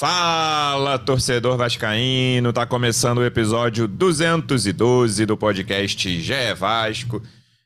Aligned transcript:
Fala, 0.00 0.98
torcedor 0.98 1.58
vascaíno, 1.58 2.54
tá 2.54 2.64
começando 2.64 3.18
o 3.18 3.24
episódio 3.26 3.86
212 3.86 5.26
do 5.26 5.36
podcast 5.36 6.22
GE 6.22 6.54
Vasco. 6.56 7.22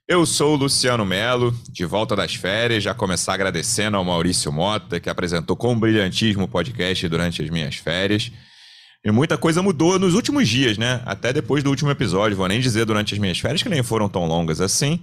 Eu 0.08 0.26
sou 0.26 0.54
o 0.54 0.56
Luciano 0.56 1.06
Melo, 1.06 1.54
de 1.70 1.84
volta 1.84 2.16
das 2.16 2.34
férias, 2.34 2.82
já 2.82 2.92
começar 2.92 3.34
agradecendo 3.34 3.96
ao 3.96 4.05
Maurício 4.05 4.50
Mota, 4.50 4.98
que 4.98 5.09
apresentou 5.09 5.55
com 5.55 5.78
brilhantismo 5.78 6.42
o 6.42 6.48
podcast 6.48 7.09
durante 7.09 7.41
as 7.41 7.48
minhas 7.50 7.77
férias. 7.77 8.32
E 9.05 9.12
muita 9.12 9.38
coisa 9.38 9.62
mudou 9.62 9.96
nos 10.01 10.14
últimos 10.14 10.48
dias, 10.48 10.77
né? 10.77 11.02
Até 11.06 11.32
depois 11.32 11.62
do 11.62 11.70
último 11.70 11.92
episódio, 11.92 12.37
vou 12.37 12.48
nem 12.48 12.59
dizer 12.59 12.84
durante 12.84 13.14
as 13.14 13.20
minhas 13.20 13.38
férias, 13.38 13.62
que 13.62 13.69
nem 13.69 13.84
foram 13.84 14.09
tão 14.09 14.27
longas 14.27 14.60
assim. 14.60 15.01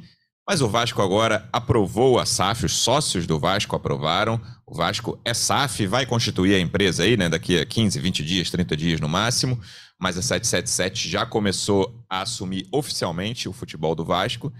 Mas 0.51 0.59
o 0.59 0.67
Vasco 0.67 1.01
agora 1.01 1.47
aprovou 1.53 2.19
a 2.19 2.25
SAF, 2.25 2.65
os 2.65 2.73
sócios 2.73 3.25
do 3.25 3.39
Vasco 3.39 3.73
aprovaram. 3.73 4.37
O 4.67 4.75
Vasco 4.75 5.17
é 5.23 5.33
SAF, 5.33 5.87
vai 5.87 6.05
constituir 6.05 6.55
a 6.55 6.59
empresa 6.59 7.03
aí, 7.03 7.15
né, 7.15 7.29
daqui 7.29 7.57
a 7.57 7.65
15, 7.65 7.97
20 7.97 8.25
dias, 8.25 8.51
30 8.51 8.75
dias 8.75 8.99
no 8.99 9.07
máximo. 9.07 9.57
Mas 9.97 10.17
a 10.17 10.21
777 10.21 11.07
já 11.07 11.25
começou 11.25 12.03
a 12.09 12.23
assumir 12.23 12.67
oficialmente 12.69 13.47
o 13.47 13.53
futebol 13.53 13.95
do 13.95 14.03
Vasco. 14.03 14.51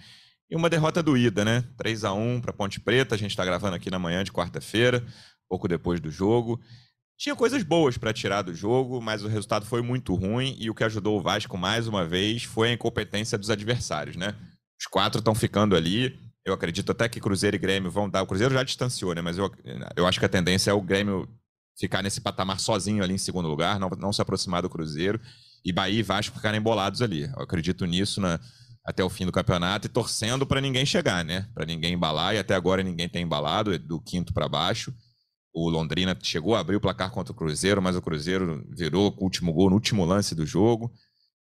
E 0.49 0.55
uma 0.55 0.69
derrota 0.69 1.03
doída, 1.03 1.43
né? 1.43 1.61
3 1.75 2.05
a 2.05 2.13
1 2.13 2.39
para 2.39 2.53
Ponte 2.53 2.79
Preta. 2.79 3.15
A 3.15 3.17
gente 3.17 3.31
está 3.31 3.43
gravando 3.43 3.75
aqui 3.75 3.91
na 3.91 3.99
manhã 3.99 4.23
de 4.23 4.31
quarta-feira, 4.31 5.05
pouco 5.49 5.67
depois 5.67 5.99
do 5.99 6.09
jogo. 6.09 6.57
Tinha 7.17 7.35
coisas 7.35 7.63
boas 7.63 7.97
para 7.97 8.13
tirar 8.13 8.43
do 8.43 8.55
jogo, 8.55 9.01
mas 9.01 9.25
o 9.25 9.27
resultado 9.27 9.65
foi 9.65 9.81
muito 9.81 10.15
ruim 10.15 10.55
e 10.57 10.69
o 10.69 10.73
que 10.73 10.85
ajudou 10.85 11.19
o 11.19 11.21
Vasco 11.21 11.57
mais 11.57 11.85
uma 11.85 12.05
vez 12.05 12.43
foi 12.43 12.69
a 12.69 12.73
incompetência 12.73 13.37
dos 13.37 13.49
adversários, 13.49 14.15
né? 14.15 14.33
Os 14.81 14.87
quatro 14.87 15.19
estão 15.19 15.35
ficando 15.35 15.75
ali. 15.75 16.19
Eu 16.43 16.55
acredito 16.55 16.91
até 16.91 17.07
que 17.07 17.21
Cruzeiro 17.21 17.55
e 17.55 17.59
Grêmio 17.59 17.91
vão 17.91 18.09
dar. 18.09 18.23
O 18.23 18.25
Cruzeiro 18.25 18.51
já 18.51 18.63
distanciou, 18.63 19.13
né? 19.13 19.21
Mas 19.21 19.37
eu, 19.37 19.51
eu 19.95 20.07
acho 20.07 20.19
que 20.19 20.25
a 20.25 20.29
tendência 20.29 20.71
é 20.71 20.73
o 20.73 20.81
Grêmio 20.81 21.29
ficar 21.79 22.01
nesse 22.01 22.19
patamar 22.19 22.59
sozinho 22.59 23.03
ali 23.03 23.13
em 23.13 23.19
segundo 23.19 23.47
lugar, 23.47 23.79
não, 23.79 23.89
não 23.89 24.11
se 24.11 24.23
aproximar 24.23 24.63
do 24.63 24.69
Cruzeiro. 24.69 25.21
E 25.63 25.71
Bahia 25.71 25.99
e 25.99 26.03
Vasco 26.03 26.35
ficarem 26.35 26.59
embolados 26.59 27.03
ali. 27.03 27.25
Eu 27.25 27.43
acredito 27.43 27.85
nisso 27.85 28.19
na, 28.19 28.39
até 28.83 29.03
o 29.03 29.09
fim 29.09 29.23
do 29.23 29.31
campeonato 29.31 29.85
e 29.85 29.89
torcendo 29.89 30.47
para 30.47 30.59
ninguém 30.59 30.83
chegar, 30.83 31.23
né? 31.23 31.47
Para 31.53 31.63
ninguém 31.63 31.93
embalar. 31.93 32.33
E 32.33 32.39
até 32.39 32.55
agora 32.55 32.81
ninguém 32.81 33.07
tem 33.07 33.21
embalado, 33.21 33.71
é 33.71 33.77
do 33.77 34.01
quinto 34.01 34.33
para 34.33 34.49
baixo. 34.49 34.91
O 35.53 35.69
Londrina 35.69 36.17
chegou 36.23 36.55
a 36.55 36.59
abrir 36.59 36.77
o 36.77 36.81
placar 36.81 37.11
contra 37.11 37.31
o 37.31 37.35
Cruzeiro, 37.35 37.81
mas 37.83 37.95
o 37.95 38.01
Cruzeiro 38.01 38.65
virou 38.75 39.15
o 39.15 39.23
último 39.23 39.53
gol 39.53 39.69
no 39.69 39.75
último 39.75 40.03
lance 40.05 40.33
do 40.33 40.45
jogo. 40.45 40.91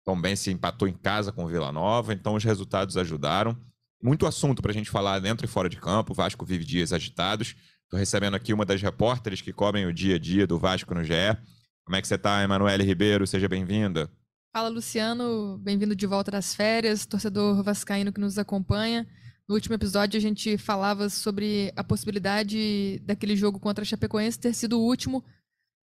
Também 0.05 0.35
se 0.35 0.51
empatou 0.51 0.87
em 0.87 0.93
casa 0.93 1.31
com 1.31 1.45
o 1.45 1.47
Vila 1.47 1.71
Nova, 1.71 2.13
então 2.13 2.35
os 2.35 2.43
resultados 2.43 2.97
ajudaram. 2.97 3.55
Muito 4.01 4.25
assunto 4.25 4.61
para 4.61 4.71
a 4.71 4.73
gente 4.73 4.89
falar 4.89 5.19
dentro 5.19 5.45
e 5.45 5.49
fora 5.49 5.69
de 5.69 5.77
campo. 5.77 6.11
O 6.11 6.15
Vasco 6.15 6.45
vive 6.45 6.65
dias 6.65 6.91
agitados. 6.91 7.55
Estou 7.83 7.99
recebendo 7.99 8.35
aqui 8.35 8.53
uma 8.53 8.65
das 8.65 8.81
repórteres 8.81 9.41
que 9.41 9.53
cobrem 9.53 9.85
o 9.85 9.93
dia 9.93 10.15
a 10.15 10.19
dia 10.19 10.47
do 10.47 10.57
Vasco 10.57 10.93
no 10.95 11.03
GE. 11.03 11.37
Como 11.85 11.95
é 11.95 12.01
que 12.01 12.07
você 12.07 12.15
está, 12.15 12.43
Emanuele 12.43 12.83
Ribeiro? 12.83 13.27
Seja 13.27 13.47
bem-vinda. 13.47 14.09
Fala, 14.53 14.69
Luciano. 14.69 15.57
Bem-vindo 15.59 15.95
de 15.95 16.07
volta 16.07 16.31
das 16.31 16.55
férias, 16.55 17.05
torcedor 17.05 17.61
vascaíno 17.63 18.11
que 18.11 18.19
nos 18.19 18.37
acompanha. 18.37 19.07
No 19.47 19.55
último 19.55 19.75
episódio, 19.75 20.17
a 20.17 20.21
gente 20.21 20.57
falava 20.57 21.09
sobre 21.09 21.71
a 21.75 21.83
possibilidade 21.83 22.99
daquele 23.05 23.35
jogo 23.35 23.59
contra 23.59 23.83
a 23.83 23.85
Chapecoense 23.85 24.39
ter 24.39 24.53
sido 24.53 24.79
o 24.79 24.83
último 24.83 25.23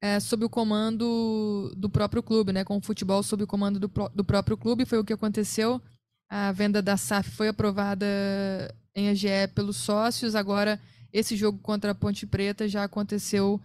é, 0.02 0.20
sob 0.20 0.46
o 0.46 0.50
comando 0.50 1.74
do 1.76 1.90
próprio 1.90 2.22
clube, 2.22 2.54
né? 2.54 2.64
Com 2.64 2.78
o 2.78 2.82
futebol 2.82 3.24
sob 3.24 3.44
o 3.44 3.48
comando 3.48 3.80
do, 3.80 3.92
do 4.14 4.24
próprio 4.24 4.58
clube, 4.58 4.86
foi 4.86 5.00
o 5.00 5.04
que 5.04 5.14
aconteceu. 5.14 5.82
A 6.30 6.52
venda 6.52 6.82
da 6.82 6.98
SAF 6.98 7.32
foi 7.32 7.48
aprovada 7.48 8.06
em 8.96 9.10
AGE 9.10 9.48
pelos 9.56 9.78
sócios. 9.78 10.36
Agora, 10.36 10.80
esse 11.12 11.36
jogo 11.36 11.58
contra 11.60 11.92
a 11.92 11.96
Ponte 11.96 12.28
Preta 12.28 12.68
já 12.68 12.84
aconteceu 12.84 13.62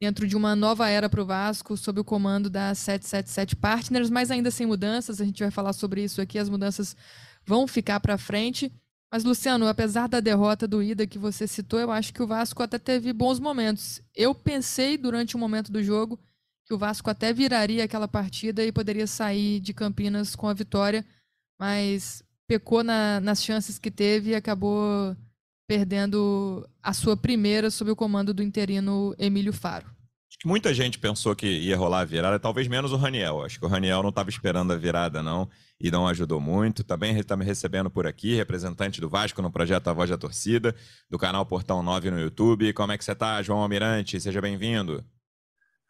dentro 0.00 0.26
de 0.26 0.36
uma 0.36 0.56
nova 0.56 0.88
era 0.88 1.08
para 1.08 1.22
o 1.22 1.24
Vasco, 1.24 1.76
sob 1.76 2.00
o 2.00 2.04
comando 2.04 2.50
da 2.50 2.74
777 2.74 3.54
Partners, 3.54 4.10
mas 4.10 4.32
ainda 4.32 4.50
sem 4.50 4.66
mudanças. 4.66 5.20
A 5.20 5.24
gente 5.24 5.40
vai 5.40 5.50
falar 5.50 5.72
sobre 5.72 6.02
isso 6.02 6.20
aqui. 6.20 6.38
As 6.38 6.48
mudanças 6.48 6.96
vão 7.46 7.68
ficar 7.68 8.00
para 8.00 8.18
frente. 8.18 8.72
Mas, 9.12 9.24
Luciano, 9.24 9.68
apesar 9.68 10.08
da 10.08 10.20
derrota 10.20 10.66
do 10.66 10.82
Ida 10.82 11.06
que 11.06 11.18
você 11.18 11.46
citou, 11.46 11.78
eu 11.78 11.90
acho 11.90 12.14
que 12.14 12.22
o 12.22 12.26
Vasco 12.26 12.62
até 12.62 12.78
teve 12.78 13.12
bons 13.12 13.38
momentos. 13.38 14.00
Eu 14.16 14.34
pensei 14.34 14.96
durante 14.96 15.36
um 15.36 15.40
momento 15.40 15.70
do 15.70 15.82
jogo 15.82 16.18
que 16.64 16.72
o 16.72 16.78
Vasco 16.78 17.10
até 17.10 17.30
viraria 17.30 17.84
aquela 17.84 18.08
partida 18.08 18.64
e 18.64 18.72
poderia 18.72 19.06
sair 19.06 19.60
de 19.60 19.74
Campinas 19.74 20.34
com 20.34 20.48
a 20.48 20.54
vitória, 20.54 21.04
mas 21.60 22.22
pecou 22.48 22.82
na, 22.82 23.20
nas 23.20 23.44
chances 23.44 23.78
que 23.78 23.90
teve 23.90 24.30
e 24.30 24.34
acabou 24.34 25.14
perdendo 25.68 26.66
a 26.82 26.94
sua 26.94 27.14
primeira 27.14 27.70
sob 27.70 27.90
o 27.90 27.96
comando 27.96 28.32
do 28.32 28.42
interino 28.42 29.14
Emílio 29.18 29.52
Faro. 29.52 29.88
Acho 30.30 30.38
que 30.38 30.48
muita 30.48 30.72
gente 30.72 30.98
pensou 30.98 31.36
que 31.36 31.46
ia 31.46 31.76
rolar 31.76 32.00
a 32.00 32.04
virada, 32.06 32.40
talvez 32.40 32.66
menos 32.66 32.92
o 32.92 32.96
Raniel. 32.96 33.44
Acho 33.44 33.58
que 33.58 33.66
o 33.66 33.68
Raniel 33.68 34.02
não 34.02 34.08
estava 34.08 34.30
esperando 34.30 34.72
a 34.72 34.76
virada, 34.76 35.22
não 35.22 35.50
e 35.82 35.90
não 35.90 36.06
ajudou 36.06 36.40
muito. 36.40 36.84
Também 36.84 37.18
está 37.18 37.36
me 37.36 37.44
recebendo 37.44 37.90
por 37.90 38.06
aqui, 38.06 38.36
representante 38.36 39.00
do 39.00 39.08
Vasco 39.08 39.42
no 39.42 39.50
projeto 39.50 39.88
A 39.88 39.92
Voz 39.92 40.08
da 40.08 40.16
Torcida, 40.16 40.72
do 41.10 41.18
canal 41.18 41.44
Portão 41.44 41.82
9 41.82 42.12
no 42.12 42.20
YouTube. 42.20 42.72
Como 42.72 42.92
é 42.92 42.96
que 42.96 43.04
você 43.04 43.10
está, 43.10 43.42
João 43.42 43.58
Almirante? 43.58 44.20
Seja 44.20 44.40
bem-vindo. 44.40 45.04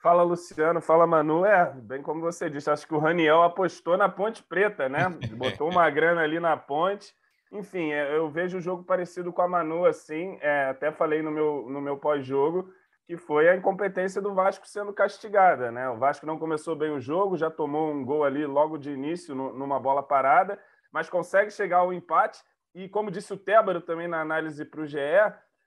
Fala, 0.02 0.22
Luciano. 0.22 0.80
Fala, 0.80 1.06
Manu. 1.06 1.44
É, 1.44 1.70
bem 1.74 2.02
como 2.02 2.22
você 2.22 2.48
disse, 2.48 2.70
acho 2.70 2.86
que 2.86 2.94
o 2.94 2.98
Raniel 2.98 3.42
apostou 3.42 3.98
na 3.98 4.08
Ponte 4.08 4.42
Preta, 4.42 4.88
né? 4.88 5.10
Botou 5.36 5.70
uma 5.70 5.88
grana 5.90 6.22
ali 6.22 6.40
na 6.40 6.56
ponte. 6.56 7.12
Enfim, 7.52 7.92
é, 7.92 8.16
eu 8.16 8.30
vejo 8.30 8.56
o 8.56 8.60
jogo 8.62 8.82
parecido 8.82 9.30
com 9.30 9.42
a 9.42 9.48
Manu, 9.48 9.84
assim. 9.84 10.38
É, 10.40 10.70
até 10.70 10.90
falei 10.90 11.20
no 11.20 11.30
meu, 11.30 11.66
no 11.68 11.82
meu 11.82 11.98
pós-jogo 11.98 12.66
que 13.06 13.16
foi 13.16 13.48
a 13.48 13.56
incompetência 13.56 14.20
do 14.22 14.34
Vasco 14.34 14.66
sendo 14.66 14.92
castigada. 14.92 15.70
Né? 15.70 15.88
O 15.88 15.98
Vasco 15.98 16.26
não 16.26 16.38
começou 16.38 16.76
bem 16.76 16.90
o 16.90 17.00
jogo, 17.00 17.36
já 17.36 17.50
tomou 17.50 17.92
um 17.92 18.04
gol 18.04 18.24
ali 18.24 18.46
logo 18.46 18.78
de 18.78 18.90
início, 18.90 19.34
numa 19.34 19.80
bola 19.80 20.02
parada, 20.02 20.58
mas 20.92 21.10
consegue 21.10 21.50
chegar 21.50 21.78
ao 21.78 21.92
empate. 21.92 22.42
E 22.74 22.88
como 22.88 23.10
disse 23.10 23.32
o 23.32 23.36
Tébaro 23.36 23.80
também 23.80 24.08
na 24.08 24.20
análise 24.20 24.64
para 24.64 24.80
o 24.80 24.86
GE, 24.86 24.98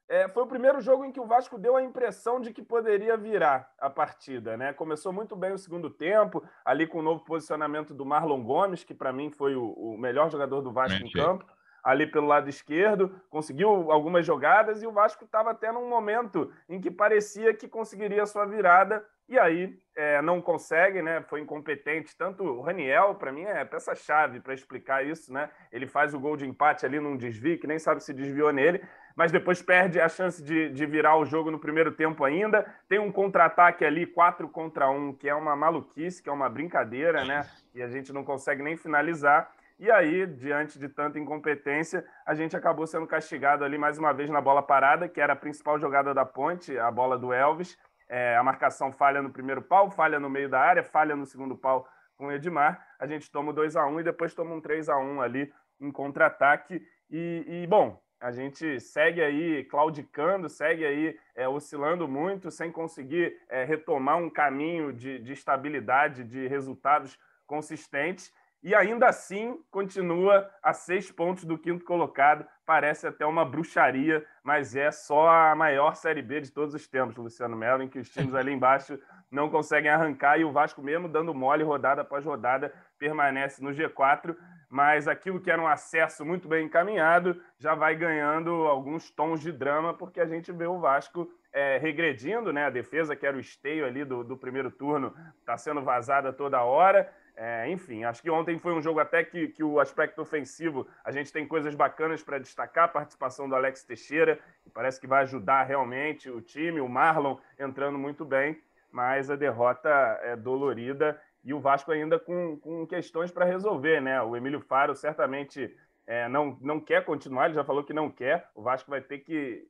é, 0.07 0.27
foi 0.29 0.43
o 0.43 0.47
primeiro 0.47 0.79
jogo 0.81 1.03
em 1.03 1.11
que 1.11 1.19
o 1.19 1.25
Vasco 1.25 1.57
deu 1.57 1.75
a 1.75 1.83
impressão 1.83 2.39
de 2.39 2.53
que 2.53 2.61
poderia 2.61 3.17
virar 3.17 3.71
a 3.79 3.89
partida. 3.89 4.55
Né? 4.55 4.71
Começou 4.71 5.11
muito 5.11 5.35
bem 5.35 5.51
o 5.51 5.57
segundo 5.57 5.89
tempo, 5.89 6.43
ali 6.63 6.87
com 6.87 6.99
o 6.99 7.03
novo 7.03 7.23
posicionamento 7.23 7.93
do 7.93 8.05
Marlon 8.05 8.43
Gomes, 8.43 8.83
que 8.83 8.93
para 8.93 9.11
mim 9.11 9.31
foi 9.31 9.55
o, 9.55 9.71
o, 9.71 9.97
melhor 9.97 10.29
jogador 10.29 10.61
do 10.61 10.71
Vasco 10.71 11.03
em 11.03 11.11
campo 11.11 11.45
ali 11.85 12.07
pelo 12.07 12.25
lado 12.25 12.49
esquerdo, 12.49 13.21
conseguiu 13.29 13.91
algumas 13.91 14.25
jogadas 14.25 14.81
e 14.81 14.87
o 14.87 14.91
Vasco 14.91 15.23
estava 15.23 15.51
até 15.51 15.71
num 15.71 15.87
momento 15.87 16.51
em 16.67 16.81
que 16.81 16.89
parecia 16.89 17.53
que 17.53 17.67
conseguiria 17.67 18.23
a 18.23 18.25
sua 18.25 18.43
virada 18.43 19.05
e 19.29 19.37
aí 19.37 19.77
é, 19.95 20.19
não 20.21 20.41
consegue, 20.41 21.03
né? 21.03 21.21
Foi 21.29 21.39
incompetente. 21.41 22.17
Tanto 22.17 22.43
o 22.43 22.61
Raniel, 22.61 23.13
para 23.15 23.31
mim, 23.31 23.43
é 23.43 23.63
peça-chave 23.63 24.39
para 24.39 24.53
explicar 24.53 25.05
isso, 25.05 25.31
né? 25.31 25.49
Ele 25.71 25.85
faz 25.85 26.15
o 26.15 26.19
gol 26.19 26.35
de 26.35 26.47
empate 26.47 26.87
ali 26.87 26.99
num 26.99 27.15
desvio, 27.15 27.59
que 27.59 27.67
nem 27.67 27.77
sabe 27.77 28.03
se 28.03 28.13
desviou 28.13 28.51
nele, 28.51 28.83
mas 29.15 29.31
depois 29.31 29.61
perde 29.61 29.99
a 29.99 30.09
chance 30.09 30.43
de, 30.43 30.69
de 30.69 30.85
virar 30.87 31.17
o 31.17 31.25
jogo 31.25 31.51
no 31.51 31.59
primeiro 31.59 31.91
tempo 31.91 32.23
ainda. 32.23 32.65
Tem 32.89 32.97
um 32.97 33.11
contra-ataque 33.11 33.85
ali, 33.85 34.07
4 34.07 34.49
contra 34.49 34.89
1, 34.89 35.13
que 35.13 35.29
é 35.29 35.35
uma 35.35 35.55
maluquice, 35.55 36.21
que 36.21 36.29
é 36.29 36.33
uma 36.33 36.49
brincadeira, 36.49 37.23
né? 37.23 37.47
E 37.75 37.81
a 37.81 37.87
gente 37.87 38.11
não 38.11 38.23
consegue 38.23 38.63
nem 38.63 38.75
finalizar. 38.75 39.51
E 39.77 39.91
aí, 39.91 40.25
diante 40.25 40.79
de 40.79 40.87
tanta 40.87 41.19
incompetência, 41.19 42.05
a 42.25 42.33
gente 42.33 42.55
acabou 42.55 42.87
sendo 42.87 43.05
castigado 43.05 43.65
ali 43.65 43.77
mais 43.77 43.97
uma 43.97 44.13
vez 44.13 44.29
na 44.29 44.39
bola 44.39 44.63
parada, 44.63 45.09
que 45.09 45.19
era 45.19 45.33
a 45.33 45.35
principal 45.35 45.77
jogada 45.77 46.13
da 46.13 46.25
ponte, 46.25 46.77
a 46.79 46.89
bola 46.89 47.17
do 47.17 47.33
Elvis. 47.33 47.77
É, 48.07 48.37
a 48.37 48.43
marcação 48.43 48.93
falha 48.93 49.21
no 49.21 49.31
primeiro 49.31 49.61
pau, 49.61 49.91
falha 49.91 50.17
no 50.17 50.29
meio 50.29 50.47
da 50.47 50.61
área, 50.61 50.81
falha 50.81 51.13
no 51.13 51.25
segundo 51.25 51.57
pau 51.57 51.85
com 52.15 52.27
o 52.27 52.31
Edmar. 52.31 52.87
A 52.97 53.05
gente 53.05 53.29
toma 53.29 53.51
o 53.51 53.53
2 53.53 53.75
a 53.75 53.85
1 53.85 53.99
e 53.99 54.03
depois 54.03 54.33
toma 54.33 54.55
um 54.55 54.61
3 54.61 54.87
a 54.87 54.97
1 54.97 55.21
ali 55.21 55.53
em 55.81 55.91
contra-ataque. 55.91 56.81
E, 57.09 57.43
e, 57.45 57.67
bom, 57.67 58.01
a 58.21 58.31
gente 58.31 58.79
segue 58.79 59.21
aí 59.21 59.65
claudicando, 59.65 60.47
segue 60.47 60.85
aí 60.85 61.19
é, 61.35 61.49
oscilando 61.49 62.07
muito, 62.07 62.49
sem 62.49 62.71
conseguir 62.71 63.35
é, 63.49 63.65
retomar 63.65 64.17
um 64.17 64.29
caminho 64.29 64.93
de, 64.93 65.19
de 65.19 65.33
estabilidade, 65.33 66.23
de 66.23 66.47
resultados 66.47 67.19
consistentes 67.45 68.31
e 68.65 68.73
ainda 68.73 69.05
assim 69.05 69.63
continua 69.69 70.49
a 70.63 70.73
seis 70.73 71.11
pontos 71.11 71.43
do 71.43 71.55
quinto 71.55 71.85
colocado. 71.85 72.47
Parece 72.65 73.05
até 73.05 73.23
uma 73.23 73.45
bruxaria, 73.45 74.25
mas 74.43 74.75
é 74.75 74.89
só 74.89 75.29
a 75.29 75.55
maior 75.55 75.95
Série 75.95 76.23
B 76.23 76.41
de 76.41 76.51
todos 76.51 76.73
os 76.73 76.87
tempos, 76.87 77.15
Luciano 77.15 77.55
Melo, 77.55 77.83
em 77.83 77.87
que 77.87 77.99
os 77.99 78.09
times 78.09 78.33
ali 78.33 78.51
embaixo 78.51 78.99
não 79.29 79.51
conseguem 79.51 79.91
arrancar 79.91 80.39
e 80.39 80.43
o 80.43 80.51
Vasco, 80.51 80.81
mesmo 80.81 81.07
dando 81.07 81.31
mole 81.31 81.63
rodada 81.63 82.01
após 82.01 82.25
rodada, 82.25 82.73
permanece 82.97 83.63
no 83.63 83.69
G4. 83.69 84.35
Mas 84.67 85.07
aquilo 85.07 85.39
que 85.39 85.51
era 85.51 85.61
um 85.61 85.67
acesso 85.67 86.25
muito 86.25 86.47
bem 86.47 86.65
encaminhado 86.65 87.39
já 87.59 87.75
vai 87.75 87.95
ganhando 87.95 88.49
alguns 88.65 89.11
tons 89.11 89.41
de 89.41 89.51
drama, 89.51 89.93
porque 89.93 90.19
a 90.19 90.25
gente 90.25 90.51
vê 90.51 90.65
o 90.65 90.79
Vasco 90.79 91.29
é, 91.53 91.77
regredindo, 91.77 92.51
né? 92.51 92.65
A 92.65 92.71
defesa, 92.71 93.15
que 93.15 93.27
era 93.27 93.37
o 93.37 93.39
esteio 93.39 93.85
ali 93.85 94.03
do, 94.03 94.23
do 94.23 94.35
primeiro 94.35 94.71
turno, 94.71 95.15
está 95.39 95.55
sendo 95.55 95.83
vazada 95.83 96.33
toda 96.33 96.63
hora. 96.63 97.13
É, 97.37 97.69
enfim, 97.69 98.05
acho 98.05 98.21
que 98.21 98.29
ontem 98.29 98.57
foi 98.57 98.73
um 98.73 98.81
jogo 98.81 98.99
até 98.99 99.21
que, 99.23 99.49
que 99.49 99.63
o 99.63 99.79
aspecto 99.79 100.21
ofensivo 100.21 100.87
a 101.03 101.11
gente 101.11 101.33
tem 101.33 101.45
coisas 101.45 101.75
bacanas 101.75 102.23
para 102.23 102.39
destacar. 102.39 102.85
A 102.85 102.87
participação 102.87 103.49
do 103.49 103.55
Alex 103.55 103.83
Teixeira, 103.83 104.39
que 104.63 104.69
parece 104.69 104.99
que 105.01 105.07
vai 105.07 105.23
ajudar 105.23 105.63
realmente 105.63 106.29
o 106.29 106.41
time, 106.41 106.79
o 106.79 106.87
Marlon 106.87 107.37
entrando 107.59 107.97
muito 107.97 108.23
bem. 108.23 108.61
mas 108.91 109.29
a 109.29 109.35
derrota 109.35 109.89
é 110.23 110.37
dolorida 110.37 111.21
e 111.43 111.53
o 111.53 111.59
Vasco 111.59 111.91
ainda 111.91 112.17
com, 112.17 112.57
com 112.57 112.87
questões 112.87 113.29
para 113.29 113.43
resolver, 113.43 113.99
né? 114.01 114.21
O 114.21 114.37
Emílio 114.37 114.61
Faro 114.61 114.95
certamente 114.95 115.75
é, 116.07 116.29
não, 116.29 116.57
não 116.61 116.79
quer 116.79 117.03
continuar, 117.03 117.45
ele 117.45 117.55
já 117.55 117.63
falou 117.65 117.83
que 117.83 117.93
não 117.93 118.09
quer. 118.09 118.49
O 118.55 118.61
Vasco 118.61 118.89
vai 118.89 119.01
ter 119.01 119.19
que 119.19 119.67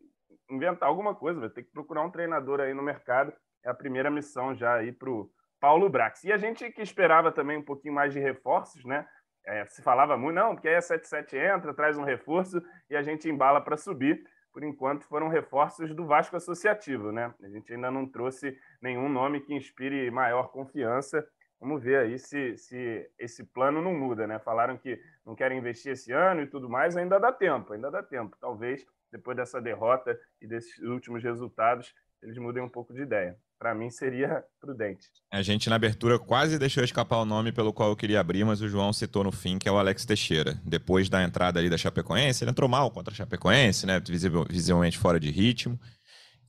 inventar 0.47 0.87
alguma 0.87 1.15
coisa, 1.15 1.39
vai 1.39 1.49
ter 1.49 1.63
que 1.63 1.71
procurar 1.71 2.03
um 2.03 2.11
treinador 2.11 2.59
aí 2.59 2.73
no 2.73 2.83
mercado. 2.83 3.33
É 3.63 3.69
a 3.69 3.73
primeira 3.73 4.11
missão 4.11 4.53
já 4.53 4.75
aí 4.75 4.91
para 4.91 5.09
o 5.09 5.27
Paulo 5.65 5.89
Brax. 5.89 6.23
E 6.23 6.31
a 6.31 6.37
gente 6.37 6.71
que 6.71 6.83
esperava 6.83 7.31
também 7.31 7.57
um 7.57 7.63
pouquinho 7.63 7.91
mais 7.91 8.13
de 8.13 8.19
reforços, 8.19 8.85
né? 8.85 9.03
É, 9.43 9.65
se 9.65 9.81
falava 9.81 10.15
muito, 10.15 10.35
não, 10.35 10.53
porque 10.53 10.67
aí 10.67 10.75
a 10.75 10.81
77 10.81 11.35
entra, 11.35 11.73
traz 11.73 11.97
um 11.97 12.03
reforço 12.03 12.61
e 12.87 12.95
a 12.95 13.01
gente 13.01 13.27
embala 13.27 13.59
para 13.59 13.75
subir. 13.75 14.23
Por 14.53 14.63
enquanto 14.63 15.07
foram 15.07 15.27
reforços 15.27 15.91
do 15.95 16.05
Vasco 16.05 16.35
Associativo, 16.35 17.11
né? 17.11 17.33
A 17.41 17.49
gente 17.49 17.73
ainda 17.73 17.89
não 17.89 18.05
trouxe 18.05 18.55
nenhum 18.79 19.09
nome 19.09 19.41
que 19.41 19.55
inspire 19.55 20.11
maior 20.11 20.51
confiança 20.51 21.27
Vamos 21.59 21.81
ver 21.81 21.97
aí 21.97 22.19
se, 22.19 22.55
se 22.57 23.09
esse 23.17 23.43
plano 23.43 23.81
não 23.81 23.93
muda, 23.93 24.27
né? 24.27 24.37
Falaram 24.37 24.77
que 24.77 25.01
não 25.25 25.33
querem 25.33 25.57
investir 25.57 25.93
esse 25.93 26.11
ano 26.11 26.41
e 26.41 26.47
tudo 26.47 26.69
mais, 26.69 26.95
ainda 26.95 27.17
dá 27.17 27.31
tempo, 27.31 27.73
ainda 27.73 27.89
dá 27.89 28.03
tempo. 28.03 28.37
Talvez 28.39 28.85
depois 29.11 29.35
dessa 29.35 29.59
derrota 29.59 30.19
e 30.39 30.45
desses 30.45 30.77
últimos 30.79 31.23
resultados, 31.23 31.95
eles 32.21 32.37
mudem 32.37 32.61
um 32.61 32.69
pouco 32.69 32.93
de 32.93 33.01
ideia. 33.01 33.39
Para 33.57 33.73
mim 33.73 33.89
seria 33.89 34.43
prudente. 34.59 35.07
A 35.31 35.41
gente 35.41 35.69
na 35.69 35.75
abertura 35.75 36.19
quase 36.19 36.59
deixou 36.59 36.83
escapar 36.83 37.17
o 37.17 37.25
nome 37.25 37.51
pelo 37.51 37.73
qual 37.73 37.89
eu 37.89 37.95
queria 37.95 38.19
abrir, 38.19 38.43
mas 38.43 38.61
o 38.61 38.67
João 38.67 38.91
citou 38.93 39.23
no 39.23 39.31
fim, 39.31 39.57
que 39.57 39.67
é 39.67 39.71
o 39.71 39.77
Alex 39.77 40.05
Teixeira. 40.05 40.59
Depois 40.63 41.09
da 41.09 41.23
entrada 41.23 41.59
ali 41.59 41.69
da 41.69 41.77
Chapecoense, 41.77 42.43
ele 42.43 42.51
entrou 42.51 42.69
mal 42.69 42.91
contra 42.91 43.13
a 43.13 43.17
Chapecoense, 43.17 43.85
né? 43.85 43.99
Visivelmente 43.99 44.97
fora 44.97 45.19
de 45.19 45.31
ritmo. 45.31 45.79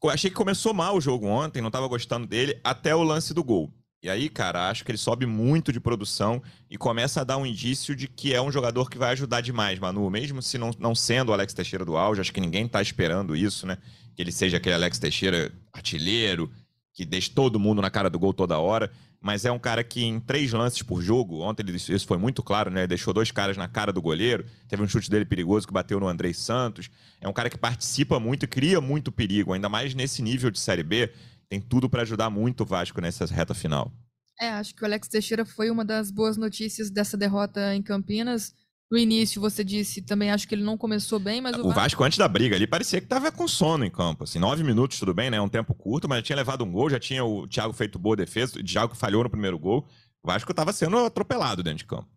Achei 0.05 0.31
que 0.31 0.37
começou 0.37 0.73
mal 0.73 0.97
o 0.97 1.01
jogo 1.01 1.27
ontem, 1.27 1.61
não 1.61 1.69
estava 1.69 1.89
gostando 1.89 2.27
dele, 2.27 2.61
até 2.63 2.95
o 2.95 3.03
lance 3.03 3.35
do 3.35 3.43
gol. 3.43 3.73
E 4.03 4.09
aí, 4.09 4.29
cara, 4.29 4.69
acho 4.69 4.85
que 4.85 4.91
ele 4.93 4.99
sobe 4.99 5.27
muito 5.27 5.73
de 5.73 5.81
produção 5.81 6.41
e 6.71 6.79
começa 6.79 7.23
a 7.23 7.25
dar 7.25 7.39
um 7.39 7.47
indício 7.47 7.97
de 7.97 8.07
que 8.07 8.33
é 8.33 8.41
um 8.41 8.53
jogador 8.53 8.89
que 8.89 8.99
vai 8.99 9.11
ajudar 9.11 9.41
demais, 9.41 9.81
Manu. 9.81 10.09
Mesmo 10.09 10.41
se 10.41 10.59
não, 10.59 10.71
não 10.79 10.95
sendo 10.95 11.31
o 11.31 11.33
Alex 11.33 11.53
Teixeira 11.53 11.85
do 11.85 11.97
auge, 11.97 12.21
acho 12.21 12.33
que 12.33 12.41
ninguém 12.41 12.69
tá 12.69 12.81
esperando 12.81 13.35
isso, 13.35 13.67
né? 13.67 13.79
Que 14.15 14.23
ele 14.23 14.31
seja 14.31 14.59
aquele 14.59 14.77
Alex 14.77 14.99
Teixeira 14.99 15.51
artilheiro, 15.73 16.49
que 16.97 17.05
deixe 17.05 17.31
todo 17.31 17.61
mundo 17.61 17.83
na 17.83 17.91
cara 17.91 18.09
do 18.09 18.19
gol 18.19 18.33
toda 18.33 18.59
hora. 18.59 18.91
Mas 19.21 19.45
é 19.45 19.53
um 19.53 19.59
cara 19.59 19.85
que 19.85 20.03
em 20.03 20.19
três 20.19 20.53
lances 20.53 20.83
por 20.83 21.03
jogo, 21.03 21.41
ontem 21.41 21.65
isso 21.75 22.07
foi 22.07 22.17
muito 22.17 22.43
claro, 22.43 22.71
né? 22.71 22.87
Deixou 22.87 23.13
dois 23.13 23.31
caras 23.31 23.57
na 23.57 23.69
cara 23.69 23.93
do 23.93 24.01
goleiro. 24.01 24.47
Teve 24.67 24.83
um 24.83 24.89
chute 24.89 25.11
dele 25.11 25.25
perigoso 25.25 25.67
que 25.67 25.73
bateu 25.73 26.01
no 26.01 26.09
Andrei 26.09 26.33
Santos. 26.33 26.89
É 27.21 27.29
um 27.29 27.33
cara 27.33 27.51
que 27.51 27.59
participa 27.59 28.19
muito 28.19 28.49
cria 28.49 28.81
muito 28.81 29.13
perigo, 29.13 29.53
ainda 29.53 29.69
mais 29.69 29.95
nesse 29.95 30.23
nível 30.23 30.51
de 30.51 30.59
Série 30.59 30.83
B 30.83 31.13
tem 31.49 31.61
tudo 31.61 31.89
para 31.89 32.03
ajudar 32.03 32.31
muito 32.31 32.63
o 32.63 32.67
Vasco 32.67 33.01
nessa 33.01 33.25
reta 33.27 33.55
final. 33.55 33.93
É, 34.41 34.49
acho 34.51 34.75
que 34.75 34.83
o 34.83 34.85
Alex 34.85 35.09
Teixeira 35.09 35.45
foi 35.45 35.71
uma 35.71 35.85
das 35.85 36.11
boas 36.11 36.37
notícias 36.37 36.91
dessa 36.91 37.17
derrota 37.17 37.75
em 37.75 37.83
Campinas. 37.83 38.55
No 38.91 38.97
início, 38.97 39.41
você 39.41 39.65
disse, 39.65 40.01
também 40.01 40.31
acho 40.31 40.47
que 40.47 40.55
ele 40.55 40.63
não 40.63 40.79
começou 40.79 41.19
bem, 41.19 41.41
mas 41.41 41.57
o, 41.57 41.61
o 41.61 41.63
Vasco... 41.65 41.75
Vasco... 41.75 42.05
antes 42.05 42.19
da 42.19 42.29
briga, 42.29 42.55
ali 42.55 42.67
parecia 42.67 43.01
que 43.01 43.07
tava 43.07 43.33
com 43.33 43.49
sono 43.49 43.85
em 43.85 43.91
campo. 43.91 44.25
Assim, 44.25 44.39
nove 44.39 44.63
minutos, 44.63 44.99
tudo 44.99 45.13
bem, 45.13 45.29
né? 45.29 45.41
Um 45.41 45.49
tempo 45.49 45.75
curto, 45.75 46.09
mas 46.09 46.19
já 46.19 46.23
tinha 46.23 46.37
levado 46.37 46.65
um 46.65 46.71
gol, 46.71 46.89
já 46.89 47.01
tinha 47.01 47.25
o 47.25 47.49
Thiago 47.49 47.73
feito 47.73 47.99
boa 47.99 48.15
defesa, 48.15 48.59
o 48.59 48.65
Thiago 48.65 48.95
falhou 48.95 49.25
no 49.25 49.31
primeiro 49.31 49.59
gol. 49.59 49.89
O 50.23 50.29
Vasco 50.29 50.55
tava 50.55 50.73
sendo 50.73 50.99
atropelado 50.99 51.63
dentro 51.63 51.79
de 51.79 51.87
campo. 51.87 52.09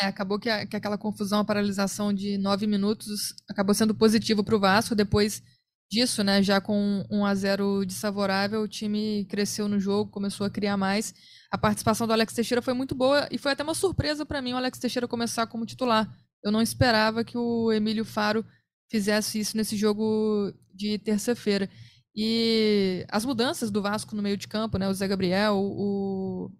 É, 0.00 0.06
acabou 0.06 0.38
que, 0.38 0.50
a, 0.50 0.66
que 0.66 0.76
aquela 0.76 0.98
confusão, 0.98 1.40
a 1.40 1.44
paralisação 1.44 2.12
de 2.12 2.36
nove 2.36 2.66
minutos 2.66 3.34
acabou 3.48 3.74
sendo 3.74 3.94
positivo 3.94 4.44
para 4.44 4.56
o 4.56 4.60
Vasco. 4.60 4.94
Depois 4.94 5.42
disso, 5.90 6.22
né? 6.24 6.42
Já 6.42 6.60
com 6.60 7.04
1 7.10 7.24
a 7.24 7.34
0 7.34 7.84
desfavorável, 7.86 8.62
o 8.62 8.68
time 8.68 9.24
cresceu 9.28 9.68
no 9.68 9.78
jogo, 9.78 10.10
começou 10.10 10.46
a 10.46 10.50
criar 10.50 10.76
mais. 10.76 11.14
A 11.50 11.58
participação 11.58 12.06
do 12.06 12.12
Alex 12.12 12.34
Teixeira 12.34 12.62
foi 12.62 12.74
muito 12.74 12.94
boa 12.94 13.28
e 13.30 13.38
foi 13.38 13.52
até 13.52 13.62
uma 13.62 13.74
surpresa 13.74 14.26
para 14.26 14.42
mim 14.42 14.52
o 14.52 14.56
Alex 14.56 14.78
Teixeira 14.78 15.08
começar 15.08 15.46
como 15.46 15.66
titular. 15.66 16.10
Eu 16.42 16.50
não 16.52 16.60
esperava 16.62 17.24
que 17.24 17.38
o 17.38 17.72
Emílio 17.72 18.04
Faro 18.04 18.44
fizesse 18.90 19.38
isso 19.38 19.56
nesse 19.56 19.76
jogo 19.76 20.52
de 20.72 20.98
terça-feira. 20.98 21.68
E 22.14 23.04
as 23.10 23.24
mudanças 23.24 23.70
do 23.70 23.82
Vasco 23.82 24.16
no 24.16 24.22
meio 24.22 24.36
de 24.36 24.48
campo, 24.48 24.78
né? 24.78 24.88
O 24.88 24.94
Zé 24.94 25.06
Gabriel, 25.06 25.56
o 25.58 26.50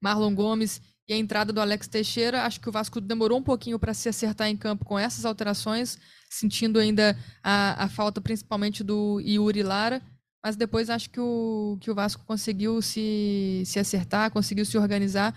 Marlon 0.00 0.34
Gomes 0.34 0.80
e 1.08 1.12
a 1.12 1.16
entrada 1.16 1.52
do 1.52 1.60
Alex 1.60 1.88
Teixeira, 1.88 2.44
acho 2.44 2.60
que 2.60 2.68
o 2.68 2.72
Vasco 2.72 3.00
demorou 3.00 3.38
um 3.38 3.42
pouquinho 3.42 3.78
para 3.78 3.92
se 3.92 4.08
acertar 4.08 4.48
em 4.48 4.56
campo 4.56 4.84
com 4.84 4.98
essas 4.98 5.24
alterações 5.24 5.98
sentindo 6.30 6.78
ainda 6.78 7.18
a, 7.42 7.84
a 7.84 7.88
falta 7.88 8.20
principalmente 8.20 8.84
do 8.84 9.20
Yuri 9.20 9.62
Lara, 9.62 10.00
mas 10.42 10.56
depois 10.56 10.88
acho 10.88 11.10
que 11.10 11.20
o, 11.20 11.76
que 11.80 11.90
o 11.90 11.94
Vasco 11.94 12.24
conseguiu 12.24 12.80
se, 12.80 13.62
se 13.66 13.78
acertar, 13.78 14.30
conseguiu 14.30 14.64
se 14.64 14.78
organizar, 14.78 15.34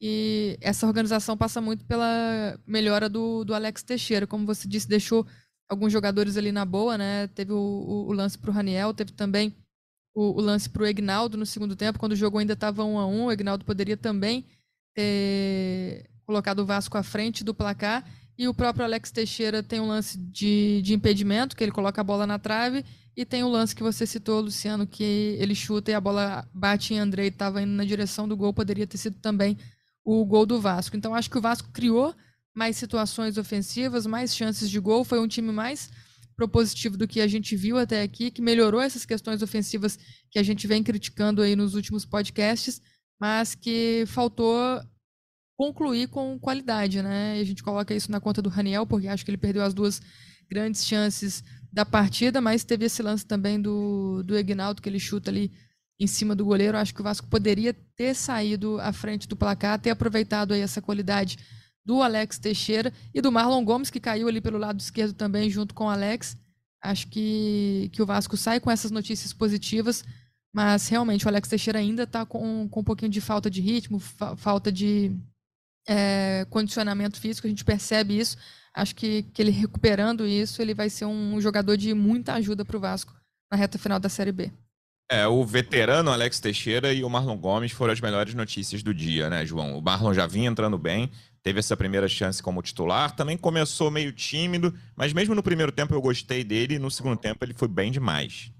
e 0.00 0.58
essa 0.60 0.86
organização 0.86 1.36
passa 1.36 1.60
muito 1.60 1.84
pela 1.86 2.60
melhora 2.66 3.08
do, 3.08 3.42
do 3.42 3.54
Alex 3.54 3.82
Teixeira, 3.82 4.26
como 4.26 4.44
você 4.44 4.68
disse, 4.68 4.86
deixou 4.86 5.26
alguns 5.68 5.92
jogadores 5.92 6.36
ali 6.36 6.52
na 6.52 6.64
boa, 6.64 6.98
né? 6.98 7.26
Teve 7.28 7.52
o, 7.52 8.06
o, 8.08 8.12
lance 8.12 8.38
para 8.38 8.50
o 8.50 8.52
Raniel, 8.52 8.92
teve 8.92 9.12
também 9.12 9.54
o, 10.14 10.38
o 10.38 10.40
lance 10.40 10.68
para 10.68 10.82
o 10.82 10.86
Egnaldo 10.86 11.38
no 11.38 11.46
segundo 11.46 11.74
tempo, 11.74 11.98
quando 11.98 12.12
o 12.12 12.16
jogo 12.16 12.38
ainda 12.38 12.52
estava 12.52 12.84
um 12.84 12.98
a 12.98 13.06
um, 13.06 13.24
o 13.24 13.32
Egnaldo 13.32 13.64
poderia 13.64 13.96
também 13.96 14.44
ter 14.94 16.08
colocado 16.26 16.60
o 16.60 16.66
Vasco 16.66 16.98
à 16.98 17.02
frente 17.02 17.42
do 17.42 17.54
placar, 17.54 18.04
e 18.36 18.48
o 18.48 18.54
próprio 18.54 18.84
Alex 18.84 19.10
Teixeira 19.10 19.62
tem 19.62 19.80
um 19.80 19.86
lance 19.86 20.18
de, 20.18 20.82
de 20.82 20.94
impedimento, 20.94 21.56
que 21.56 21.62
ele 21.62 21.70
coloca 21.70 22.00
a 22.00 22.04
bola 22.04 22.26
na 22.26 22.38
trave. 22.38 22.84
E 23.16 23.24
tem 23.24 23.44
o 23.44 23.48
lance 23.48 23.76
que 23.76 23.82
você 23.82 24.04
citou, 24.06 24.40
Luciano, 24.40 24.86
que 24.88 25.36
ele 25.38 25.54
chuta 25.54 25.92
e 25.92 25.94
a 25.94 26.00
bola 26.00 26.48
bate 26.52 26.94
em 26.94 26.98
Andrei, 26.98 27.28
estava 27.28 27.62
indo 27.62 27.70
na 27.70 27.84
direção 27.84 28.26
do 28.26 28.36
gol, 28.36 28.52
poderia 28.52 28.88
ter 28.88 28.98
sido 28.98 29.20
também 29.20 29.56
o 30.04 30.24
gol 30.24 30.44
do 30.44 30.60
Vasco. 30.60 30.96
Então 30.96 31.14
acho 31.14 31.30
que 31.30 31.38
o 31.38 31.40
Vasco 31.40 31.70
criou 31.72 32.12
mais 32.52 32.76
situações 32.76 33.38
ofensivas, 33.38 34.04
mais 34.04 34.34
chances 34.34 34.68
de 34.68 34.80
gol, 34.80 35.04
foi 35.04 35.20
um 35.20 35.28
time 35.28 35.52
mais 35.52 35.90
propositivo 36.36 36.96
do 36.96 37.06
que 37.06 37.20
a 37.20 37.26
gente 37.28 37.54
viu 37.54 37.78
até 37.78 38.02
aqui, 38.02 38.32
que 38.32 38.42
melhorou 38.42 38.80
essas 38.80 39.06
questões 39.06 39.42
ofensivas 39.42 39.96
que 40.28 40.38
a 40.38 40.42
gente 40.42 40.66
vem 40.66 40.82
criticando 40.82 41.40
aí 41.40 41.54
nos 41.54 41.74
últimos 41.74 42.04
podcasts, 42.04 42.82
mas 43.20 43.54
que 43.54 44.04
faltou 44.08 44.82
concluir 45.56 46.08
com 46.08 46.38
qualidade, 46.38 47.02
né? 47.02 47.38
E 47.38 47.40
a 47.40 47.44
gente 47.44 47.62
coloca 47.62 47.94
isso 47.94 48.10
na 48.10 48.20
conta 48.20 48.42
do 48.42 48.48
Raniel, 48.48 48.86
porque 48.86 49.08
acho 49.08 49.24
que 49.24 49.30
ele 49.30 49.38
perdeu 49.38 49.62
as 49.62 49.74
duas 49.74 50.00
grandes 50.48 50.84
chances 50.84 51.42
da 51.72 51.84
partida, 51.84 52.40
mas 52.40 52.64
teve 52.64 52.86
esse 52.86 53.02
lance 53.02 53.26
também 53.26 53.60
do, 53.60 54.22
do 54.22 54.36
Egnaldo, 54.36 54.80
que 54.80 54.88
ele 54.88 55.00
chuta 55.00 55.30
ali 55.30 55.50
em 55.98 56.06
cima 56.06 56.34
do 56.34 56.44
goleiro. 56.44 56.78
Acho 56.78 56.94
que 56.94 57.00
o 57.00 57.04
Vasco 57.04 57.26
poderia 57.26 57.74
ter 57.96 58.14
saído 58.14 58.80
à 58.80 58.92
frente 58.92 59.26
do 59.28 59.36
placar, 59.36 59.80
ter 59.80 59.90
aproveitado 59.90 60.52
aí 60.52 60.60
essa 60.60 60.82
qualidade 60.82 61.38
do 61.84 62.02
Alex 62.02 62.38
Teixeira 62.38 62.92
e 63.12 63.20
do 63.20 63.30
Marlon 63.30 63.64
Gomes, 63.64 63.90
que 63.90 64.00
caiu 64.00 64.26
ali 64.28 64.40
pelo 64.40 64.58
lado 64.58 64.80
esquerdo 64.80 65.14
também, 65.14 65.50
junto 65.50 65.74
com 65.74 65.84
o 65.84 65.88
Alex. 65.88 66.36
Acho 66.82 67.08
que, 67.08 67.90
que 67.92 68.02
o 68.02 68.06
Vasco 68.06 68.36
sai 68.36 68.60
com 68.60 68.70
essas 68.70 68.90
notícias 68.90 69.32
positivas, 69.32 70.04
mas 70.52 70.88
realmente 70.88 71.24
o 71.24 71.28
Alex 71.28 71.48
Teixeira 71.48 71.78
ainda 71.78 72.04
está 72.04 72.24
com, 72.24 72.68
com 72.68 72.80
um 72.80 72.84
pouquinho 72.84 73.10
de 73.10 73.20
falta 73.20 73.50
de 73.50 73.60
ritmo, 73.60 73.98
fa 73.98 74.36
falta 74.36 74.70
de, 74.70 75.12
é, 75.86 76.46
condicionamento 76.50 77.20
físico, 77.20 77.46
a 77.46 77.50
gente 77.50 77.64
percebe 77.64 78.18
isso. 78.18 78.36
Acho 78.74 78.94
que, 78.94 79.22
que 79.22 79.40
ele 79.40 79.50
recuperando 79.50 80.26
isso, 80.26 80.60
ele 80.60 80.74
vai 80.74 80.90
ser 80.90 81.04
um 81.04 81.40
jogador 81.40 81.76
de 81.76 81.94
muita 81.94 82.34
ajuda 82.34 82.64
para 82.64 82.76
o 82.76 82.80
Vasco 82.80 83.14
na 83.50 83.56
reta 83.56 83.78
final 83.78 84.00
da 84.00 84.08
Série 84.08 84.32
B. 84.32 84.50
É, 85.10 85.26
o 85.28 85.44
veterano 85.44 86.10
Alex 86.10 86.40
Teixeira 86.40 86.92
e 86.92 87.04
o 87.04 87.10
Marlon 87.10 87.36
Gomes 87.36 87.72
foram 87.72 87.92
as 87.92 88.00
melhores 88.00 88.34
notícias 88.34 88.82
do 88.82 88.94
dia, 88.94 89.28
né, 89.28 89.44
João? 89.44 89.78
O 89.78 89.82
Marlon 89.82 90.14
já 90.14 90.26
vinha 90.26 90.48
entrando 90.48 90.78
bem, 90.78 91.10
teve 91.42 91.58
essa 91.58 91.76
primeira 91.76 92.08
chance 92.08 92.42
como 92.42 92.62
titular, 92.62 93.14
também 93.14 93.36
começou 93.36 93.90
meio 93.90 94.12
tímido, 94.12 94.74
mas 94.96 95.12
mesmo 95.12 95.34
no 95.34 95.42
primeiro 95.42 95.70
tempo 95.70 95.94
eu 95.94 96.00
gostei 96.00 96.42
dele, 96.42 96.76
e 96.76 96.78
no 96.78 96.90
segundo 96.90 97.18
tempo 97.18 97.44
ele 97.44 97.52
foi 97.52 97.68
bem 97.68 97.92
demais. 97.92 98.50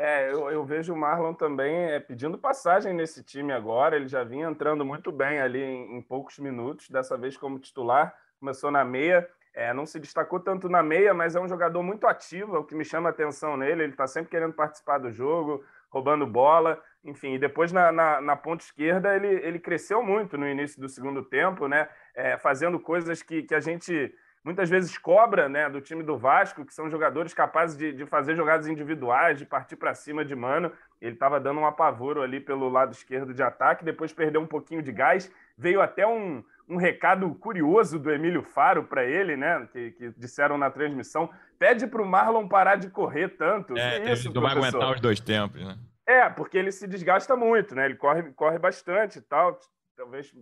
É, 0.00 0.30
eu, 0.30 0.48
eu, 0.48 0.64
vejo 0.64 0.94
o 0.94 0.96
Marlon 0.96 1.34
também 1.34 1.74
é, 1.74 1.98
pedindo 1.98 2.38
passagem 2.38 2.94
nesse 2.94 3.20
time 3.20 3.52
agora. 3.52 3.96
Ele 3.96 4.06
já 4.06 4.22
vinha 4.22 4.48
entrando 4.48 4.84
muito 4.84 5.10
bem 5.10 5.40
ali 5.40 5.60
em, 5.60 5.96
em 5.96 6.00
poucos 6.00 6.38
minutos, 6.38 6.88
dessa 6.88 7.18
vez 7.18 7.36
como 7.36 7.58
titular. 7.58 8.16
Começou 8.38 8.70
na 8.70 8.84
meia, 8.84 9.28
é, 9.52 9.74
não 9.74 9.84
se 9.84 9.98
destacou 9.98 10.38
tanto 10.38 10.68
na 10.68 10.84
meia, 10.84 11.12
mas 11.12 11.34
é 11.34 11.40
um 11.40 11.48
jogador 11.48 11.82
muito 11.82 12.06
ativo, 12.06 12.54
é 12.54 12.60
o 12.60 12.64
que 12.64 12.76
me 12.76 12.84
chama 12.84 13.08
a 13.08 13.10
atenção 13.10 13.56
nele. 13.56 13.82
Ele 13.82 13.92
está 13.92 14.06
sempre 14.06 14.30
querendo 14.30 14.52
participar 14.52 14.98
do 14.98 15.10
jogo, 15.10 15.64
roubando 15.90 16.24
bola, 16.24 16.80
enfim. 17.04 17.34
E 17.34 17.38
depois 17.40 17.72
na, 17.72 17.90
na, 17.90 18.20
na 18.20 18.36
ponta 18.36 18.62
esquerda 18.62 19.16
ele, 19.16 19.26
ele 19.26 19.58
cresceu 19.58 20.00
muito 20.00 20.38
no 20.38 20.46
início 20.46 20.80
do 20.80 20.88
segundo 20.88 21.24
tempo, 21.24 21.66
né? 21.66 21.88
É, 22.14 22.38
fazendo 22.38 22.78
coisas 22.78 23.20
que, 23.20 23.42
que 23.42 23.54
a 23.54 23.58
gente 23.58 24.14
muitas 24.44 24.68
vezes 24.70 24.96
cobra 24.96 25.48
né, 25.48 25.68
do 25.68 25.80
time 25.80 26.02
do 26.02 26.16
Vasco, 26.16 26.64
que 26.64 26.72
são 26.72 26.90
jogadores 26.90 27.34
capazes 27.34 27.76
de, 27.76 27.92
de 27.92 28.06
fazer 28.06 28.34
jogadas 28.34 28.66
individuais, 28.66 29.38
de 29.38 29.44
partir 29.44 29.76
para 29.76 29.94
cima 29.94 30.24
de 30.24 30.34
mano. 30.34 30.72
Ele 31.00 31.14
estava 31.14 31.38
dando 31.38 31.60
um 31.60 31.66
apavoro 31.66 32.22
ali 32.22 32.40
pelo 32.40 32.68
lado 32.68 32.92
esquerdo 32.92 33.32
de 33.32 33.42
ataque, 33.42 33.84
depois 33.84 34.12
perdeu 34.12 34.40
um 34.40 34.46
pouquinho 34.46 34.82
de 34.82 34.92
gás. 34.92 35.32
Veio 35.56 35.80
até 35.80 36.06
um, 36.06 36.42
um 36.68 36.76
recado 36.76 37.32
curioso 37.36 37.98
do 37.98 38.10
Emílio 38.10 38.42
Faro 38.42 38.84
para 38.84 39.04
ele, 39.04 39.36
né? 39.36 39.66
Que, 39.72 39.92
que, 39.92 40.10
disseram 40.16 40.58
na 40.58 40.70
transmissão: 40.70 41.30
pede 41.58 41.86
para 41.86 42.02
o 42.02 42.06
Marlon 42.06 42.48
parar 42.48 42.76
de 42.76 42.90
correr 42.90 43.28
tanto. 43.36 43.76
É, 43.76 44.00
que 44.00 44.12
isso, 44.12 44.32
não 44.32 44.42
vai 44.42 44.52
aguentar 44.52 44.92
os 44.92 45.00
dois 45.00 45.20
tempos, 45.20 45.64
né? 45.64 45.76
É, 46.06 46.28
porque 46.30 46.56
ele 46.56 46.72
se 46.72 46.86
desgasta 46.88 47.36
muito, 47.36 47.74
né? 47.74 47.84
Ele 47.84 47.94
corre, 47.94 48.22
corre 48.32 48.58
bastante 48.58 49.18
e 49.18 49.22
tal. 49.22 49.58
Talvez 49.98 50.32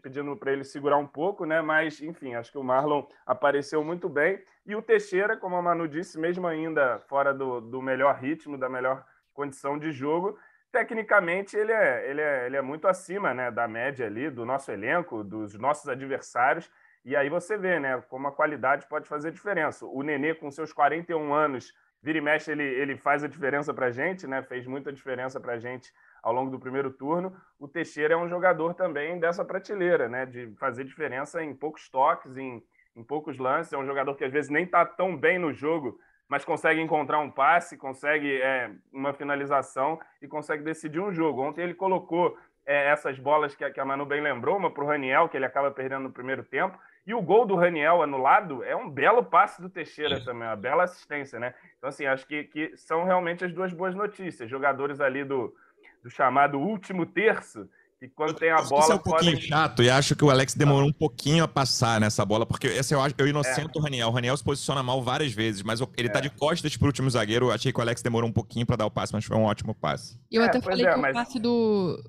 pedindo 0.00 0.34
para 0.38 0.54
ele 0.54 0.64
segurar 0.64 0.96
um 0.96 1.06
pouco, 1.06 1.44
né? 1.44 1.60
Mas, 1.60 2.00
enfim, 2.00 2.34
acho 2.34 2.50
que 2.50 2.56
o 2.56 2.64
Marlon 2.64 3.04
apareceu 3.26 3.84
muito 3.84 4.08
bem. 4.08 4.42
E 4.64 4.74
o 4.74 4.80
Teixeira, 4.80 5.36
como 5.36 5.54
a 5.54 5.60
Manu 5.60 5.86
disse, 5.86 6.18
mesmo 6.18 6.46
ainda 6.46 6.98
fora 6.98 7.34
do, 7.34 7.60
do 7.60 7.82
melhor 7.82 8.14
ritmo, 8.14 8.56
da 8.56 8.70
melhor 8.70 9.04
condição 9.34 9.78
de 9.78 9.92
jogo, 9.92 10.38
tecnicamente 10.72 11.54
ele 11.54 11.72
é, 11.72 12.10
ele 12.10 12.22
é, 12.22 12.46
ele 12.46 12.56
é 12.56 12.62
muito 12.62 12.88
acima 12.88 13.34
né, 13.34 13.50
da 13.50 13.68
média 13.68 14.06
ali, 14.06 14.30
do 14.30 14.46
nosso 14.46 14.72
elenco, 14.72 15.22
dos 15.22 15.58
nossos 15.58 15.90
adversários. 15.90 16.70
E 17.04 17.14
aí 17.14 17.28
você 17.28 17.58
vê 17.58 17.78
né, 17.78 18.02
como 18.08 18.28
a 18.28 18.32
qualidade 18.32 18.86
pode 18.88 19.06
fazer 19.06 19.30
diferença. 19.30 19.84
O 19.84 20.02
Nenê, 20.02 20.34
com 20.34 20.50
seus 20.50 20.72
41 20.72 21.34
anos, 21.34 21.74
vira 22.02 22.16
e 22.16 22.22
mexe, 22.22 22.50
ele, 22.50 22.64
ele 22.64 22.96
faz 22.96 23.22
a 23.22 23.28
diferença 23.28 23.74
para 23.74 23.86
a 23.86 23.90
gente, 23.90 24.26
né? 24.26 24.42
Fez 24.42 24.66
muita 24.66 24.90
diferença 24.90 25.38
para 25.38 25.52
a 25.52 25.58
gente 25.58 25.92
ao 26.22 26.32
longo 26.32 26.50
do 26.50 26.60
primeiro 26.60 26.90
turno. 26.90 27.34
O 27.58 27.66
Teixeira 27.66 28.14
é 28.14 28.16
um 28.16 28.28
jogador 28.28 28.74
também 28.74 29.18
dessa 29.18 29.44
prateleira, 29.44 30.08
né? 30.08 30.24
De 30.24 30.52
fazer 30.56 30.84
diferença 30.84 31.42
em 31.42 31.54
poucos 31.54 31.88
toques, 31.88 32.36
em, 32.36 32.62
em 32.94 33.02
poucos 33.02 33.38
lances. 33.38 33.72
É 33.72 33.78
um 33.78 33.86
jogador 33.86 34.14
que 34.14 34.24
às 34.24 34.32
vezes 34.32 34.50
nem 34.50 34.64
está 34.64 34.86
tão 34.86 35.16
bem 35.16 35.38
no 35.38 35.52
jogo, 35.52 35.98
mas 36.28 36.44
consegue 36.44 36.80
encontrar 36.80 37.18
um 37.18 37.30
passe, 37.30 37.76
consegue 37.76 38.40
é, 38.40 38.70
uma 38.92 39.12
finalização 39.12 40.00
e 40.20 40.28
consegue 40.28 40.62
decidir 40.62 41.00
um 41.00 41.12
jogo. 41.12 41.42
Ontem 41.42 41.62
ele 41.62 41.74
colocou 41.74 42.38
é, 42.64 42.88
essas 42.88 43.18
bolas 43.18 43.54
que 43.54 43.64
a, 43.64 43.70
que 43.70 43.80
a 43.80 43.84
Manu 43.84 44.06
bem 44.06 44.20
lembrou, 44.20 44.56
uma 44.56 44.70
para 44.70 44.84
o 44.84 44.86
Raniel, 44.86 45.28
que 45.28 45.36
ele 45.36 45.44
acaba 45.44 45.70
perdendo 45.70 46.04
no 46.04 46.12
primeiro 46.12 46.44
tempo, 46.44 46.78
e 47.06 47.12
o 47.12 47.20
gol 47.20 47.44
do 47.44 47.56
Raniel 47.56 48.00
anulado 48.00 48.62
é 48.62 48.76
um 48.76 48.88
belo 48.88 49.24
passe 49.24 49.60
do 49.60 49.68
Teixeira 49.68 50.18
Sim. 50.18 50.24
também, 50.24 50.46
uma 50.46 50.56
bela 50.56 50.84
assistência, 50.84 51.38
né? 51.40 51.52
Então, 51.76 51.88
assim, 51.88 52.06
acho 52.06 52.26
que, 52.26 52.44
que 52.44 52.76
são 52.76 53.04
realmente 53.04 53.44
as 53.44 53.52
duas 53.52 53.72
boas 53.72 53.94
notícias. 53.94 54.48
Jogadores 54.48 55.00
ali 55.00 55.24
do, 55.24 55.52
do 56.02 56.10
chamado 56.10 56.58
último 56.58 57.06
terço, 57.06 57.68
que 57.98 58.08
quando 58.08 58.34
tem 58.34 58.50
a 58.50 58.62
bola. 58.62 58.82
Isso 58.82 58.92
é 58.92 58.94
um 58.94 58.98
pouquinho 58.98 59.32
podem... 59.32 59.48
chato 59.48 59.82
e 59.82 59.90
acho 59.90 60.16
que 60.16 60.24
o 60.24 60.30
Alex 60.30 60.54
demorou 60.54 60.88
um 60.88 60.92
pouquinho 60.92 61.44
a 61.44 61.48
passar 61.48 62.00
nessa 62.00 62.24
bola, 62.24 62.44
porque 62.44 62.66
esse 62.66 62.94
eu, 62.94 63.00
acho, 63.00 63.14
eu 63.18 63.28
inocento 63.28 63.78
é. 63.78 63.80
o 63.80 63.82
Raniel. 63.82 64.08
O 64.08 64.12
Raniel 64.12 64.36
se 64.36 64.42
posiciona 64.42 64.82
mal 64.82 65.02
várias 65.02 65.32
vezes, 65.32 65.62
mas 65.62 65.80
ele 65.96 66.08
tá 66.08 66.18
é. 66.18 66.20
tá 66.22 66.28
de 66.28 66.30
costas 66.30 66.76
pro 66.76 66.86
último 66.86 67.08
zagueiro. 67.08 67.46
Eu 67.46 67.52
achei 67.52 67.72
que 67.72 67.78
o 67.78 67.82
Alex 67.82 68.02
demorou 68.02 68.28
um 68.28 68.32
pouquinho 68.32 68.66
para 68.66 68.76
dar 68.76 68.86
o 68.86 68.90
passe, 68.90 69.12
mas 69.12 69.24
foi 69.24 69.36
um 69.36 69.44
ótimo 69.44 69.74
passe. 69.74 70.18
Eu 70.30 70.42
é, 70.42 70.46
até 70.46 70.60
falei 70.60 70.86
é, 70.86 70.92
que 70.92 71.00
mas... 71.00 71.10
o 71.10 71.14
passe 71.14 71.38
do, 71.38 72.02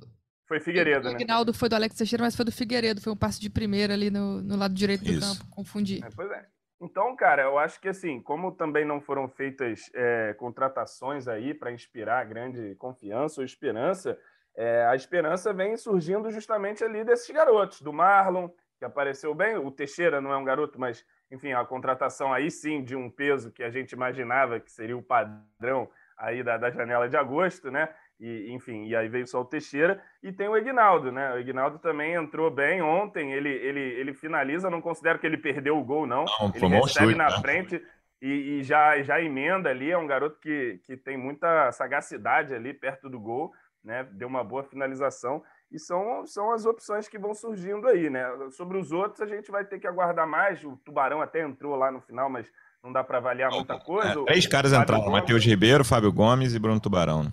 foi 0.48 0.60
Figueiredo, 0.60 1.06
né? 1.06 1.12
O 1.12 1.16
Aguinaldo 1.16 1.54
foi 1.54 1.70
do 1.70 1.76
Alex 1.76 1.96
Teixeira, 1.96 2.24
mas 2.24 2.36
foi 2.36 2.46
do 2.46 2.52
Figueiredo. 2.52 3.02
Foi 3.02 3.12
um 3.12 3.16
passe 3.18 3.40
de 3.40 3.50
primeira 3.50 3.94
ali 3.94 4.12
no, 4.12 4.42
no 4.42 4.56
lado 4.56 4.74
direito 4.74 5.04
do 5.04 5.12
Isso. 5.12 5.22
campo. 5.22 5.50
Confundi. 5.50 6.02
É, 6.04 6.10
pois 6.16 6.30
é. 6.30 6.46
Então, 6.84 7.16
cara, 7.16 7.44
eu 7.44 7.58
acho 7.58 7.80
que 7.80 7.88
assim, 7.88 8.22
como 8.22 8.52
também 8.52 8.84
não 8.84 9.00
foram 9.00 9.30
feitas 9.30 9.90
é, 9.94 10.34
contratações 10.34 11.30
aí 11.30 11.54
para 11.54 11.72
inspirar 11.72 12.26
grande 12.26 12.76
confiança 12.76 13.40
ou 13.40 13.46
esperança, 13.46 14.20
é, 14.54 14.86
a 14.86 14.94
esperança 14.94 15.54
vem 15.54 15.78
surgindo 15.78 16.30
justamente 16.30 16.84
ali 16.84 17.06
desses 17.06 17.34
garotos, 17.34 17.82
do 17.82 17.94
Marlon, 17.94 18.50
que 18.78 18.84
apareceu 18.84 19.34
bem, 19.34 19.56
o 19.56 19.72
Teixeira 19.72 20.20
não 20.20 20.34
é 20.34 20.36
um 20.36 20.44
garoto, 20.44 20.78
mas 20.78 21.06
enfim, 21.32 21.54
a 21.54 21.64
contratação 21.64 22.34
aí 22.34 22.52
sim 22.52 22.84
de 22.84 22.98
um 22.98 23.10
peso 23.10 23.50
que 23.50 23.64
a 23.64 23.70
gente 23.70 23.94
imaginava 23.94 24.60
que 24.60 24.70
seria 24.70 24.98
o 24.98 25.02
padrão 25.02 25.90
aí 26.18 26.44
da, 26.44 26.58
da 26.58 26.70
janela 26.70 27.08
de 27.08 27.16
agosto, 27.16 27.72
né? 27.72 27.88
E, 28.20 28.52
enfim, 28.52 28.86
e 28.86 28.96
aí 28.96 29.10
veio 29.10 29.28
só 29.28 29.42
o 29.42 29.46
Teixeira 29.46 30.02
e 30.22 30.32
tem 30.32 30.48
o 30.48 30.56
Egnaldo, 30.56 31.12
né? 31.12 31.34
O 31.34 31.40
Egnaldo 31.40 31.80
também 31.80 32.14
entrou 32.14 32.50
bem 32.50 32.82
ontem, 32.82 33.34
ele, 33.34 33.50
ele, 33.50 33.80
ele 33.80 34.14
finaliza, 34.14 34.70
não 34.70 34.82
considero 34.82 35.20
que 35.20 35.28
ele 35.28 35.38
perdeu 35.38 35.78
o 35.78 35.84
gol, 35.84 36.06
não. 36.06 36.26
não 36.40 36.52
ele 36.54 36.68
recebe 36.68 37.08
chute, 37.08 37.18
na 37.18 37.30
né? 37.30 37.42
frente 37.42 37.84
e, 38.22 38.60
e, 38.60 38.64
já, 38.64 39.02
já 39.02 39.22
emenda 39.22 39.70
ali, 39.70 39.92
é 39.92 39.98
um 39.98 40.08
garoto 40.08 40.40
que, 40.40 40.80
que 40.86 40.96
tem 40.96 41.18
muita 41.18 41.70
sagacidade 41.74 42.54
ali 42.54 42.74
perto 42.74 43.10
do 43.10 43.20
gol, 43.20 43.52
né? 43.84 44.08
Deu 44.14 44.30
uma 44.30 44.44
boa 44.44 44.64
finalização 44.64 45.44
e 45.70 45.78
são, 45.78 46.26
são 46.26 46.54
as 46.54 46.66
opções 46.66 47.10
que 47.10 47.20
vão 47.20 47.34
surgindo 47.34 47.86
aí, 47.88 48.10
né? 48.10 48.26
Sobre 48.52 48.78
os 48.78 48.94
outros 48.94 49.20
a 49.20 49.26
gente 49.26 49.52
vai 49.52 49.66
ter 49.66 49.78
que 49.78 49.88
aguardar 49.88 50.26
mais, 50.26 50.64
o 50.64 50.78
Tubarão 50.86 51.22
até 51.22 51.42
entrou 51.42 51.76
lá 51.76 51.92
no 51.92 52.00
final, 52.00 52.30
mas 52.30 52.50
não 52.82 52.94
dá 52.94 53.04
para 53.04 53.18
avaliar 53.18 53.52
muita 53.52 53.78
coisa. 53.78 54.22
É, 54.22 54.26
três 54.26 54.48
caras 54.48 54.72
entraram, 54.72 55.12
Matheus 55.12 55.44
Ribeiro, 55.44 55.84
Fábio 55.84 56.14
Gomes 56.14 56.56
e 56.56 56.60
Bruno 56.60 56.80
Tubarão. 56.80 57.30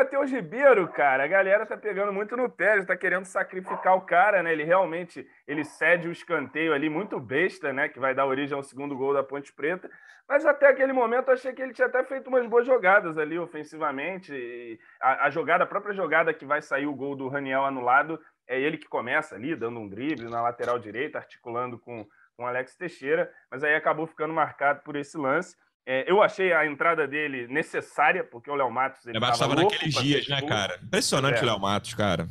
Matheus 0.00 0.30
Ribeiro, 0.30 0.88
cara, 0.88 1.24
a 1.24 1.26
galera 1.26 1.66
tá 1.66 1.76
pegando 1.76 2.10
muito 2.10 2.34
no 2.34 2.48
pé, 2.48 2.82
tá 2.86 2.96
querendo 2.96 3.26
sacrificar 3.26 3.94
o 3.94 4.00
cara, 4.00 4.42
né? 4.42 4.50
Ele 4.50 4.64
realmente 4.64 5.28
ele 5.46 5.62
cede 5.62 6.08
o 6.08 6.12
escanteio 6.12 6.72
ali, 6.72 6.88
muito 6.88 7.20
besta, 7.20 7.70
né? 7.70 7.86
Que 7.86 8.00
vai 8.00 8.14
dar 8.14 8.24
origem 8.24 8.56
ao 8.56 8.62
segundo 8.62 8.96
gol 8.96 9.12
da 9.12 9.22
Ponte 9.22 9.52
Preta. 9.52 9.90
Mas 10.26 10.46
até 10.46 10.68
aquele 10.68 10.94
momento 10.94 11.30
achei 11.30 11.52
que 11.52 11.60
ele 11.60 11.74
tinha 11.74 11.86
até 11.86 12.02
feito 12.02 12.28
umas 12.28 12.46
boas 12.46 12.64
jogadas 12.64 13.18
ali 13.18 13.38
ofensivamente. 13.38 14.80
A, 15.02 15.26
a, 15.26 15.30
jogada, 15.30 15.64
a 15.64 15.66
própria 15.66 15.92
jogada 15.92 16.32
que 16.32 16.46
vai 16.46 16.62
sair 16.62 16.86
o 16.86 16.94
gol 16.94 17.14
do 17.14 17.28
Raniel 17.28 17.66
anulado, 17.66 18.18
é 18.48 18.58
ele 18.58 18.78
que 18.78 18.88
começa 18.88 19.34
ali, 19.34 19.54
dando 19.54 19.80
um 19.80 19.88
drible 19.88 20.30
na 20.30 20.40
lateral 20.40 20.78
direita, 20.78 21.18
articulando 21.18 21.78
com, 21.78 22.06
com 22.38 22.46
Alex 22.46 22.74
Teixeira, 22.74 23.30
mas 23.50 23.62
aí 23.62 23.74
acabou 23.74 24.06
ficando 24.06 24.32
marcado 24.32 24.80
por 24.80 24.96
esse 24.96 25.18
lance. 25.18 25.58
É, 25.86 26.10
eu 26.10 26.22
achei 26.22 26.52
a 26.52 26.66
entrada 26.66 27.06
dele 27.06 27.48
necessária, 27.48 28.22
porque 28.22 28.50
o 28.50 28.54
Léo 28.54 28.70
Matos. 28.70 29.06
Ele 29.06 29.18
estava 29.18 29.54
naqueles 29.54 29.94
dias, 29.94 30.28
né, 30.28 30.42
cara? 30.42 30.78
Impressionante 30.82 31.38
é. 31.38 31.42
o 31.42 31.46
Léo 31.46 31.58
Matos, 31.58 31.94
cara. 31.94 32.28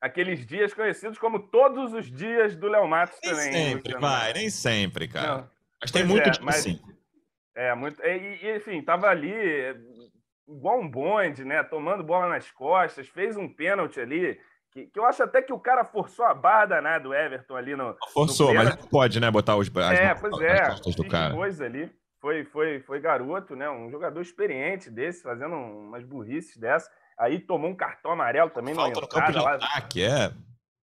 Aqueles 0.00 0.46
dias 0.46 0.72
conhecidos 0.72 1.18
como 1.18 1.38
todos 1.38 1.92
os 1.92 2.10
dias 2.10 2.56
do 2.56 2.68
Léo 2.68 2.88
Matos 2.88 3.18
nem 3.22 3.32
também. 3.32 3.52
Sempre, 3.52 3.98
vai, 3.98 4.32
nem 4.32 4.48
sempre, 4.48 5.08
cara. 5.08 5.36
Não. 5.36 5.50
Mas 5.80 5.90
tem 5.90 6.04
muito 6.04 6.28
é, 6.28 6.32
mas, 6.40 6.56
assim. 6.56 6.80
É, 7.54 7.74
muito. 7.74 8.02
E, 8.02 8.38
e, 8.42 8.56
enfim, 8.56 8.82
tava 8.82 9.08
ali 9.08 9.30
igual 10.48 10.80
um 10.80 10.88
bonde, 10.88 11.44
né? 11.44 11.62
Tomando 11.62 12.02
bola 12.02 12.28
nas 12.28 12.50
costas, 12.50 13.08
fez 13.08 13.36
um 13.36 13.48
pênalti 13.48 14.00
ali. 14.00 14.40
Que, 14.72 14.86
que, 14.86 14.98
eu 14.98 15.04
acho 15.04 15.22
até 15.22 15.42
que 15.42 15.52
o 15.52 15.58
cara 15.58 15.84
forçou 15.84 16.24
a 16.24 16.32
barra 16.32 16.66
danada 16.66 17.04
do 17.04 17.14
Everton 17.14 17.56
ali 17.56 17.76
no. 17.76 17.94
Forçou, 18.12 18.54
no 18.54 18.54
mas 18.54 18.74
pode, 18.86 19.20
né? 19.20 19.30
Botar 19.30 19.56
os 19.56 19.68
braços 19.68 19.98
é, 19.98 20.14
pois 20.14 20.40
é, 20.40 20.70
do 20.96 21.06
cara. 21.06 21.34
Coisa 21.34 21.66
ali 21.66 21.99
foi, 22.20 22.44
foi, 22.44 22.80
foi 22.80 23.00
garoto, 23.00 23.56
né? 23.56 23.68
Um 23.70 23.90
jogador 23.90 24.20
experiente 24.20 24.90
desse, 24.90 25.22
fazendo 25.22 25.54
umas 25.54 26.04
burrices 26.04 26.56
dessa. 26.56 26.90
Aí 27.18 27.40
tomou 27.40 27.70
um 27.70 27.76
cartão 27.76 28.12
amarelo 28.12 28.50
também 28.50 28.74
Falta 28.74 29.00
no 29.00 29.08
campo 29.08 29.32
de 29.32 29.38
lá. 29.38 29.54
Ataque, 29.54 30.04
é. 30.04 30.32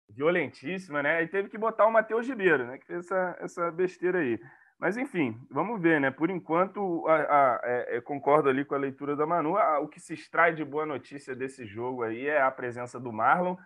Violentíssima, 0.09 1.03
né? 1.03 1.23
E 1.23 1.29
teve 1.29 1.49
que 1.49 1.59
botar 1.59 1.87
o 1.87 1.93
Matheus 1.93 2.26
Ribeiro, 2.26 2.67
né? 2.67 2.79
Que 2.79 2.87
fez 2.87 3.05
essa, 3.05 3.37
essa 3.41 3.71
besteira 3.71 4.21
aí. 4.21 4.41
Mas, 4.79 4.97
enfim, 4.97 5.37
vamos 5.50 5.81
ver, 5.81 6.00
né? 6.00 6.11
Por 6.11 6.31
enquanto, 6.31 7.07
a, 7.09 7.14
a, 7.14 7.61
é, 7.64 8.00
concordo 8.00 8.49
ali 8.49 8.64
com 8.64 8.75
a 8.75 8.79
leitura 8.79 9.17
da 9.17 9.26
Manu. 9.26 9.57
A, 9.57 9.81
o 9.81 9.88
que 9.88 9.99
se 9.99 10.14
extrai 10.14 10.55
de 10.55 10.64
boa 10.64 10.87
notícia 10.87 11.35
desse 11.35 11.67
jogo 11.67 12.05
aí 12.05 12.29
é 12.29 12.41
a 12.41 12.50
presença 12.50 13.00
do 13.00 13.12
Marlon, 13.12 13.57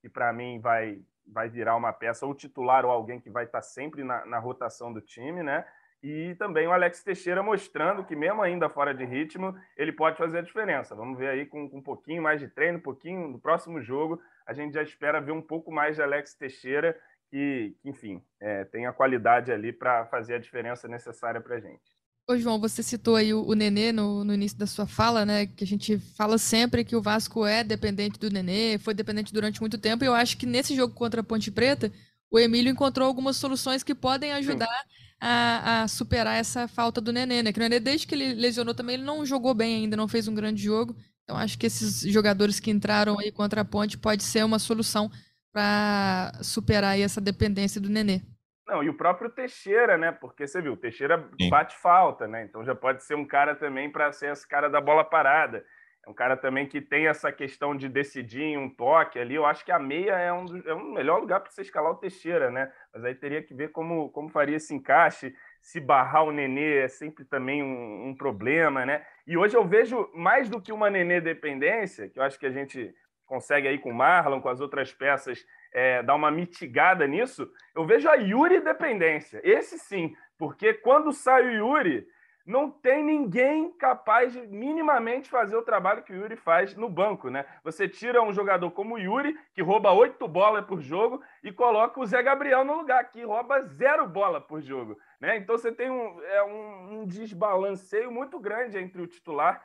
que 0.00 0.08
para 0.08 0.32
mim 0.32 0.60
vai, 0.60 1.00
vai 1.32 1.48
virar 1.48 1.76
uma 1.76 1.92
peça 1.92 2.26
ou 2.26 2.34
titular 2.34 2.84
ou 2.84 2.90
alguém 2.90 3.20
que 3.20 3.30
vai 3.30 3.44
estar 3.44 3.62
sempre 3.62 4.02
na, 4.02 4.24
na 4.26 4.38
rotação 4.38 4.92
do 4.92 5.00
time, 5.00 5.42
né? 5.42 5.64
E 6.04 6.34
também 6.34 6.66
o 6.66 6.70
Alex 6.70 7.02
Teixeira 7.02 7.42
mostrando 7.42 8.04
que, 8.04 8.14
mesmo 8.14 8.42
ainda 8.42 8.68
fora 8.68 8.92
de 8.92 9.06
ritmo, 9.06 9.56
ele 9.74 9.90
pode 9.90 10.18
fazer 10.18 10.36
a 10.36 10.42
diferença. 10.42 10.94
Vamos 10.94 11.18
ver 11.18 11.30
aí 11.30 11.46
com, 11.46 11.66
com 11.66 11.78
um 11.78 11.82
pouquinho 11.82 12.22
mais 12.22 12.38
de 12.38 12.46
treino, 12.46 12.76
um 12.76 12.82
pouquinho 12.82 13.26
no 13.26 13.38
próximo 13.38 13.80
jogo. 13.80 14.20
A 14.46 14.52
gente 14.52 14.74
já 14.74 14.82
espera 14.82 15.18
ver 15.18 15.32
um 15.32 15.40
pouco 15.40 15.72
mais 15.72 15.96
de 15.96 16.02
Alex 16.02 16.34
Teixeira, 16.34 16.94
que, 17.30 17.74
que 17.80 17.88
enfim, 17.88 18.22
é, 18.38 18.66
tem 18.66 18.84
a 18.84 18.92
qualidade 18.92 19.50
ali 19.50 19.72
para 19.72 20.04
fazer 20.04 20.34
a 20.34 20.38
diferença 20.38 20.86
necessária 20.86 21.40
para 21.40 21.56
a 21.56 21.60
gente. 21.60 21.96
Ô, 22.28 22.36
João, 22.36 22.60
você 22.60 22.82
citou 22.82 23.16
aí 23.16 23.32
o, 23.32 23.42
o 23.42 23.54
Nenê 23.54 23.90
no, 23.90 24.24
no, 24.24 24.34
início 24.34 24.58
da 24.58 24.66
sua 24.66 24.86
fala, 24.86 25.24
né? 25.24 25.46
Que 25.46 25.64
a 25.64 25.66
gente 25.66 25.98
fala 25.98 26.36
sempre 26.36 26.84
que 26.84 26.94
o 26.94 27.00
Vasco 27.00 27.46
é 27.46 27.64
dependente 27.64 28.20
do 28.20 28.28
Nenê, 28.28 28.76
foi 28.76 28.92
dependente 28.92 29.32
durante 29.32 29.58
muito 29.58 29.78
tempo. 29.78 30.04
E 30.04 30.06
eu 30.06 30.14
acho 30.14 30.36
que 30.36 30.44
nesse 30.44 30.76
jogo 30.76 30.92
contra 30.92 31.22
a 31.22 31.24
Ponte 31.24 31.50
Preta, 31.50 31.90
o 32.30 32.38
Emílio 32.38 32.70
encontrou 32.70 33.08
algumas 33.08 33.38
soluções 33.38 33.82
que 33.82 33.94
podem 33.94 34.34
ajudar 34.34 34.66
Sim 34.66 35.03
a, 35.26 35.82
a, 35.82 35.88
superar 35.88 36.36
essa 36.36 36.68
falta 36.68 37.00
do 37.00 37.10
Nenê, 37.10 37.42
né? 37.42 37.50
Que 37.50 37.58
o 37.58 37.62
Nenê, 37.62 37.80
desde 37.80 38.06
que 38.06 38.14
ele 38.14 38.34
lesionou 38.34 38.74
também, 38.74 38.94
ele 38.94 39.04
não 39.04 39.24
jogou 39.24 39.54
bem 39.54 39.76
ainda, 39.76 39.96
não 39.96 40.06
fez 40.06 40.28
um 40.28 40.34
grande 40.34 40.62
jogo. 40.62 40.94
Então 41.22 41.34
acho 41.34 41.58
que 41.58 41.66
esses 41.66 42.02
jogadores 42.12 42.60
que 42.60 42.70
entraram 42.70 43.18
aí 43.18 43.32
contra 43.32 43.62
a 43.62 43.64
Ponte 43.64 43.96
pode 43.96 44.22
ser 44.22 44.44
uma 44.44 44.58
solução 44.58 45.10
para 45.50 46.32
superar 46.42 47.00
essa 47.00 47.22
dependência 47.22 47.80
do 47.80 47.88
Nenê. 47.88 48.20
Não, 48.66 48.82
e 48.82 48.90
o 48.90 48.96
próprio 48.96 49.30
Teixeira, 49.30 49.96
né? 49.96 50.12
Porque 50.12 50.46
você 50.46 50.60
viu, 50.60 50.74
o 50.74 50.76
Teixeira 50.76 51.26
bate 51.48 51.74
falta, 51.78 52.26
né? 52.26 52.44
Então 52.44 52.62
já 52.62 52.74
pode 52.74 53.02
ser 53.02 53.14
um 53.14 53.26
cara 53.26 53.54
também 53.54 53.90
para 53.90 54.12
ser 54.12 54.30
esse 54.30 54.46
cara 54.46 54.68
da 54.68 54.80
bola 54.80 55.04
parada. 55.04 55.64
É 56.06 56.10
um 56.10 56.14
cara 56.14 56.36
também 56.36 56.66
que 56.66 56.80
tem 56.80 57.06
essa 57.06 57.32
questão 57.32 57.74
de 57.74 57.88
decidir 57.88 58.42
em 58.42 58.58
um 58.58 58.68
toque 58.68 59.18
ali. 59.18 59.34
Eu 59.34 59.46
acho 59.46 59.64
que 59.64 59.72
a 59.72 59.78
meia 59.78 60.12
é 60.12 60.32
um, 60.32 60.44
é 60.66 60.74
um 60.74 60.92
melhor 60.92 61.18
lugar 61.18 61.40
para 61.40 61.50
você 61.50 61.62
escalar 61.62 61.92
o 61.92 61.96
Teixeira, 61.96 62.50
né? 62.50 62.70
Mas 62.92 63.04
aí 63.04 63.14
teria 63.14 63.42
que 63.42 63.54
ver 63.54 63.70
como, 63.70 64.10
como 64.10 64.28
faria 64.28 64.56
esse 64.56 64.74
encaixe. 64.74 65.34
Se 65.62 65.80
barrar 65.80 66.24
o 66.24 66.32
Nenê 66.32 66.78
é 66.78 66.88
sempre 66.88 67.24
também 67.24 67.62
um, 67.62 68.08
um 68.08 68.14
problema, 68.14 68.84
né? 68.84 69.04
E 69.26 69.36
hoje 69.36 69.56
eu 69.56 69.64
vejo 69.64 70.10
mais 70.14 70.50
do 70.50 70.60
que 70.60 70.72
uma 70.72 70.90
Nenê 70.90 71.22
dependência, 71.22 72.08
que 72.08 72.18
eu 72.18 72.22
acho 72.22 72.38
que 72.38 72.46
a 72.46 72.50
gente 72.50 72.94
consegue 73.24 73.66
aí 73.66 73.78
com 73.78 73.90
o 73.90 73.94
Marlon, 73.94 74.42
com 74.42 74.50
as 74.50 74.60
outras 74.60 74.92
peças, 74.92 75.42
é, 75.72 76.02
dar 76.02 76.14
uma 76.14 76.30
mitigada 76.30 77.06
nisso. 77.06 77.50
Eu 77.74 77.86
vejo 77.86 78.08
a 78.10 78.14
Yuri 78.14 78.60
dependência. 78.60 79.40
Esse 79.42 79.78
sim, 79.78 80.14
porque 80.36 80.74
quando 80.74 81.12
sai 81.12 81.46
o 81.46 81.50
Yuri, 81.50 82.06
não 82.46 82.70
tem 82.70 83.02
ninguém 83.02 83.72
capaz 83.72 84.32
de 84.32 84.46
minimamente 84.46 85.30
fazer 85.30 85.56
o 85.56 85.62
trabalho 85.62 86.02
que 86.02 86.12
o 86.12 86.16
Yuri 86.16 86.36
faz 86.36 86.76
no 86.76 86.90
banco, 86.90 87.30
né? 87.30 87.46
Você 87.62 87.88
tira 87.88 88.22
um 88.22 88.32
jogador 88.32 88.70
como 88.70 88.96
o 88.96 88.98
Yuri, 88.98 89.38
que 89.54 89.62
rouba 89.62 89.92
oito 89.92 90.28
bolas 90.28 90.66
por 90.66 90.80
jogo, 90.80 91.22
e 91.42 91.50
coloca 91.50 91.98
o 91.98 92.06
Zé 92.06 92.22
Gabriel 92.22 92.64
no 92.64 92.76
lugar, 92.76 93.10
que 93.10 93.24
rouba 93.24 93.62
zero 93.62 94.06
bola 94.06 94.40
por 94.40 94.60
jogo, 94.60 94.98
né? 95.18 95.36
Então 95.36 95.56
você 95.56 95.72
tem 95.72 95.90
um, 95.90 96.20
é 96.22 96.44
um, 96.44 97.00
um 97.00 97.06
desbalanceio 97.06 98.10
muito 98.10 98.38
grande 98.38 98.78
entre 98.78 99.00
o 99.00 99.06
titular 99.06 99.64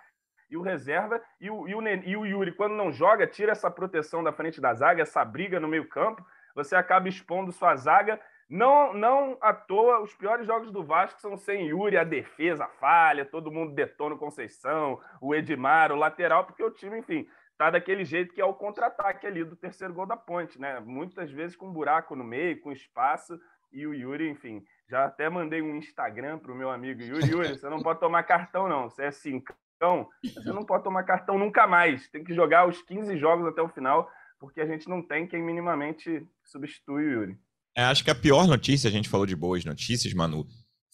e 0.50 0.56
o 0.56 0.62
reserva, 0.62 1.22
e 1.40 1.50
o, 1.50 1.68
e 1.68 1.76
o, 1.76 1.88
e 1.88 2.18
o 2.18 2.26
Yuri, 2.26 2.54
quando 2.54 2.76
não 2.76 2.92
joga, 2.92 3.28
tira 3.28 3.52
essa 3.52 3.70
proteção 3.70 4.24
da 4.24 4.32
frente 4.32 4.62
da 4.62 4.74
zaga, 4.74 5.02
essa 5.02 5.24
briga 5.24 5.60
no 5.60 5.68
meio 5.68 5.88
campo, 5.88 6.26
você 6.56 6.76
acaba 6.76 7.08
expondo 7.10 7.52
sua 7.52 7.76
zaga 7.76 8.20
não, 8.50 8.94
não 8.96 9.38
à 9.42 9.54
toa, 9.54 10.02
os 10.02 10.16
piores 10.16 10.48
jogos 10.48 10.72
do 10.72 10.84
Vasco 10.84 11.22
são 11.22 11.38
sem 11.38 11.68
Yuri, 11.68 11.98
a 11.98 12.04
defesa 12.04 12.68
falha, 12.80 13.24
todo 13.24 13.52
mundo 13.52 13.76
detona 13.76 14.16
o 14.16 14.18
Conceição, 14.18 15.00
o 15.22 15.36
Edmar, 15.36 15.92
o 15.92 15.96
lateral, 15.96 16.46
porque 16.46 16.64
o 16.64 16.72
time, 16.72 16.98
enfim, 16.98 17.28
tá 17.60 17.70
daquele 17.70 18.04
jeito 18.04 18.34
que 18.34 18.42
é 18.42 18.46
o 18.46 18.54
contra-ataque 18.54 19.28
ali 19.28 19.44
do 19.44 19.56
terceiro 19.56 19.94
gol 19.94 20.08
da 20.08 20.18
ponte, 20.18 20.60
né? 20.60 20.80
Muitas 20.80 21.30
vezes 21.30 21.56
com 21.56 21.68
um 21.68 21.74
buraco 21.74 22.16
no 22.16 22.24
meio, 22.24 22.60
com 22.60 22.72
espaço, 22.72 23.40
e 23.72 23.86
o 23.86 23.94
Yuri, 23.94 24.28
enfim, 24.28 24.64
já 24.88 25.06
até 25.06 25.30
mandei 25.30 25.62
um 25.62 25.76
Instagram 25.76 26.40
pro 26.40 26.56
meu 26.56 26.72
amigo 26.72 27.04
Yuri, 27.04 27.30
Yuri, 27.30 27.50
você 27.50 27.70
não 27.70 27.84
pode 27.84 28.00
tomar 28.00 28.24
cartão 28.24 28.68
não, 28.68 28.90
você 28.90 29.04
é 29.04 29.12
cincão, 29.12 30.10
você 30.24 30.52
não 30.52 30.66
pode 30.66 30.84
tomar 30.84 31.04
cartão 31.04 31.38
nunca 31.38 31.68
mais, 31.68 32.10
tem 32.10 32.24
que 32.24 32.34
jogar 32.34 32.68
os 32.68 32.82
15 32.82 33.16
jogos 33.16 33.46
até 33.46 33.62
o 33.62 33.70
final, 33.70 34.10
porque 34.40 34.60
a 34.60 34.66
gente 34.66 34.90
não 34.90 35.04
tem 35.04 35.28
quem 35.28 35.44
minimamente 35.44 36.28
substitui 36.44 37.06
o 37.06 37.12
Yuri. 37.12 37.49
É, 37.76 37.84
acho 37.84 38.04
que 38.04 38.12
a 38.12 38.16
pior 38.16 38.48
notícia, 38.48 38.88
a 38.88 38.92
gente 38.92 39.10
falou 39.10 39.26
de 39.26 39.36
boas 39.36 39.64
notícias, 39.64 40.14
Manu, 40.14 40.46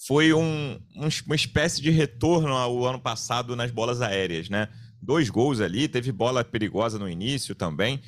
foi 0.08 0.34
um, 0.34 0.80
um, 0.96 1.08
uma 1.26 1.36
espécie 1.36 1.82
de 1.82 1.90
retorno 1.90 2.54
ao 2.54 2.86
ano 2.86 3.00
passado 3.00 3.56
nas 3.56 3.72
bolas 3.72 4.02
aéreas, 4.02 4.50
né? 4.50 4.70
Dois 5.02 5.30
gols 5.30 5.62
ali, 5.62 5.88
teve 5.88 6.12
bola 6.12 6.44
perigosa 6.44 7.00
no 7.00 7.10
início 7.10 7.56
também. 7.56 8.02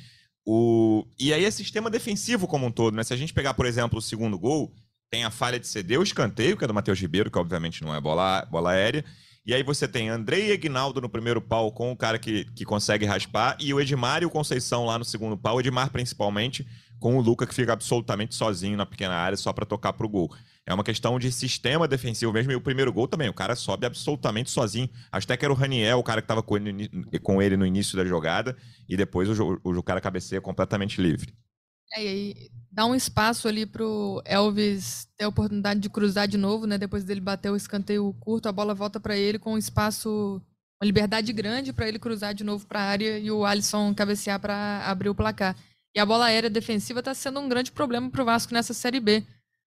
O... 0.46 1.04
E 1.18 1.32
aí 1.32 1.44
é 1.44 1.50
sistema 1.50 1.90
defensivo 1.90 2.46
como 2.46 2.66
um 2.66 2.70
todo, 2.70 2.94
né? 2.94 3.04
Se 3.04 3.14
a 3.14 3.16
gente 3.16 3.34
pegar, 3.34 3.54
por 3.54 3.66
exemplo, 3.66 3.98
o 3.98 4.02
segundo 4.02 4.38
gol, 4.38 4.72
tem 5.10 5.24
a 5.24 5.30
falha 5.30 5.58
de 5.58 5.66
ceder 5.66 5.98
o 5.98 6.02
escanteio, 6.02 6.56
que 6.56 6.64
é 6.64 6.66
do 6.66 6.74
Matheus 6.74 7.00
Ribeiro, 7.00 7.30
que 7.30 7.38
obviamente 7.38 7.82
não 7.82 7.94
é 7.94 8.00
bola, 8.00 8.46
bola 8.50 8.70
aérea. 8.70 9.04
E 9.46 9.54
aí 9.54 9.62
você 9.62 9.88
tem 9.88 10.10
Andrei 10.10 10.48
e 10.48 10.50
Egnaldo 10.50 11.00
no 11.00 11.08
primeiro 11.08 11.40
pau 11.40 11.72
com 11.72 11.90
o 11.90 11.96
cara 11.96 12.18
que, 12.18 12.44
que 12.54 12.64
consegue 12.64 13.06
raspar, 13.06 13.56
e 13.58 13.72
o 13.72 13.80
Edmar 13.80 14.22
e 14.22 14.26
o 14.26 14.30
Conceição 14.30 14.84
lá 14.84 14.98
no 14.98 15.04
segundo 15.04 15.38
pau, 15.38 15.56
o 15.56 15.60
Edmar 15.60 15.90
principalmente, 15.90 16.66
com 16.98 17.16
o 17.16 17.20
Luca 17.20 17.46
que 17.46 17.54
fica 17.54 17.72
absolutamente 17.72 18.34
sozinho 18.34 18.76
na 18.76 18.86
pequena 18.86 19.14
área 19.14 19.36
só 19.36 19.52
para 19.52 19.66
tocar 19.66 19.92
para 19.92 20.06
o 20.06 20.08
gol. 20.08 20.30
É 20.66 20.74
uma 20.74 20.84
questão 20.84 21.18
de 21.18 21.32
sistema 21.32 21.88
defensivo 21.88 22.30
mesmo. 22.30 22.52
E 22.52 22.54
o 22.54 22.60
primeiro 22.60 22.92
gol 22.92 23.08
também, 23.08 23.28
o 23.28 23.34
cara 23.34 23.56
sobe 23.56 23.86
absolutamente 23.86 24.50
sozinho. 24.50 24.90
Até 25.10 25.34
que 25.34 25.44
era 25.44 25.52
o 25.52 25.56
Raniel, 25.56 25.98
o 25.98 26.02
cara 26.02 26.20
que 26.20 26.26
estava 26.26 26.42
com, 26.42 27.40
ele 27.40 27.56
no 27.56 27.64
início 27.64 27.96
da 27.96 28.04
jogada, 28.04 28.54
e 28.86 28.94
depois 28.94 29.28
o, 29.30 29.58
o, 29.64 29.70
o 29.70 29.82
cara 29.82 29.98
cabeceia 29.98 30.42
completamente 30.42 31.00
livre. 31.00 31.32
É, 31.94 32.04
e 32.04 32.08
aí 32.08 32.50
dá 32.70 32.84
um 32.84 32.94
espaço 32.94 33.48
ali 33.48 33.64
pro 33.64 34.20
Elvis 34.26 35.08
ter 35.16 35.24
a 35.24 35.28
oportunidade 35.28 35.80
de 35.80 35.88
cruzar 35.88 36.28
de 36.28 36.36
novo, 36.36 36.66
né? 36.66 36.76
Depois 36.76 37.02
dele 37.02 37.20
bater 37.20 37.50
o 37.50 37.56
escanteio 37.56 38.14
curto, 38.20 38.46
a 38.46 38.52
bola 38.52 38.74
volta 38.74 39.00
para 39.00 39.16
ele 39.16 39.38
com 39.38 39.54
um 39.54 39.58
espaço, 39.58 40.42
uma 40.80 40.86
liberdade 40.86 41.32
grande 41.32 41.72
para 41.72 41.88
ele 41.88 41.98
cruzar 41.98 42.34
de 42.34 42.44
novo 42.44 42.66
para 42.66 42.80
a 42.80 42.84
área 42.84 43.18
e 43.18 43.30
o 43.30 43.44
Alisson 43.44 43.94
cabecear 43.94 44.38
para 44.38 44.82
abrir 44.84 45.08
o 45.08 45.14
placar. 45.14 45.56
E 45.98 46.00
a 46.00 46.06
bola 46.06 46.26
aérea 46.26 46.48
defensiva 46.48 47.00
está 47.00 47.12
sendo 47.12 47.40
um 47.40 47.48
grande 47.48 47.72
problema 47.72 48.08
para 48.08 48.22
o 48.22 48.24
Vasco 48.24 48.54
nessa 48.54 48.72
Série 48.72 49.00
B. 49.00 49.26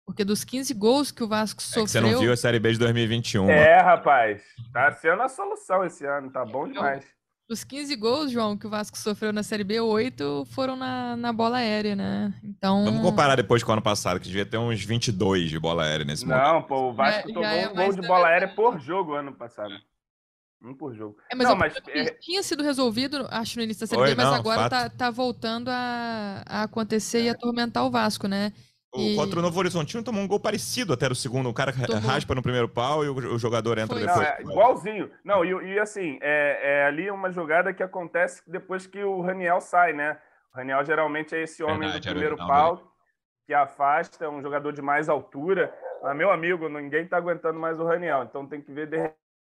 Porque 0.06 0.24
dos 0.24 0.44
15 0.44 0.72
gols 0.76 1.12
que 1.12 1.24
o 1.24 1.28
Vasco 1.28 1.64
sofreu. 1.64 1.84
É 1.84 1.88
você 1.88 2.00
não 2.00 2.20
viu 2.20 2.32
a 2.32 2.38
Série 2.38 2.60
B 2.60 2.74
de 2.74 2.78
2021. 2.78 3.50
É, 3.50 3.82
rapaz. 3.82 4.44
Tá 4.72 4.92
sendo 4.92 5.24
a 5.24 5.28
solução 5.28 5.84
esse 5.84 6.06
ano. 6.06 6.30
Tá 6.30 6.46
bom 6.46 6.68
demais. 6.68 7.04
Dos 7.50 7.64
15 7.64 7.96
gols, 7.96 8.32
João, 8.32 8.56
que 8.56 8.68
o 8.68 8.70
Vasco 8.70 9.00
sofreu 9.00 9.34
na 9.34 9.42
Série 9.42 9.64
B, 9.64 9.80
oito 9.80 10.46
foram 10.52 10.76
na, 10.76 11.18
na 11.18 11.34
bola 11.34 11.58
aérea, 11.58 11.96
né? 11.96 12.32
Então. 12.44 12.86
Vamos 12.86 13.02
comparar 13.02 13.36
depois 13.36 13.64
com 13.64 13.72
o 13.72 13.74
ano 13.74 13.82
passado, 13.82 14.20
que 14.20 14.28
devia 14.28 14.46
ter 14.46 14.60
uns 14.60 14.80
22 14.86 15.50
de 15.50 15.58
bola 15.58 15.86
aérea 15.86 16.06
nesse 16.06 16.24
momento. 16.24 16.44
Não, 16.44 16.62
pô, 16.62 16.90
o 16.90 16.94
Vasco 16.94 17.32
é, 17.32 17.34
tomou 17.34 17.50
é 17.50 17.68
um 17.68 17.74
gol 17.74 17.94
de 17.94 18.08
bola 18.08 18.28
aérea 18.28 18.48
por 18.48 18.80
jogo 18.80 19.16
ano 19.16 19.34
passado. 19.34 19.74
Um 20.64 20.76
por 20.76 20.94
jogo. 20.94 21.18
É, 21.32 21.36
mas, 21.36 21.48
não, 21.48 21.56
mas 21.56 21.76
é... 21.88 22.06
tinha 22.20 22.44
sido 22.44 22.64
resolvido, 22.64 23.28
acho, 23.32 23.58
no 23.58 23.64
início 23.64 23.82
da 23.82 23.88
Série 23.88 24.12
B, 24.12 24.16
mas 24.16 24.26
não, 24.28 24.36
agora 24.36 24.70
tá, 24.70 24.90
tá, 24.90 25.10
voltando 25.10 25.70
a, 25.70 26.44
a 26.46 26.64
acontecer 26.64 27.20
é. 27.20 27.22
e 27.24 27.30
atormentar 27.30 27.84
o 27.84 27.90
Vasco, 27.90 28.28
né? 28.28 28.54
E... 28.96 29.16
Contra 29.16 29.40
o 29.40 29.42
Novo 29.42 29.58
Horizontino 29.58 30.04
tomou 30.04 30.22
um 30.22 30.28
gol 30.28 30.40
parecido 30.40 30.94
até 30.94 31.08
o 31.08 31.16
segundo. 31.16 31.50
O 31.50 31.54
cara 31.54 31.72
tomou. 31.72 32.02
raspa 32.02 32.36
no 32.36 32.44
primeiro 32.44 32.68
pau 32.68 33.04
e 33.06 33.10
o, 33.10 33.16
o 33.16 33.40
jogador 33.40 33.78
entra 33.78 33.98
Foi. 33.98 34.06
depois. 34.06 34.20
Não, 34.20 34.34
é 34.34 34.42
igualzinho. 34.42 35.12
Não, 35.24 35.46
e, 35.46 35.74
e 35.74 35.80
assim, 35.80 36.20
é, 36.22 36.60
é, 36.62 36.86
ali 36.86 37.10
uma 37.10 37.32
jogada 37.32 37.74
que 37.74 37.82
acontece 37.82 38.44
depois 38.46 38.86
que 38.86 39.02
o 39.02 39.22
Raniel 39.22 39.62
sai, 39.62 39.94
né? 39.94 40.18
O 40.54 40.58
Raniel 40.58 40.84
geralmente 40.86 41.34
é 41.34 41.42
esse 41.42 41.64
homem 41.64 41.80
Verdade, 41.80 42.08
do 42.08 42.12
primeiro 42.12 42.38
pau 42.38 42.92
que 43.48 43.54
afasta, 43.54 44.26
é 44.26 44.30
um 44.30 44.42
jogador 44.42 44.74
de 44.74 44.82
mais 44.82 45.10
altura. 45.10 45.74
Mas, 46.04 46.16
meu 46.16 46.30
amigo, 46.30 46.68
ninguém 46.68 47.08
tá 47.08 47.18
aguentando 47.18 47.60
mais 47.60 47.80
o 47.80 47.86
Raniel. 47.86 48.24
Então 48.24 48.46
tem 48.46 48.62
que 48.62 48.72
ver 48.72 48.88
de 48.88 48.98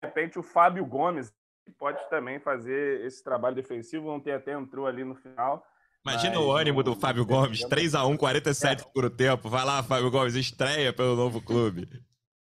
repente 0.06 0.38
o 0.38 0.42
Fábio 0.42 0.84
Gomes 0.86 1.32
pode 1.78 1.98
também 2.08 2.38
fazer 2.38 3.04
esse 3.04 3.22
trabalho 3.22 3.56
defensivo. 3.56 4.08
Ontem 4.08 4.32
até 4.32 4.52
entrou 4.52 4.86
ali 4.86 5.04
no 5.04 5.14
final. 5.14 5.64
Imagina 6.06 6.36
mas, 6.36 6.44
o 6.44 6.52
ânimo 6.52 6.82
do 6.82 6.94
Fábio 6.94 7.26
Gomes, 7.26 7.60
3x1, 7.64 8.16
47 8.16 8.82
é. 8.82 8.86
por 8.92 9.10
tempo. 9.10 9.48
Vai 9.48 9.64
lá, 9.64 9.82
Fábio 9.82 10.10
Gomes, 10.10 10.34
estreia 10.34 10.92
pelo 10.92 11.16
novo 11.16 11.42
clube. 11.42 11.88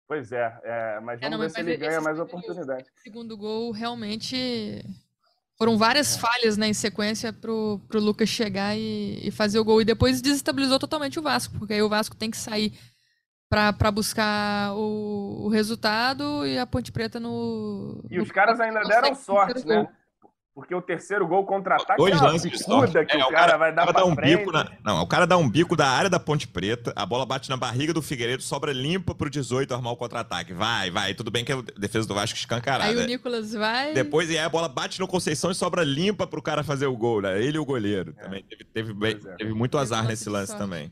Pois 0.08 0.32
é, 0.32 0.60
é 0.64 1.00
mas 1.00 1.20
vamos 1.20 1.24
é, 1.24 1.30
não, 1.30 1.40
ver 1.40 1.50
se 1.50 1.60
ele 1.60 1.78
ganha 1.78 2.02
mais 2.02 2.20
oportunidade. 2.20 2.86
segundo 2.98 3.38
gol, 3.38 3.72
realmente 3.72 4.84
foram 5.58 5.78
várias 5.78 6.18
é. 6.18 6.20
falhas 6.20 6.58
né, 6.58 6.68
em 6.68 6.74
sequência 6.74 7.32
pro, 7.32 7.80
pro 7.88 8.02
Lucas 8.02 8.28
chegar 8.28 8.76
e, 8.78 9.26
e, 9.26 9.32
fazer 9.32 9.60
o 9.60 9.64
gol. 9.64 9.82
E 9.82 9.86
depois 9.86 10.22
desestabilizou 10.22 10.78
totalmente 10.78 11.20
o 11.20 11.24
Vasco, 11.24 11.58
porque 11.58 11.74
aí 11.74 11.82
o 11.82 11.90
Vasco 11.90 12.16
tem 12.16 12.30
que 12.30 12.38
sair 12.38 12.78
para 13.54 13.92
buscar 13.92 14.74
o, 14.74 15.46
o, 15.46 15.50
resultado 15.50 16.46
e 16.46 16.58
a 16.58 16.66
Ponte 16.66 16.92
Preta 16.92 17.20
no. 17.20 18.04
E 18.10 18.18
no... 18.18 18.24
os 18.24 18.32
caras 18.32 18.60
ainda 18.60 18.82
deram 18.82 19.14
sorte, 19.14 19.66
né? 19.68 19.88
Porque 20.56 20.76
o 20.76 20.82
terceiro 20.84 21.28
gol 21.28 21.46
contra-ataque 21.46 21.98
Dois 21.98 22.16
é 22.16 22.24
lances 22.24 22.52
de 22.52 22.60
sorte. 22.60 22.94
que 23.06 23.18
é, 23.18 23.26
o, 23.26 23.30
cara, 23.30 23.32
cara, 23.32 23.58
vai 23.58 23.74
dar 23.74 23.92
cara 23.92 24.06
um 24.06 24.14
frente. 24.14 24.38
bico 24.38 24.52
na, 24.52 24.72
Não, 24.86 25.02
o 25.02 25.08
cara 25.08 25.26
dá 25.26 25.36
um 25.36 25.50
bico 25.50 25.76
da 25.76 25.88
área 25.88 26.12
da 26.12 26.20
Ponte 26.20 26.48
Preta, 26.48 26.94
a 26.96 27.08
bola 27.08 27.26
bate 27.26 27.50
na 27.50 27.58
barriga 27.58 27.92
do 27.92 28.04
Figueiredo, 28.04 28.44
sobra 28.44 28.72
limpa 28.72 29.16
pro 29.16 29.32
18 29.32 29.74
armar 29.74 29.94
o 29.94 29.98
contra-ataque. 29.98 30.54
Vai, 30.54 30.92
vai. 30.92 31.16
Tudo 31.16 31.32
bem 31.32 31.44
que 31.44 31.52
é 31.52 31.56
a 31.56 31.64
defesa 31.80 32.08
do 32.08 32.14
Vasco 32.14 32.38
escancarada. 32.38 32.88
Aí 32.88 32.96
o 32.96 33.08
Nicolas 33.08 33.52
vai... 33.52 33.94
Depois 33.96 34.30
e 34.30 34.38
aí 34.38 34.46
a 34.46 34.50
bola 34.50 34.70
bate 34.70 35.00
no 35.00 35.08
Conceição 35.08 35.50
e 35.50 35.56
sobra 35.56 35.84
limpa 35.84 36.28
pro 36.28 36.42
cara 36.42 36.64
fazer 36.64 36.86
o 36.86 36.96
gol, 36.96 37.24
né? 37.24 37.42
Ele 37.42 37.58
e 37.58 37.60
o 37.60 37.66
goleiro. 37.66 38.14
É. 38.18 38.24
Também 38.24 38.44
teve, 38.44 38.64
teve, 38.64 38.94
bem, 38.94 39.20
é. 39.26 39.36
teve 39.36 39.54
muito 39.56 39.76
azar 39.76 40.06
nesse 40.06 40.30
lance 40.30 40.52
sorte. 40.52 40.62
também. 40.62 40.92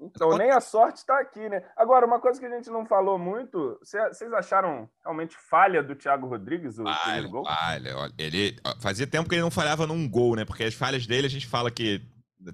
Então, 0.00 0.36
nem 0.38 0.50
a 0.50 0.60
sorte 0.60 0.98
está 0.98 1.20
aqui, 1.20 1.46
né? 1.48 1.62
Agora, 1.76 2.06
uma 2.06 2.18
coisa 2.18 2.40
que 2.40 2.46
a 2.46 2.50
gente 2.50 2.70
não 2.70 2.86
falou 2.86 3.18
muito, 3.18 3.78
vocês 3.82 4.32
acharam 4.32 4.88
realmente 5.04 5.36
falha 5.36 5.82
do 5.82 5.94
Thiago 5.94 6.26
Rodrigues 6.26 6.78
o 6.78 6.84
falha, 6.84 6.98
primeiro 7.02 7.28
gol? 7.28 7.44
Falha, 7.44 7.96
olha, 7.98 8.12
ele 8.16 8.56
fazia 8.80 9.06
tempo 9.06 9.28
que 9.28 9.34
ele 9.34 9.42
não 9.42 9.50
falhava 9.50 9.86
num 9.86 10.08
gol, 10.08 10.36
né? 10.36 10.44
Porque 10.44 10.64
as 10.64 10.74
falhas 10.74 11.06
dele 11.06 11.26
a 11.26 11.30
gente 11.30 11.46
fala 11.46 11.70
que 11.70 12.00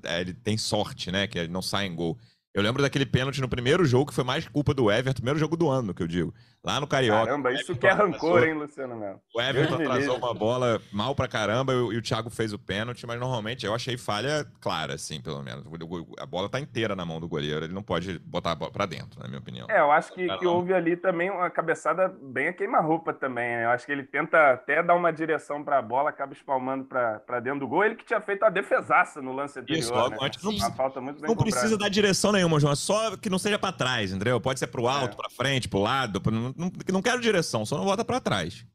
é, 0.05 0.21
ele 0.21 0.35
tem 0.35 0.59
sorte, 0.59 1.13
né? 1.13 1.29
Que 1.29 1.39
ele 1.39 1.53
não 1.53 1.63
sai 1.63 1.87
em 1.87 1.95
gol. 1.95 2.19
Eu 2.53 2.63
lembro 2.63 2.83
daquele 2.83 3.05
pênalti 3.05 3.41
no 3.41 3.49
primeiro 3.49 3.85
jogo 3.85 4.07
que 4.07 4.15
foi 4.15 4.25
mais 4.25 4.49
culpa 4.49 4.73
do 4.73 4.91
Everton, 4.91 5.17
primeiro 5.17 5.39
jogo 5.39 5.57
do 5.57 5.69
ano, 5.69 5.93
que 5.93 6.03
eu 6.03 6.09
digo. 6.09 6.35
Lá 6.67 6.81
no 6.81 6.87
Carioca. 6.89 7.27
Caramba, 7.27 7.53
isso 7.53 7.77
que 7.77 7.87
é 7.87 7.93
rancor, 7.93 8.43
hein, 8.43 8.55
Luciano 8.55 8.97
Melo? 8.97 9.21
O 9.33 9.41
Everton 9.41 9.77
atrasou 9.77 10.17
uma 10.17 10.35
bola 10.35 10.83
mal 10.93 11.15
pra 11.15 11.29
caramba 11.29 11.73
e, 11.73 11.77
e 11.77 11.97
o 11.97 12.03
Thiago 12.03 12.29
fez 12.29 12.53
o 12.53 12.59
pênalti, 12.59 13.07
mas 13.07 13.21
normalmente 13.21 13.65
eu 13.65 13.73
achei 13.73 13.97
falha 13.97 14.45
clara, 14.61 14.95
assim, 14.95 15.21
pelo 15.21 15.41
menos. 15.45 15.65
A 16.19 16.27
bola 16.27 16.49
tá 16.49 16.59
inteira 16.59 16.97
na 16.97 17.05
mão 17.05 17.21
do 17.21 17.29
goleiro, 17.29 17.65
ele 17.65 17.73
não 17.73 17.85
pode 17.85 18.19
botar 18.19 18.51
a 18.51 18.55
bola 18.57 18.73
pra 18.73 18.85
dentro, 18.85 19.21
na 19.21 19.29
minha 19.29 19.39
opinião. 19.39 19.69
É, 19.71 19.79
eu 19.79 19.93
acho 19.93 20.13
que, 20.13 20.27
que 20.39 20.45
houve 20.45 20.75
ali 20.75 20.97
também 20.97 21.31
uma 21.31 21.49
cabeçada 21.49 22.13
bem 22.21 22.49
a 22.49 22.53
queima-roupa 22.53 23.13
também. 23.13 23.47
Né? 23.49 23.65
Eu 23.67 23.71
acho 23.71 23.87
que 23.87 23.93
ele 23.93 24.03
tenta 24.03 24.55
até 24.55 24.83
dar 24.83 24.97
uma 24.97 25.13
direção 25.13 25.63
pra 25.63 25.81
bola, 25.81 26.11
acaba 26.11 26.33
espalmando 26.33 26.85
pra, 26.87 27.21
pra 27.21 27.39
dentro 27.39 27.61
do 27.61 27.69
gol. 27.69 27.85
Ele 27.85 27.95
que 27.95 28.05
tinha 28.05 28.21
feito 28.21 28.43
a 28.43 28.51
defesaça 28.51 29.23
no 29.23 29.33
lance 29.33 29.57
anterior. 29.57 29.79
Isso, 29.79 29.95
logo 29.95 30.11
né? 30.11 30.19
antes 30.21 30.43
não, 30.43 30.51
precisa, 30.51 30.73
falta 30.73 31.01
muito 31.01 31.21
bem 31.21 31.29
não 31.29 31.37
precisa 31.37 31.79
dar 31.79 31.89
direção 31.89 32.33
nenhuma, 32.33 32.59
João. 32.59 32.73
É 32.73 32.77
só 32.77 33.17
que 33.17 33.31
não 33.31 33.39
seja 33.39 33.57
pra 33.57 33.71
trás, 33.71 34.13
entendeu? 34.13 34.41
Pode 34.41 34.59
ser 34.59 34.67
pro 34.67 34.89
alto, 34.89 35.13
é. 35.13 35.17
pra 35.17 35.31
frente, 35.31 35.69
pro 35.69 35.79
lado. 35.79 36.21
Não, 36.57 36.71
não 36.93 37.03
quero 37.03 37.21
direção, 37.21 37.65
só 37.65 37.77
não 37.77 37.85
volta 37.85 38.05
para 38.05 38.21
trás. 38.21 38.67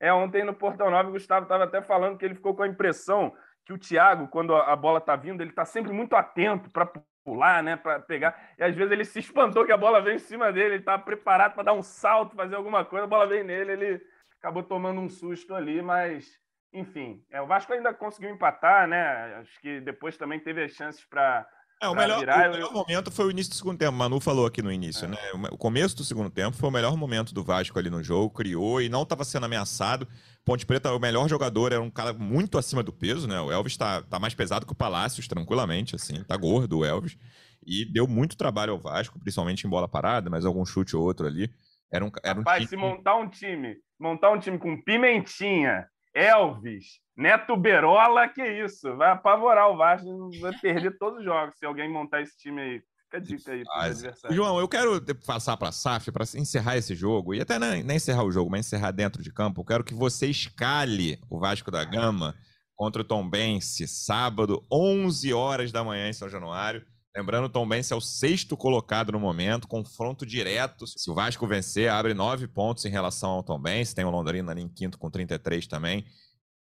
É, 0.00 0.12
ontem 0.12 0.44
no 0.44 0.54
Portão 0.54 0.90
9 0.90 1.08
o 1.08 1.12
Gustavo 1.12 1.44
estava 1.44 1.64
até 1.64 1.82
falando 1.82 2.16
que 2.16 2.24
ele 2.24 2.34
ficou 2.34 2.54
com 2.54 2.62
a 2.62 2.68
impressão 2.68 3.34
que 3.64 3.72
o 3.72 3.78
Thiago, 3.78 4.28
quando 4.28 4.54
a 4.54 4.74
bola 4.76 5.00
tá 5.00 5.16
vindo, 5.16 5.42
ele 5.42 5.52
tá 5.52 5.64
sempre 5.64 5.92
muito 5.92 6.14
atento 6.14 6.70
para 6.70 6.90
pular, 7.24 7.62
né, 7.62 7.76
para 7.76 8.00
pegar. 8.00 8.54
E 8.56 8.62
às 8.62 8.74
vezes 8.74 8.92
ele 8.92 9.04
se 9.04 9.18
espantou 9.18 9.66
que 9.66 9.72
a 9.72 9.76
bola 9.76 10.00
veio 10.00 10.16
em 10.16 10.20
cima 10.20 10.50
dele, 10.52 10.74
ele 10.74 10.76
estava 10.76 11.02
preparado 11.02 11.54
para 11.54 11.64
dar 11.64 11.72
um 11.74 11.82
salto, 11.82 12.36
fazer 12.36 12.54
alguma 12.54 12.84
coisa, 12.84 13.04
a 13.04 13.08
bola 13.08 13.26
veio 13.26 13.44
nele, 13.44 13.72
ele 13.72 14.00
acabou 14.38 14.62
tomando 14.62 15.00
um 15.00 15.08
susto 15.08 15.54
ali, 15.54 15.82
mas 15.82 16.38
enfim, 16.72 17.22
é, 17.30 17.40
o 17.40 17.46
Vasco 17.46 17.72
ainda 17.72 17.92
conseguiu 17.92 18.30
empatar, 18.30 18.86
né? 18.86 19.36
Acho 19.36 19.60
que 19.60 19.80
depois 19.80 20.16
também 20.16 20.38
teve 20.38 20.62
as 20.62 20.72
chances 20.72 21.04
para 21.04 21.46
É, 21.80 21.88
o 21.88 21.94
melhor, 21.94 22.18
virar, 22.18 22.48
o 22.48 22.52
melhor 22.52 22.68
eu... 22.68 22.72
momento 22.72 23.10
foi 23.10 23.26
o 23.26 23.30
início 23.30 23.50
do 23.50 23.56
segundo 23.56 23.78
tempo. 23.78 23.92
Manu 23.92 24.18
falou 24.18 24.46
aqui 24.46 24.60
no 24.60 24.72
início, 24.72 25.04
é. 25.04 25.08
né? 25.08 25.16
O 25.50 25.56
começo 25.56 25.96
do 25.96 26.04
segundo 26.04 26.28
tempo 26.28 26.56
foi 26.56 26.68
o 26.68 26.72
melhor 26.72 26.96
momento 26.96 27.32
do 27.32 27.44
Vasco 27.44 27.78
ali 27.78 27.88
no 27.88 28.02
jogo, 28.02 28.34
criou 28.34 28.82
e 28.82 28.88
não 28.88 29.02
estava 29.02 29.24
sendo 29.24 29.46
ameaçado. 29.46 30.06
Ponte 30.44 30.66
Preta, 30.66 30.92
o 30.92 30.98
melhor 30.98 31.28
jogador, 31.28 31.72
era 31.72 31.80
um 31.80 31.90
cara 31.90 32.12
muito 32.12 32.58
acima 32.58 32.82
do 32.82 32.92
peso, 32.92 33.28
né? 33.28 33.40
O 33.40 33.52
Elvis 33.52 33.74
está 33.74 34.02
tá 34.02 34.18
mais 34.18 34.34
pesado 34.34 34.66
que 34.66 34.72
o 34.72 34.76
Palácios, 34.76 35.28
tranquilamente, 35.28 35.94
assim. 35.94 36.24
Tá 36.24 36.36
gordo 36.36 36.78
o 36.78 36.84
Elvis. 36.84 37.16
E 37.64 37.84
deu 37.84 38.08
muito 38.08 38.36
trabalho 38.36 38.72
ao 38.72 38.78
Vasco, 38.78 39.18
principalmente 39.20 39.66
em 39.66 39.70
bola 39.70 39.86
parada, 39.86 40.28
mas 40.28 40.44
algum 40.44 40.64
chute 40.64 40.96
ou 40.96 41.02
outro 41.04 41.26
ali. 41.26 41.50
Era 41.92 42.04
um, 42.04 42.10
era 42.24 42.38
um 42.38 42.42
Rapaz, 42.42 42.68
time... 42.68 42.68
se 42.68 42.76
montar 42.76 43.16
um 43.16 43.28
time, 43.28 43.76
montar 43.98 44.30
um 44.30 44.38
time 44.38 44.58
com 44.58 44.82
Pimentinha, 44.82 45.86
Elvis, 46.14 47.00
Neto 47.18 47.56
Berola, 47.56 48.28
que 48.28 48.46
isso, 48.46 48.96
vai 48.96 49.10
apavorar 49.10 49.68
o 49.68 49.76
Vasco, 49.76 50.30
vai 50.40 50.56
perder 50.56 50.96
todos 50.98 51.18
os 51.18 51.24
jogos 51.24 51.58
se 51.58 51.66
alguém 51.66 51.90
montar 51.90 52.22
esse 52.22 52.38
time 52.38 52.62
aí. 52.62 52.82
Fica 53.02 53.16
a 53.16 53.20
dica 53.20 53.52
aí 53.52 53.64
para 53.64 54.30
João, 54.30 54.60
eu 54.60 54.68
quero 54.68 55.02
passar 55.26 55.56
para 55.56 55.70
a 55.70 55.72
SAF 55.72 56.12
para 56.12 56.24
encerrar 56.36 56.76
esse 56.76 56.94
jogo, 56.94 57.34
e 57.34 57.40
até 57.40 57.58
nem, 57.58 57.80
encerrar 57.96 58.22
o 58.22 58.30
jogo, 58.30 58.50
mas 58.50 58.66
encerrar 58.66 58.92
dentro 58.92 59.20
de 59.20 59.32
campo. 59.32 59.62
Eu 59.62 59.64
quero 59.64 59.82
que 59.82 59.94
você 59.94 60.28
escale 60.28 61.18
o 61.28 61.40
Vasco 61.40 61.72
da 61.72 61.82
Gama 61.84 62.36
contra 62.76 63.02
o 63.02 63.04
Tom 63.04 63.28
Bense, 63.28 63.88
sábado, 63.88 64.64
11 64.70 65.32
horas 65.32 65.72
da 65.72 65.82
manhã 65.82 66.08
em 66.08 66.12
São 66.12 66.28
Januário. 66.28 66.86
Lembrando, 67.16 67.46
o 67.46 67.50
Tom 67.50 67.66
Bense 67.66 67.92
é 67.92 67.96
o 67.96 68.00
sexto 68.00 68.56
colocado 68.56 69.10
no 69.10 69.18
momento, 69.18 69.66
confronto 69.66 70.24
direto. 70.24 70.86
Se 70.86 71.10
o 71.10 71.14
Vasco 71.14 71.44
vencer, 71.48 71.90
abre 71.90 72.14
nove 72.14 72.46
pontos 72.46 72.84
em 72.84 72.90
relação 72.90 73.30
ao 73.30 73.42
Tom 73.42 73.58
Bense. 73.58 73.92
Tem 73.92 74.04
o 74.04 74.10
Londrina 74.10 74.52
ali 74.52 74.62
em 74.62 74.68
quinto 74.68 74.96
com 74.96 75.10
33 75.10 75.66
também. 75.66 76.04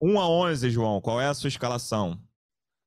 1 0.01 0.19
a 0.19 0.29
11, 0.29 0.69
João, 0.69 1.01
qual 1.01 1.21
é 1.21 1.27
a 1.27 1.33
sua 1.33 1.47
escalação? 1.47 2.19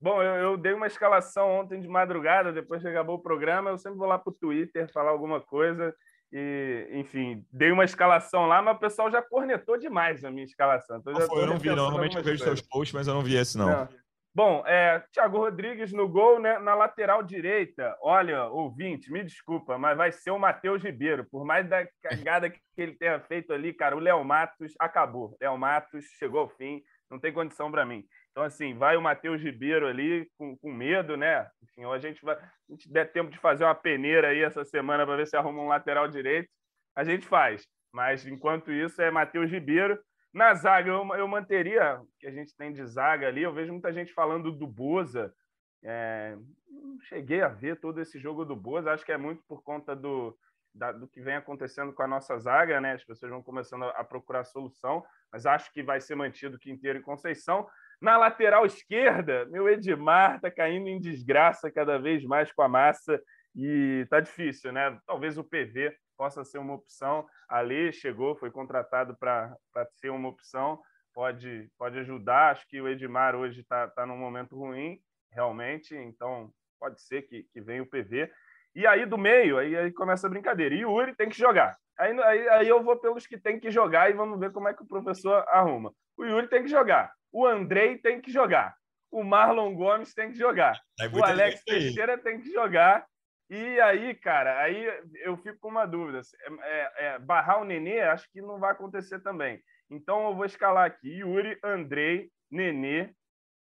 Bom, 0.01 0.23
eu, 0.23 0.35
eu, 0.35 0.57
dei 0.57 0.73
uma 0.73 0.87
escalação 0.87 1.51
ontem 1.51 1.81
de 1.81 1.89
madrugada, 1.89 2.53
depois 2.53 2.81
que 2.81 2.89
acabou 2.89 3.17
o 3.17 3.23
programa, 3.23 3.71
eu 3.71 3.79
sempre 3.79 3.99
vou 3.99 4.07
lá 4.07 4.17
para 4.19 4.31
o 4.31 4.35
Twitter 4.35 4.91
falar 4.93 5.11
alguma 5.11 5.41
coisa. 5.41 5.93
E, 6.33 6.89
enfim, 6.93 7.45
dei 7.53 7.73
uma 7.73 7.85
escalação 7.85 8.47
lá, 8.47 8.63
mas 8.63 8.77
o 8.77 8.81
pessoal 8.81 9.11
já 9.11 9.23
cornetou 9.23 9.79
demais 9.79 10.25
a 10.25 10.31
minha 10.31 10.45
escalação. 10.45 10.99
Então, 10.99 11.13
eu 11.15 11.47
não 11.47 11.59
vi, 11.59 11.69
não. 11.71 11.77
Normalmente 11.77 12.17
eu 12.17 12.23
vejo 12.23 12.45
seus 12.45 12.61
posts, 12.61 12.93
mas 12.93 13.09
eu 13.09 13.15
não 13.15 13.23
vi 13.23 13.35
esse, 13.37 13.57
não. 13.57 13.69
não. 13.69 13.89
Bom, 14.35 14.63
é, 14.67 15.03
Thiago 15.11 15.39
Rodrigues 15.39 15.93
no 15.93 16.09
gol, 16.09 16.39
né, 16.39 16.61
na 16.61 16.75
lateral 16.75 17.25
direita. 17.25 17.97
Olha, 18.01 18.45
ouvinte, 18.45 19.11
me 19.11 19.25
desculpa, 19.25 19.77
mas 19.79 19.97
vai 19.97 20.13
ser 20.13 20.31
o 20.31 20.39
Matheus 20.39 20.81
Ribeiro. 20.81 21.27
Por 21.29 21.45
mais 21.45 21.69
da 21.69 21.85
cagada 22.01 22.49
que 22.49 22.61
ele 22.77 22.93
tenha 22.93 23.19
feito 23.19 23.53
ali, 23.53 23.73
cara, 23.73 23.97
o 23.97 24.01
Léo 24.01 24.23
Matos 24.23 24.75
acabou. 24.79 25.37
Léo 25.41 25.59
Matos 25.59 26.05
chegou 26.19 26.43
ao 26.43 26.49
fim 26.51 26.81
não 27.11 27.19
tem 27.19 27.33
condição 27.33 27.71
para 27.71 27.85
mim. 27.85 28.05
Então, 28.31 28.43
assim, 28.43 28.75
vai 28.75 28.97
o 28.97 29.03
Matheus 29.03 29.43
Ribeiro 29.43 29.87
ali 29.87 30.31
com, 30.37 30.57
com 30.57 30.73
medo, 30.73 31.17
né? 31.17 31.49
Enfim, 31.63 31.85
a 31.85 31.99
gente 31.99 32.25
vai. 32.25 32.37
A 32.37 32.51
gente 32.71 32.91
der 32.91 33.11
tempo 33.11 33.31
de 33.31 33.39
fazer 33.39 33.65
uma 33.65 33.75
peneira 33.75 34.29
aí 34.29 34.43
essa 34.43 34.65
semana 34.65 35.05
para 35.05 35.17
ver 35.17 35.27
se 35.27 35.37
arruma 35.37 35.63
um 35.63 35.69
lateral 35.69 36.07
direito, 36.09 36.49
a 36.95 37.03
gente 37.03 37.27
faz. 37.27 37.67
Mas 37.93 38.27
enquanto 38.27 38.71
isso, 38.71 39.01
é 39.01 39.11
Matheus 39.11 39.51
Ribeiro. 39.51 39.99
Na 40.33 40.55
zaga, 40.55 40.91
eu, 40.91 41.15
eu 41.17 41.27
manteria 41.27 42.01
que 42.21 42.27
a 42.27 42.31
gente 42.31 42.55
tem 42.55 42.73
de 42.73 42.85
zaga 42.85 43.27
ali. 43.27 43.43
Eu 43.43 43.53
vejo 43.53 43.73
muita 43.73 43.93
gente 43.93 44.13
falando 44.13 44.53
do 44.53 44.67
Boza. 44.67 45.35
É, 45.83 46.37
não 46.71 47.01
cheguei 47.01 47.41
a 47.41 47.49
ver 47.49 47.81
todo 47.81 48.01
esse 48.01 48.19
jogo 48.19 48.45
do 48.45 48.55
Boza. 48.55 48.93
Acho 48.93 49.05
que 49.05 49.13
é 49.13 49.17
muito 49.17 49.43
por 49.49 49.63
conta 49.63 49.97
do, 49.97 50.37
da, 50.79 50.93
do 50.93 51.09
que 51.09 51.21
vem 51.21 51.35
acontecendo 51.35 51.93
com 51.93 52.03
a 52.03 52.07
nossa 52.07 52.39
zaga, 52.39 52.81
né? 52.81 52.93
As 52.93 53.05
pessoas 53.05 53.31
vão 53.31 53.43
começando 53.43 53.85
a, 53.85 53.91
a 53.91 54.05
procurar 54.05 54.45
solução, 54.45 55.05
mas 55.33 55.45
acho 55.45 55.73
que 55.73 55.83
vai 55.83 56.01
ser 56.01 56.15
mantido 56.15 56.59
Quinteiro 56.59 57.01
e 57.01 57.03
Conceição. 57.03 57.69
Na 58.01 58.17
lateral 58.17 58.65
esquerda, 58.65 59.45
meu 59.47 59.69
Edmar 59.69 60.37
está 60.37 60.51
caindo 60.51 60.89
em 60.89 61.01
desgraça 61.01 61.71
cada 61.71 61.99
vez 61.99 62.25
mais 62.25 62.53
com 62.53 62.63
a 62.63 62.69
massa 62.69 63.21
e 63.55 64.07
tá 64.09 64.21
difícil, 64.21 64.73
né? 64.73 64.99
Talvez 65.05 65.37
o 65.37 65.45
PV 65.45 65.97
possa 66.17 66.45
ser 66.45 66.59
uma 66.59 66.75
opção. 66.75 67.27
Ali 67.49 67.93
chegou, 67.93 68.37
foi 68.37 68.51
contratado 68.51 69.17
para 69.17 69.57
ser 69.97 70.11
uma 70.11 70.29
opção, 70.29 70.81
pode, 71.13 71.69
pode 71.77 71.99
ajudar. 71.99 72.53
Acho 72.53 72.69
que 72.69 72.81
o 72.81 72.89
Edmar 72.89 73.35
hoje 73.35 73.61
está 73.61 73.89
tá 73.89 74.07
num 74.07 74.17
momento 74.17 74.57
ruim, 74.57 75.01
realmente, 75.33 75.95
então 75.97 76.53
pode 76.79 77.01
ser 77.03 77.23
que, 77.23 77.43
que 77.53 77.61
venha 77.61 77.83
o 77.83 77.87
PV. 77.87 78.31
E 78.79 78.87
aí, 78.87 79.05
do 79.05 79.19
meio, 79.19 79.59
aí, 79.59 79.77
aí 79.77 79.93
começa 79.93 80.29
a 80.29 80.31
brincadeira. 80.31 80.73
E 80.73 80.83
Yuri 80.83 81.13
tem 81.17 81.29
que 81.29 81.37
jogar. 81.37 81.77
Aí, 81.99 82.17
aí, 82.23 82.49
aí 82.49 82.69
eu 82.69 82.81
vou 82.81 82.97
pelos 82.97 83.27
que 83.27 83.37
tem 83.37 83.59
que 83.59 83.73
jogar 83.73 84.09
e 84.09 84.13
vamos 84.13 84.39
ver 84.39 84.53
como 84.53 84.69
é 84.69 84.73
que 84.73 84.85
o 84.85 84.87
professor 84.87 85.45
arruma. 85.49 85.93
O 86.17 86.25
Yuri 86.25 86.47
tem 86.47 86.63
que 86.63 86.69
jogar. 86.69 87.13
O 87.33 87.45
Andrei 87.45 87.99
tem 87.99 88.21
que 88.21 88.31
jogar. 88.31 88.77
O 89.11 89.25
Marlon 89.25 89.75
Gomes 89.75 90.15
tem 90.15 90.31
que 90.31 90.39
jogar. 90.39 90.81
O 91.13 91.25
Alex 91.25 91.65
Teixeira 91.65 92.17
tem 92.17 92.41
que 92.41 92.53
jogar. 92.53 93.05
E 93.51 93.81
aí, 93.81 94.15
cara, 94.15 94.61
aí 94.61 94.87
eu 95.25 95.37
fico 95.39 95.59
com 95.59 95.71
uma 95.71 95.85
dúvida. 95.85 96.21
É, 96.41 96.53
é, 96.63 96.93
é, 96.99 97.19
barrar 97.19 97.61
o 97.61 97.65
Nenê, 97.65 98.03
acho 98.03 98.31
que 98.31 98.41
não 98.41 98.61
vai 98.61 98.71
acontecer 98.71 99.19
também. 99.19 99.61
Então 99.91 100.29
eu 100.29 100.37
vou 100.37 100.45
escalar 100.45 100.87
aqui: 100.87 101.19
Yuri, 101.19 101.59
Andrei, 101.65 102.31
Nenê, 102.49 103.11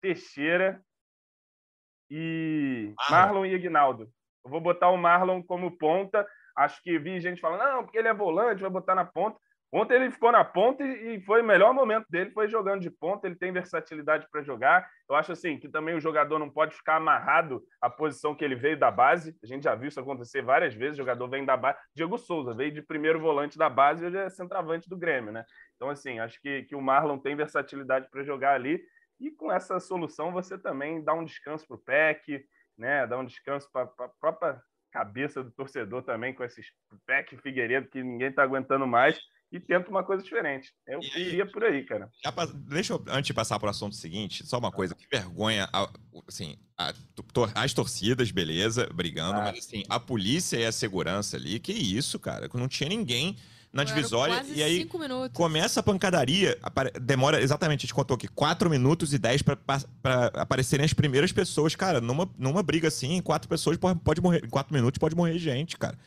Teixeira 0.01 0.83
e 2.11 2.93
Marlon 3.09 3.47
e 3.47 3.55
Aguinaldo. 3.55 4.13
Eu 4.45 4.51
vou 4.51 4.61
botar 4.61 4.91
o 4.91 4.97
Marlon 4.97 5.43
como 5.43 5.77
ponta. 5.77 6.27
Acho 6.57 6.83
que 6.83 6.99
vi 6.99 7.21
gente 7.21 7.41
falando, 7.41 7.61
não, 7.61 7.83
porque 7.85 7.99
ele 7.99 8.09
é 8.09 8.15
volante, 8.15 8.63
vai 8.63 8.71
botar 8.71 8.95
na 8.95 9.05
ponta. 9.05 9.39
Ontem 9.77 9.95
ele 9.95 10.13
ficou 10.13 10.31
na 10.31 10.45
ponta 10.45 10.85
e 10.85 11.21
foi 11.23 11.43
o 11.43 11.45
melhor 11.45 11.75
momento 11.75 12.07
dele, 12.09 12.31
foi 12.31 12.47
jogando 12.47 12.81
de 12.81 12.89
ponta, 12.89 13.27
ele 13.27 13.35
tem 13.35 13.51
versatilidade 13.51 14.25
para 14.31 14.41
jogar. 14.41 14.89
Eu 15.09 15.17
acho 15.17 15.33
assim 15.33 15.59
que 15.59 15.69
também 15.69 15.97
o 15.97 16.01
jogador 16.01 16.39
não 16.39 16.49
pode 16.49 16.77
ficar 16.77 16.95
amarrado 16.95 17.61
à 17.81 17.91
posição 17.91 18.37
que 18.37 18.45
ele 18.45 18.55
veio 18.55 18.79
da 18.79 18.89
base. 18.89 19.37
A 19.43 19.47
gente 19.49 19.65
já 19.65 19.75
viu 19.75 19.89
isso 19.89 19.99
acontecer 19.99 20.43
várias 20.43 20.75
vezes, 20.75 20.95
o 20.95 20.99
jogador 20.99 21.27
vem 21.27 21.45
da 21.45 21.57
base. 21.57 21.77
Diego 21.93 22.17
Souza 22.17 22.55
veio 22.55 22.71
de 22.71 22.83
primeiro 22.83 23.19
volante 23.19 23.59
da 23.59 23.69
base 23.69 24.05
e 24.05 24.07
hoje 24.07 24.17
é 24.17 24.31
centroavante 24.31 24.89
do 24.89 24.97
Grêmio, 24.97 25.33
né? 25.33 25.45
Então, 25.75 25.91
assim, 25.91 26.21
acho 26.21 26.41
que, 26.41 26.63
que 26.63 26.77
o 26.77 26.81
Marlon 26.81 27.19
tem 27.19 27.35
versatilidade 27.35 28.09
para 28.13 28.23
jogar 28.23 28.55
ali. 28.55 28.81
E 29.19 29.33
com 29.33 29.51
essa 29.51 29.81
solução 29.81 30.31
você 30.31 30.57
também 30.57 31.03
dá 31.03 31.15
um 31.15 31.25
descanso 31.25 31.67
para 31.67 31.75
o 31.75 31.81
PEC, 31.81 32.45
né? 32.77 33.07
Dar 33.07 33.19
um 33.19 33.25
descanso 33.25 33.71
para 33.73 33.83
a 33.83 34.09
própria 34.21 34.61
cabeça 34.93 35.43
do 35.43 35.51
torcedor 35.51 36.03
também, 36.05 36.33
com 36.33 36.45
esses 36.45 36.67
Peck 37.07 37.37
Figueiredo 37.39 37.89
que 37.89 38.03
ninguém 38.03 38.29
está 38.29 38.43
aguentando 38.43 38.87
mais, 38.87 39.19
e 39.51 39.61
tenta 39.61 39.89
uma 39.89 40.03
coisa 40.03 40.23
diferente. 40.23 40.73
Eu 40.87 41.01
iria 41.01 41.47
por 41.47 41.63
aí, 41.63 41.85
cara. 41.85 42.11
deixa 42.55 42.93
eu, 42.93 43.05
antes 43.09 43.27
de 43.29 43.35
passar 43.35 43.59
para 43.59 43.69
o 43.69 43.71
assunto 43.71 43.95
seguinte, 43.95 44.45
só 44.45 44.59
uma 44.59 44.73
coisa, 44.73 44.95
que 44.95 45.07
vergonha, 45.09 45.69
assim, 46.27 46.57
a, 46.77 46.93
as 47.55 47.73
torcidas, 47.73 48.31
beleza, 48.31 48.89
brigando, 48.93 49.39
ah. 49.39 49.45
mas 49.45 49.59
assim, 49.59 49.85
a 49.89 50.01
polícia 50.01 50.57
e 50.57 50.67
a 50.67 50.73
segurança 50.73 51.37
ali, 51.37 51.61
que 51.61 51.73
isso, 51.73 52.19
cara, 52.19 52.49
não 52.53 52.67
tinha 52.67 52.89
ninguém 52.89 53.37
na 53.75 53.83
divisória. 53.83 54.45
E 54.49 54.63
aí 54.63 54.89
começa 55.33 55.81
a 55.81 55.83
pancadaria. 55.83 56.57
Demora 57.03 57.43
exatamente, 57.43 57.81
a 57.81 57.83
gente 57.83 57.95
contou 57.95 58.15
aqui, 58.15 58.29
4 58.29 58.71
minutos 58.71 59.13
e 59.13 59.19
10 59.19 59.43
para 59.43 59.59
aparecerem 60.35 60.87
as 60.87 60.93
primeiras 60.93 61.33
pessoas. 61.33 61.75
Cara, 61.75 62.01
numa, 62.01 62.31
numa 62.39 62.63
briga 62.63 62.89
assim, 62.89 63.15
em 63.15 63.21
quatro 63.21 63.49
pessoas 63.49 63.77
pode, 63.77 63.99
pode 64.01 64.21
morrer. 64.21 64.45
Em 64.45 64.49
quatro 64.49 64.73
minutos 64.73 64.99
pode 64.99 65.17
morrer 65.17 65.39
gente, 65.39 65.77
cara. 65.77 65.99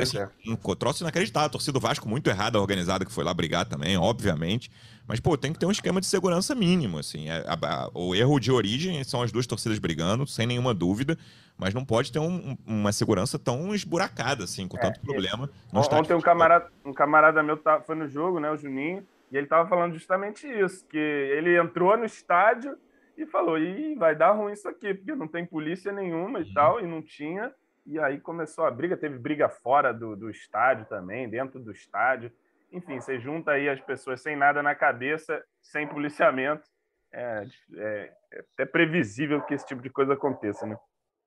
Assim, 0.00 0.18
é. 0.18 0.28
um 0.46 0.56
troço 0.74 1.02
inacreditável. 1.02 1.46
A 1.46 1.50
torcida 1.50 1.72
do 1.72 1.80
Vasco 1.80 2.08
muito 2.08 2.30
errada, 2.30 2.60
organizada, 2.60 3.04
que 3.04 3.12
foi 3.12 3.24
lá 3.24 3.34
brigar 3.34 3.66
também, 3.66 3.96
obviamente. 3.96 4.70
Mas, 5.06 5.20
pô, 5.20 5.36
tem 5.36 5.52
que 5.52 5.58
ter 5.58 5.66
um 5.66 5.70
esquema 5.70 6.00
de 6.00 6.06
segurança 6.06 6.54
mínimo, 6.54 6.98
assim. 6.98 7.28
É, 7.28 7.44
a, 7.46 7.54
a, 7.54 7.90
o 7.94 8.14
erro 8.14 8.38
de 8.38 8.52
origem 8.52 9.02
são 9.04 9.22
as 9.22 9.32
duas 9.32 9.46
torcidas 9.46 9.78
brigando, 9.78 10.26
sem 10.26 10.46
nenhuma 10.46 10.72
dúvida. 10.72 11.18
Mas 11.58 11.74
não 11.74 11.84
pode 11.84 12.10
ter 12.10 12.18
um, 12.18 12.56
uma 12.66 12.92
segurança 12.92 13.38
tão 13.38 13.74
esburacada, 13.74 14.44
assim, 14.44 14.66
com 14.66 14.76
é, 14.78 14.80
tanto 14.80 15.00
problema. 15.00 15.50
Ontem 15.72 16.14
um 16.14 16.20
camarada, 16.20 16.72
um 16.84 16.92
camarada 16.92 17.42
meu 17.42 17.56
tá, 17.56 17.80
foi 17.80 17.94
no 17.94 18.08
jogo, 18.08 18.40
né, 18.40 18.50
o 18.50 18.56
Juninho, 18.56 19.06
e 19.30 19.36
ele 19.36 19.46
tava 19.46 19.68
falando 19.68 19.94
justamente 19.94 20.46
isso, 20.46 20.86
que 20.86 20.98
ele 20.98 21.58
entrou 21.58 21.96
no 21.96 22.04
estádio 22.04 22.76
e 23.16 23.26
falou, 23.26 23.58
Ih, 23.58 23.94
vai 23.94 24.14
dar 24.14 24.32
ruim 24.32 24.52
isso 24.52 24.68
aqui, 24.68 24.94
porque 24.94 25.14
não 25.14 25.28
tem 25.28 25.44
polícia 25.44 25.92
nenhuma 25.92 26.40
e 26.40 26.44
uhum. 26.44 26.54
tal, 26.54 26.80
e 26.80 26.86
não 26.86 27.02
tinha. 27.02 27.52
E 27.84 27.98
aí 27.98 28.20
começou 28.20 28.64
a 28.64 28.70
briga, 28.70 28.96
teve 28.96 29.18
briga 29.18 29.48
fora 29.48 29.92
do, 29.92 30.16
do 30.16 30.30
estádio 30.30 30.86
também, 30.86 31.28
dentro 31.28 31.58
do 31.58 31.72
estádio. 31.72 32.30
Enfim, 32.72 33.00
você 33.00 33.20
junta 33.20 33.52
aí 33.52 33.68
as 33.68 33.80
pessoas 33.80 34.20
sem 34.22 34.36
nada 34.36 34.62
na 34.62 34.74
cabeça, 34.74 35.42
sem 35.62 35.86
policiamento. 35.86 36.64
É, 37.12 37.46
é, 37.76 38.12
é 38.32 38.44
até 38.54 38.64
previsível 38.64 39.42
que 39.42 39.52
esse 39.52 39.66
tipo 39.66 39.82
de 39.82 39.90
coisa 39.90 40.14
aconteça, 40.14 40.66
né? 40.66 40.76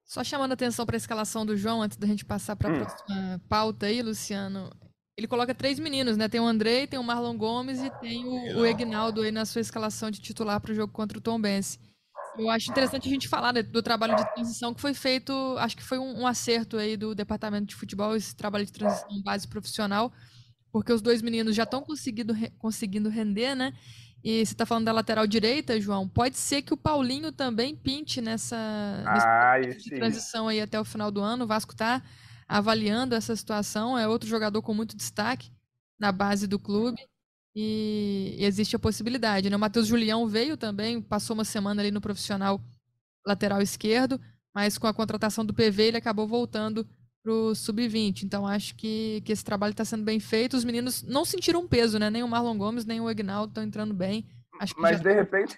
Só 0.03 0.23
chamando 0.23 0.51
atenção 0.51 0.86
para 0.86 0.95
a 0.95 0.97
escalação 0.97 1.45
do 1.45 1.55
João, 1.55 1.81
antes 1.81 1.97
da 1.97 2.08
gente 2.08 2.25
passar 2.25 2.55
para 2.55 2.69
a 2.69 2.73
hum. 2.73 2.75
próxima 2.77 3.41
pauta 3.47 3.86
aí, 3.86 4.01
Luciano. 4.01 4.71
Ele 5.17 5.27
coloca 5.27 5.55
três 5.55 5.79
meninos, 5.79 6.17
né? 6.17 6.27
Tem 6.27 6.41
o 6.41 6.45
Andrei, 6.45 6.88
tem 6.88 6.99
o 6.99 7.03
Marlon 7.03 7.38
Gomes 7.38 7.81
e 7.81 7.89
tem 7.99 8.25
o, 8.25 8.60
o 8.60 8.65
Egnaldo 8.65 9.21
aí 9.21 9.31
na 9.31 9.45
sua 9.45 9.62
escalação 9.62 10.12
de 10.12 10.19
titular 10.19 10.60
para 10.60 10.71
o 10.71 10.75
jogo 10.75 10.91
contra 10.91 11.17
o 11.17 11.21
Tom 11.21 11.39
Benz. 11.39 11.79
Eu 12.38 12.49
acho 12.49 12.69
interessante 12.69 13.08
a 13.08 13.12
gente 13.12 13.29
falar 13.29 13.53
né, 13.53 13.63
do 13.63 13.81
trabalho 13.81 14.15
de 14.15 14.34
transição 14.34 14.73
que 14.73 14.81
foi 14.81 14.93
feito, 14.93 15.34
acho 15.58 15.77
que 15.77 15.84
foi 15.84 15.97
um, 15.97 16.21
um, 16.21 16.27
acerto 16.27 16.77
aí 16.77 16.97
do 16.97 17.15
departamento 17.15 17.67
de 17.67 17.75
futebol, 17.75 18.13
esse 18.15 18.36
trabalho 18.36 18.65
de 18.65 18.73
transição 18.73 19.21
base 19.23 19.47
profissional, 19.47 20.12
porque 20.75 20.91
os 20.91 21.01
dois 21.01 21.21
meninos 21.21 21.55
já 21.55 21.63
estão 21.63 21.81
conseguindo, 21.81 22.33
conseguindo 22.59 23.07
render, 23.07 23.55
né? 23.55 23.71
E 24.21 24.45
você 24.45 24.51
está 24.51 24.65
falando 24.65 24.83
da 24.83 24.91
lateral 24.91 25.25
direita, 25.25 25.79
João. 25.79 26.05
Pode 26.05 26.35
ser 26.35 26.63
que 26.63 26.73
o 26.73 26.77
Paulinho 26.77 27.31
também 27.31 27.73
pinte 27.73 28.19
nessa, 28.19 28.57
ah, 28.57 29.57
nessa 29.57 29.89
transição 29.91 30.49
aí 30.49 30.59
até 30.59 30.77
o 30.77 30.83
final 30.83 31.09
do 31.09 31.21
ano. 31.21 31.45
O 31.45 31.47
Vasco 31.47 31.71
está 31.71 32.03
avaliando 32.45 33.15
essa 33.15 33.33
situação. 33.38 33.97
É 33.97 34.05
outro 34.05 34.27
jogador 34.27 34.61
com 34.61 34.73
muito 34.73 34.97
destaque 34.97 35.49
na 35.97 36.11
base 36.11 36.45
do 36.45 36.59
clube. 36.59 37.01
E, 37.55 38.35
e 38.38 38.43
existe 38.43 38.75
a 38.75 38.79
possibilidade. 38.79 39.49
Né? 39.49 39.55
O 39.55 39.59
Matheus 39.59 39.88
Julião 39.88 40.27
veio 40.27 40.57
também, 40.57 41.01
passou 41.01 41.35
uma 41.35 41.45
semana 41.45 41.81
ali 41.81 41.89
no 41.89 42.01
profissional 42.01 42.59
lateral 43.25 43.61
esquerdo, 43.61 44.19
mas 44.53 44.77
com 44.77 44.88
a 44.88 44.93
contratação 44.93 45.45
do 45.45 45.53
PV 45.53 45.83
ele 45.83 45.97
acabou 45.97 46.27
voltando 46.27 46.85
para 47.25 47.33
o 47.33 47.55
sub-20. 47.55 48.23
Então 48.23 48.45
acho 48.45 48.75
que, 48.75 49.21
que 49.25 49.31
esse 49.31 49.43
trabalho 49.43 49.71
está 49.71 49.83
sendo 49.83 50.03
bem 50.03 50.19
feito. 50.19 50.55
Os 50.55 50.63
meninos 50.63 51.01
não 51.01 51.25
sentiram 51.25 51.67
peso, 51.67 51.97
né? 51.97 52.11
Nem 52.11 52.21
o 52.21 52.27
Marlon 52.27 52.55
Gomes, 52.55 52.85
nem 52.85 53.01
o 53.01 53.07
Agnaldo 53.07 53.49
estão 53.49 53.63
entrando 53.63 53.95
bem. 53.95 54.27
Acho 54.59 54.75
que 54.75 54.81
Mas 54.81 55.01
de 55.01 55.11
repente, 55.11 55.57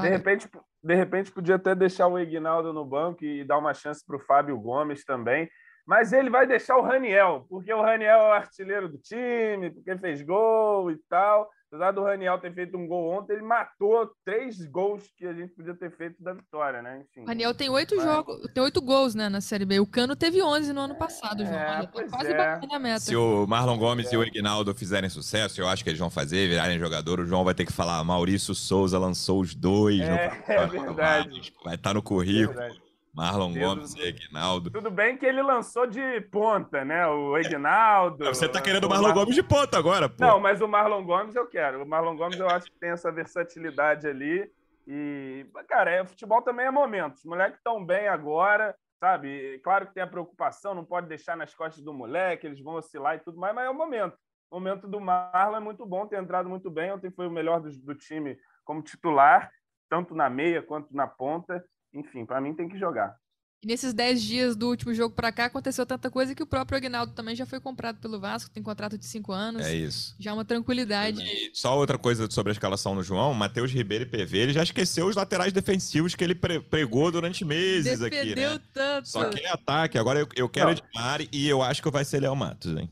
de 0.00 0.08
repente, 0.08 0.48
de 0.82 0.94
repente 0.94 1.32
podia 1.32 1.56
até 1.56 1.74
deixar 1.74 2.06
o 2.06 2.16
Agnaldo 2.16 2.72
no 2.72 2.84
banco 2.84 3.24
e 3.24 3.44
dar 3.44 3.58
uma 3.58 3.74
chance 3.74 4.04
para 4.06 4.16
o 4.16 4.20
Fábio 4.20 4.58
Gomes 4.58 5.04
também. 5.04 5.50
Mas 5.84 6.12
ele 6.12 6.30
vai 6.30 6.46
deixar 6.46 6.76
o 6.76 6.82
Raniel, 6.82 7.46
porque 7.48 7.72
o 7.72 7.82
Raniel 7.82 8.20
é 8.20 8.28
o 8.28 8.32
artilheiro 8.32 8.88
do 8.88 8.98
time, 8.98 9.70
porque 9.70 9.98
fez 9.98 10.22
gol 10.22 10.90
e 10.90 10.98
tal. 11.08 11.50
Apesar 11.70 11.92
do 11.92 12.02
Raniel 12.02 12.38
ter 12.38 12.54
feito 12.54 12.78
um 12.78 12.86
gol 12.86 13.18
ontem, 13.18 13.34
ele 13.34 13.42
matou 13.42 14.10
três 14.24 14.64
gols 14.66 15.04
que 15.18 15.26
a 15.26 15.34
gente 15.34 15.54
podia 15.54 15.74
ter 15.74 15.94
feito 15.94 16.22
da 16.22 16.32
vitória, 16.32 16.80
né? 16.80 17.02
Enfim. 17.02 17.24
O 17.24 17.26
Raniel 17.26 17.54
tem 17.54 17.68
oito 17.68 17.94
Mas... 17.94 18.04
jogos, 18.06 18.52
tem 18.54 18.62
oito 18.62 18.80
gols, 18.80 19.14
né, 19.14 19.28
na 19.28 19.42
Série 19.42 19.66
B. 19.66 19.78
O 19.78 19.86
Cano 19.86 20.16
teve 20.16 20.42
onze 20.42 20.72
no 20.72 20.80
ano 20.80 20.94
passado, 20.94 21.44
João. 21.44 21.54
É, 21.54 21.86
quase 21.86 22.32
é. 22.32 22.36
batendo 22.36 22.74
a 22.74 22.78
meta. 22.78 23.00
Se 23.00 23.14
o 23.14 23.46
Marlon 23.46 23.76
Gomes 23.76 24.10
é. 24.10 24.14
e 24.14 24.16
o 24.16 24.24
Ignaldo 24.24 24.74
fizerem 24.74 25.10
sucesso, 25.10 25.60
eu 25.60 25.68
acho 25.68 25.84
que 25.84 25.90
eles 25.90 26.00
vão 26.00 26.08
fazer, 26.08 26.48
virarem 26.48 26.78
jogador, 26.78 27.20
o 27.20 27.26
João 27.26 27.44
vai 27.44 27.54
ter 27.54 27.66
que 27.66 27.72
falar, 27.72 28.02
Maurício 28.02 28.54
Souza 28.54 28.98
lançou 28.98 29.40
os 29.40 29.54
dois. 29.54 30.00
É, 30.00 30.42
no... 30.48 30.52
é 30.54 30.66
verdade. 30.66 31.52
Vai 31.62 31.74
estar 31.74 31.92
no 31.92 32.02
currículo. 32.02 32.58
É 32.58 32.87
Marlon 33.14 33.52
Deus 33.52 33.66
Gomes 33.66 33.94
e 33.94 34.08
Aguinaldo. 34.08 34.70
Tudo 34.70 34.90
bem 34.90 35.16
que 35.16 35.26
ele 35.26 35.42
lançou 35.42 35.86
de 35.86 36.20
ponta, 36.30 36.84
né? 36.84 37.06
O 37.06 37.34
Aguinaldo. 37.34 38.24
É, 38.24 38.28
você 38.28 38.48
tá 38.48 38.60
querendo 38.60 38.84
o 38.84 38.88
Marlon 38.88 39.12
Gomes 39.12 39.34
de 39.34 39.42
ponta 39.42 39.78
agora, 39.78 40.08
pô. 40.08 40.24
Não, 40.24 40.38
mas 40.38 40.60
o 40.60 40.68
Marlon 40.68 41.04
Gomes 41.04 41.34
eu 41.34 41.46
quero. 41.46 41.82
O 41.82 41.86
Marlon 41.86 42.16
Gomes 42.16 42.38
eu 42.38 42.48
acho 42.48 42.66
que 42.66 42.78
tem 42.78 42.90
essa 42.90 43.10
versatilidade 43.10 44.06
ali. 44.06 44.50
E, 44.86 45.46
cara, 45.68 45.90
é, 45.90 46.06
futebol 46.06 46.42
também 46.42 46.66
é 46.66 46.70
momento. 46.70 47.16
Os 47.16 47.24
moleques 47.24 47.58
estão 47.58 47.84
bem 47.84 48.08
agora, 48.08 48.74
sabe? 49.00 49.58
Claro 49.64 49.86
que 49.86 49.94
tem 49.94 50.02
a 50.02 50.06
preocupação, 50.06 50.74
não 50.74 50.84
pode 50.84 51.08
deixar 51.08 51.36
nas 51.36 51.54
costas 51.54 51.82
do 51.82 51.92
moleque, 51.92 52.46
eles 52.46 52.60
vão 52.60 52.74
oscilar 52.74 53.16
e 53.16 53.20
tudo 53.20 53.38
mais, 53.38 53.54
mas 53.54 53.66
é 53.66 53.70
o 53.70 53.74
momento. 53.74 54.16
O 54.50 54.56
momento 54.56 54.88
do 54.88 55.00
Marlon 55.00 55.56
é 55.56 55.60
muito 55.60 55.84
bom, 55.84 56.06
tem 56.06 56.18
entrado 56.18 56.48
muito 56.48 56.70
bem. 56.70 56.92
Ontem 56.92 57.10
foi 57.10 57.26
o 57.26 57.30
melhor 57.30 57.60
do, 57.60 57.70
do 57.70 57.94
time 57.94 58.38
como 58.64 58.82
titular, 58.82 59.50
tanto 59.90 60.14
na 60.14 60.30
meia 60.30 60.62
quanto 60.62 60.94
na 60.94 61.06
ponta 61.06 61.62
enfim, 61.92 62.24
para 62.24 62.40
mim 62.40 62.54
tem 62.54 62.68
que 62.68 62.78
jogar. 62.78 63.16
E 63.60 63.66
nesses 63.66 63.92
10 63.92 64.22
dias 64.22 64.56
do 64.56 64.68
último 64.68 64.94
jogo 64.94 65.16
para 65.16 65.32
cá 65.32 65.46
aconteceu 65.46 65.84
tanta 65.84 66.08
coisa 66.08 66.32
que 66.32 66.42
o 66.42 66.46
próprio 66.46 66.76
Agnaldo 66.76 67.12
também 67.12 67.34
já 67.34 67.44
foi 67.44 67.58
comprado 67.58 67.98
pelo 67.98 68.20
Vasco, 68.20 68.50
tem 68.50 68.62
contrato 68.62 68.96
de 68.96 69.04
5 69.04 69.32
anos. 69.32 69.66
É 69.66 69.74
isso. 69.74 70.14
Já 70.16 70.32
uma 70.32 70.44
tranquilidade. 70.44 71.20
E 71.20 71.50
só 71.52 71.76
outra 71.76 71.98
coisa 71.98 72.30
sobre 72.30 72.52
a 72.52 72.52
escalação 72.52 72.94
no 72.94 73.02
João, 73.02 73.34
Matheus 73.34 73.72
Ribeiro 73.72 74.04
e 74.04 74.06
PV, 74.06 74.38
ele 74.38 74.52
já 74.52 74.62
esqueceu 74.62 75.06
os 75.06 75.16
laterais 75.16 75.52
defensivos 75.52 76.14
que 76.14 76.22
ele 76.22 76.36
pregou 76.36 77.10
durante 77.10 77.44
meses 77.44 77.98
Defendeu 77.98 78.52
aqui, 78.52 78.58
né? 78.58 78.64
tanto. 78.72 79.08
Só 79.08 79.28
que 79.28 79.40
é 79.40 79.50
ataque, 79.50 79.98
agora 79.98 80.20
eu, 80.20 80.28
eu 80.36 80.48
quero 80.48 80.70
Edmar 80.70 81.20
e 81.32 81.48
eu 81.48 81.60
acho 81.60 81.82
que 81.82 81.90
vai 81.90 82.04
ser 82.04 82.20
Léo 82.20 82.36
Matos, 82.36 82.76
hein? 82.76 82.88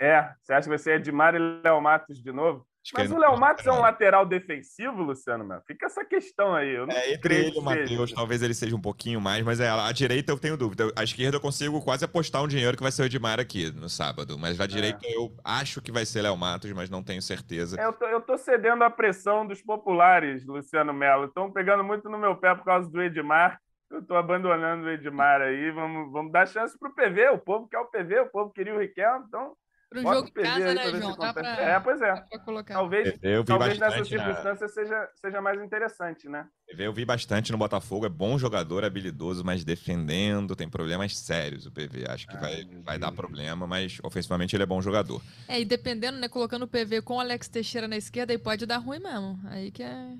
É, 0.00 0.32
você 0.42 0.52
acha 0.52 0.64
que 0.64 0.68
vai 0.68 0.78
ser 0.78 1.00
Edmar 1.00 1.34
e 1.34 1.38
Léo 1.38 1.80
Matos 1.80 2.22
de 2.22 2.30
novo? 2.30 2.67
Mas 2.94 3.10
o 3.10 3.18
Léo 3.18 3.38
Matos 3.38 3.66
é 3.66 3.72
um 3.72 3.80
lateral 3.80 4.24
defensivo, 4.24 5.02
Luciano 5.02 5.44
Melo? 5.44 5.62
Fica 5.66 5.86
essa 5.86 6.04
questão 6.04 6.54
aí. 6.54 6.74
Eu 6.74 6.86
não 6.86 6.94
é, 6.94 7.12
entre 7.12 7.34
ele 7.34 7.56
e 7.56 7.58
o 7.58 7.62
Matheus, 7.62 8.12
talvez 8.12 8.42
ele 8.42 8.54
seja 8.54 8.74
um 8.74 8.80
pouquinho 8.80 9.20
mais, 9.20 9.44
mas 9.44 9.60
é, 9.60 9.68
a 9.68 9.92
direita 9.92 10.32
eu 10.32 10.38
tenho 10.38 10.56
dúvida. 10.56 10.90
A 10.96 11.04
esquerda 11.04 11.36
eu 11.36 11.40
consigo 11.40 11.82
quase 11.82 12.04
apostar 12.04 12.42
um 12.42 12.48
dinheiro 12.48 12.76
que 12.76 12.82
vai 12.82 12.92
ser 12.92 13.02
o 13.02 13.04
Edmar 13.04 13.40
aqui 13.40 13.70
no 13.72 13.88
sábado. 13.88 14.38
Mas 14.38 14.60
a 14.60 14.64
é. 14.64 14.66
direita 14.66 15.06
eu 15.06 15.32
acho 15.44 15.80
que 15.82 15.92
vai 15.92 16.06
ser 16.06 16.22
Léo 16.22 16.36
Matos, 16.36 16.72
mas 16.72 16.90
não 16.90 17.02
tenho 17.02 17.20
certeza. 17.22 17.80
É, 17.80 17.84
eu 17.84 17.92
tô, 17.92 18.06
eu 18.06 18.20
tô 18.20 18.38
cedendo 18.38 18.82
à 18.84 18.90
pressão 18.90 19.46
dos 19.46 19.62
populares, 19.62 20.46
Luciano 20.46 20.92
Melo. 20.92 21.26
Estão 21.26 21.50
pegando 21.50 21.84
muito 21.84 22.08
no 22.08 22.18
meu 22.18 22.36
pé 22.36 22.54
por 22.54 22.64
causa 22.64 22.88
do 22.88 23.02
Edmar. 23.02 23.60
Eu 23.90 24.02
tô 24.02 24.14
abandonando 24.14 24.84
o 24.84 24.90
Edmar 24.90 25.40
aí. 25.40 25.70
Vamos, 25.70 26.12
vamos 26.12 26.32
dar 26.32 26.46
chance 26.46 26.78
pro 26.78 26.94
PV. 26.94 27.30
O 27.30 27.38
povo 27.38 27.68
quer 27.68 27.78
o 27.78 27.86
PV, 27.86 28.20
o 28.20 28.30
povo 28.30 28.52
queria 28.52 28.74
o 28.74 28.78
Riquelme, 28.78 29.24
então 29.26 29.54
para 29.88 30.00
um 30.00 30.02
jogo 30.02 30.28
em 30.28 30.42
casa, 30.42 30.74
né, 30.74 30.90
João? 30.90 31.16
Dá 31.16 31.32
pra, 31.32 31.48
é, 31.48 31.80
pois 31.80 32.00
é. 32.02 32.24
Talvez, 32.66 33.18
eu 33.22 33.42
vi 33.42 33.46
talvez 33.46 33.78
nessa 33.78 34.04
circunstância 34.04 34.66
na... 34.66 34.68
seja, 34.68 35.08
seja 35.14 35.40
mais 35.40 35.62
interessante, 35.62 36.28
né? 36.28 36.46
Eu 36.68 36.92
vi 36.92 37.04
bastante 37.04 37.50
no 37.50 37.58
Botafogo, 37.58 38.04
é 38.04 38.08
bom 38.08 38.38
jogador, 38.38 38.84
habilidoso, 38.84 39.42
mas 39.44 39.64
defendendo, 39.64 40.54
tem 40.54 40.68
problemas 40.68 41.16
sérios 41.16 41.64
o 41.64 41.72
PV. 41.72 42.04
Acho 42.08 42.26
que 42.26 42.36
ah, 42.36 42.40
vai, 42.40 42.64
vai 42.84 42.98
dar 42.98 43.12
problema, 43.12 43.66
mas 43.66 43.98
ofensivamente 44.02 44.54
ele 44.54 44.62
é 44.62 44.66
bom 44.66 44.82
jogador. 44.82 45.22
É, 45.48 45.58
e 45.58 45.64
dependendo, 45.64 46.18
né, 46.18 46.28
colocando 46.28 46.64
o 46.64 46.68
PV 46.68 47.02
com 47.02 47.16
o 47.16 47.20
Alex 47.20 47.48
Teixeira 47.48 47.88
na 47.88 47.96
esquerda, 47.96 48.32
aí 48.32 48.38
pode 48.38 48.66
dar 48.66 48.78
ruim 48.78 49.00
mesmo. 49.00 49.40
Aí 49.46 49.70
que 49.70 49.82
é. 49.82 50.12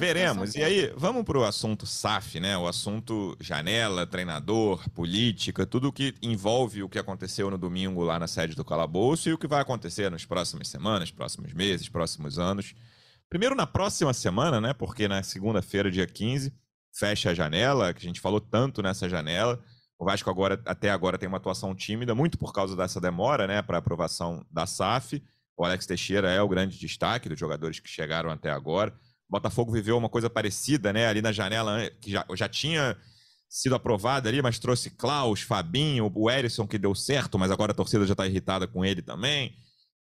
Veremos. 0.00 0.54
E 0.54 0.62
aí, 0.62 0.92
vamos 0.96 1.24
para 1.24 1.38
o 1.38 1.44
assunto 1.44 1.86
SAF, 1.86 2.40
né? 2.40 2.56
O 2.56 2.66
assunto 2.66 3.36
janela, 3.40 4.06
treinador, 4.06 4.88
política, 4.90 5.66
tudo 5.66 5.92
que 5.92 6.14
envolve 6.22 6.82
o 6.82 6.88
que 6.88 6.98
aconteceu 6.98 7.50
no 7.50 7.58
domingo 7.58 8.02
lá 8.02 8.18
na 8.18 8.26
sede 8.26 8.56
do 8.56 8.64
Calabouço 8.64 9.28
e 9.28 9.32
o 9.32 9.38
que 9.38 9.46
vai 9.46 9.60
acontecer 9.60 10.10
nas 10.10 10.24
próximas 10.24 10.68
semanas, 10.68 11.10
próximos 11.10 11.52
meses, 11.52 11.88
próximos 11.88 12.38
anos. 12.38 12.74
Primeiro 13.28 13.54
na 13.54 13.66
próxima 13.66 14.12
semana, 14.12 14.60
né? 14.60 14.72
Porque 14.72 15.06
na 15.06 15.22
segunda-feira, 15.22 15.90
dia 15.90 16.06
15, 16.06 16.52
fecha 16.92 17.30
a 17.30 17.34
janela, 17.34 17.94
que 17.94 18.00
a 18.00 18.06
gente 18.08 18.20
falou 18.20 18.40
tanto 18.40 18.82
nessa 18.82 19.08
janela. 19.08 19.62
O 19.98 20.04
Vasco 20.04 20.30
agora, 20.30 20.60
até 20.64 20.90
agora 20.90 21.18
tem 21.18 21.28
uma 21.28 21.36
atuação 21.36 21.74
tímida, 21.74 22.14
muito 22.14 22.38
por 22.38 22.52
causa 22.52 22.74
dessa 22.74 23.00
demora, 23.00 23.46
né, 23.46 23.60
para 23.60 23.78
aprovação 23.78 24.44
da 24.50 24.66
SAF. 24.66 25.22
O 25.56 25.64
Alex 25.64 25.84
Teixeira 25.84 26.30
é 26.30 26.40
o 26.40 26.48
grande 26.48 26.78
destaque 26.78 27.28
dos 27.28 27.38
jogadores 27.38 27.78
que 27.78 27.88
chegaram 27.88 28.30
até 28.30 28.50
agora. 28.50 28.94
Botafogo 29.30 29.72
viveu 29.72 29.96
uma 29.96 30.08
coisa 30.08 30.28
parecida, 30.28 30.92
né? 30.92 31.06
Ali 31.06 31.22
na 31.22 31.32
janela, 31.32 31.88
que 32.00 32.10
já, 32.10 32.26
já 32.34 32.48
tinha 32.48 32.96
sido 33.48 33.74
aprovada 33.74 34.28
ali, 34.28 34.40
mas 34.40 34.58
trouxe 34.58 34.90
Klaus, 34.90 35.42
Fabinho, 35.42 36.10
o 36.14 36.30
Erisson, 36.30 36.66
que 36.66 36.78
deu 36.78 36.94
certo, 36.94 37.38
mas 37.38 37.50
agora 37.50 37.72
a 37.72 37.74
torcida 37.74 38.06
já 38.06 38.12
está 38.12 38.26
irritada 38.26 38.66
com 38.66 38.84
ele 38.84 39.02
também. 39.02 39.56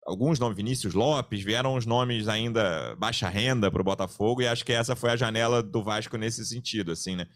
Alguns 0.06 0.38
nomes, 0.38 0.56
Vinícius 0.56 0.94
Lopes, 0.94 1.42
vieram 1.42 1.74
os 1.74 1.84
nomes 1.84 2.28
ainda 2.28 2.94
baixa 2.96 3.28
renda 3.28 3.70
para 3.70 3.80
o 3.80 3.84
Botafogo, 3.84 4.42
e 4.42 4.48
acho 4.48 4.64
que 4.64 4.72
essa 4.72 4.96
foi 4.96 5.10
a 5.10 5.16
janela 5.16 5.62
do 5.62 5.82
Vasco 5.82 6.16
nesse 6.16 6.44
sentido, 6.44 6.92
assim, 6.92 7.16
né? 7.16 7.26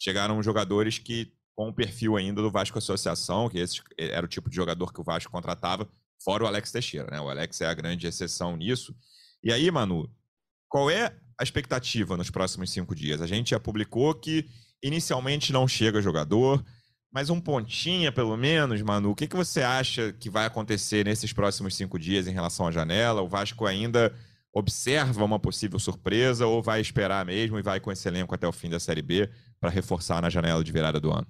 Chegaram 0.00 0.42
jogadores 0.42 0.98
que, 0.98 1.32
com 1.54 1.68
o 1.68 1.74
perfil 1.74 2.16
ainda 2.16 2.40
do 2.42 2.50
Vasco 2.50 2.78
Associação, 2.78 3.48
que 3.48 3.58
esse 3.58 3.80
era 3.98 4.24
o 4.24 4.28
tipo 4.28 4.50
de 4.50 4.56
jogador 4.56 4.92
que 4.92 5.00
o 5.00 5.04
Vasco 5.04 5.30
contratava, 5.30 5.88
fora 6.24 6.44
o 6.44 6.46
Alex 6.46 6.70
Teixeira, 6.72 7.08
né? 7.10 7.20
O 7.20 7.28
Alex 7.28 7.60
é 7.60 7.66
a 7.66 7.74
grande 7.74 8.06
exceção 8.06 8.56
nisso. 8.56 8.94
E 9.42 9.52
aí, 9.52 9.70
Manu, 9.70 10.08
qual 10.68 10.90
é 10.90 11.16
a 11.40 11.42
expectativa 11.42 12.18
nos 12.18 12.30
próximos 12.30 12.70
cinco 12.70 12.94
dias? 12.94 13.22
A 13.22 13.26
gente 13.26 13.50
já 13.50 13.58
publicou 13.58 14.14
que 14.14 14.46
inicialmente 14.82 15.52
não 15.52 15.66
chega 15.66 16.02
jogador, 16.02 16.62
mas 17.10 17.30
um 17.30 17.40
pontinha 17.40 18.12
pelo 18.12 18.36
menos, 18.36 18.82
Manu. 18.82 19.10
O 19.10 19.14
que, 19.14 19.26
que 19.26 19.36
você 19.36 19.62
acha 19.62 20.12
que 20.12 20.28
vai 20.28 20.44
acontecer 20.44 21.04
nesses 21.04 21.32
próximos 21.32 21.74
cinco 21.74 21.98
dias 21.98 22.26
em 22.26 22.32
relação 22.32 22.66
à 22.66 22.70
janela? 22.70 23.22
O 23.22 23.28
Vasco 23.28 23.64
ainda 23.64 24.14
observa 24.52 25.24
uma 25.24 25.38
possível 25.38 25.78
surpresa 25.78 26.46
ou 26.46 26.62
vai 26.62 26.80
esperar 26.80 27.24
mesmo 27.24 27.58
e 27.58 27.62
vai 27.62 27.80
com 27.80 27.90
esse 27.90 28.06
elenco 28.06 28.34
até 28.34 28.46
o 28.46 28.52
fim 28.52 28.68
da 28.68 28.78
Série 28.78 29.02
B 29.02 29.30
para 29.58 29.70
reforçar 29.70 30.20
na 30.20 30.28
janela 30.28 30.62
de 30.62 30.70
virada 30.70 31.00
do 31.00 31.10
ano? 31.10 31.26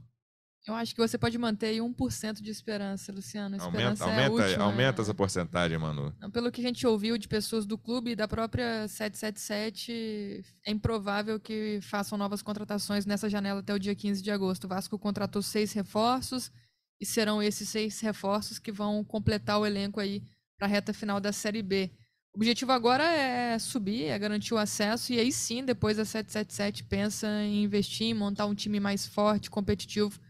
Eu 0.67 0.75
acho 0.75 0.95
que 0.95 1.01
você 1.01 1.17
pode 1.17 1.39
manter 1.39 1.67
aí 1.67 1.79
1% 1.79 2.43
de 2.43 2.51
esperança, 2.51 3.11
Luciano. 3.11 3.57
Esperança 3.57 4.05
aumenta, 4.05 4.23
é 4.23 4.27
aumenta, 4.27 4.47
última, 4.47 4.65
aumenta 4.65 4.99
né? 4.99 5.03
essa 5.03 5.15
porcentagem, 5.15 5.79
Manu. 5.79 6.15
Pelo 6.33 6.53
que 6.53 6.61
a 6.61 6.65
gente 6.65 6.87
ouviu 6.87 7.17
de 7.17 7.27
pessoas 7.27 7.65
do 7.65 7.79
clube 7.79 8.11
e 8.11 8.17
da 8.17 8.29
própria 8.29 8.87
777, 8.87 10.45
é 10.67 10.71
improvável 10.71 11.41
que 11.41 11.81
façam 11.83 12.19
novas 12.19 12.43
contratações 12.43 13.07
nessa 13.07 13.29
janela 13.29 13.61
até 13.61 13.73
o 13.73 13.79
dia 13.79 13.95
15 13.95 14.23
de 14.23 14.31
agosto. 14.31 14.65
O 14.65 14.69
Vasco 14.69 14.99
contratou 14.99 15.41
seis 15.41 15.73
reforços 15.73 16.53
e 17.01 17.07
serão 17.07 17.43
esses 17.43 17.69
seis 17.69 17.99
reforços 18.01 18.59
que 18.59 18.71
vão 18.71 19.03
completar 19.03 19.59
o 19.59 19.65
elenco 19.65 19.99
aí 19.99 20.23
para 20.59 20.67
a 20.67 20.71
reta 20.71 20.93
final 20.93 21.19
da 21.19 21.33
Série 21.33 21.63
B. 21.63 21.91
O 22.35 22.39
objetivo 22.39 22.71
agora 22.71 23.03
é 23.03 23.59
subir, 23.59 24.05
é 24.05 24.19
garantir 24.19 24.53
o 24.55 24.59
acesso, 24.59 25.13
e 25.13 25.19
aí 25.19 25.33
sim, 25.33 25.65
depois 25.65 25.99
a 25.99 26.05
777 26.05 26.85
pensa 26.85 27.27
em 27.43 27.65
investir, 27.65 28.09
em 28.09 28.15
montar 28.15 28.47
um 28.47 28.55
time 28.55 28.79
mais 28.79 29.07
forte, 29.07 29.51
competitivo 29.51 30.21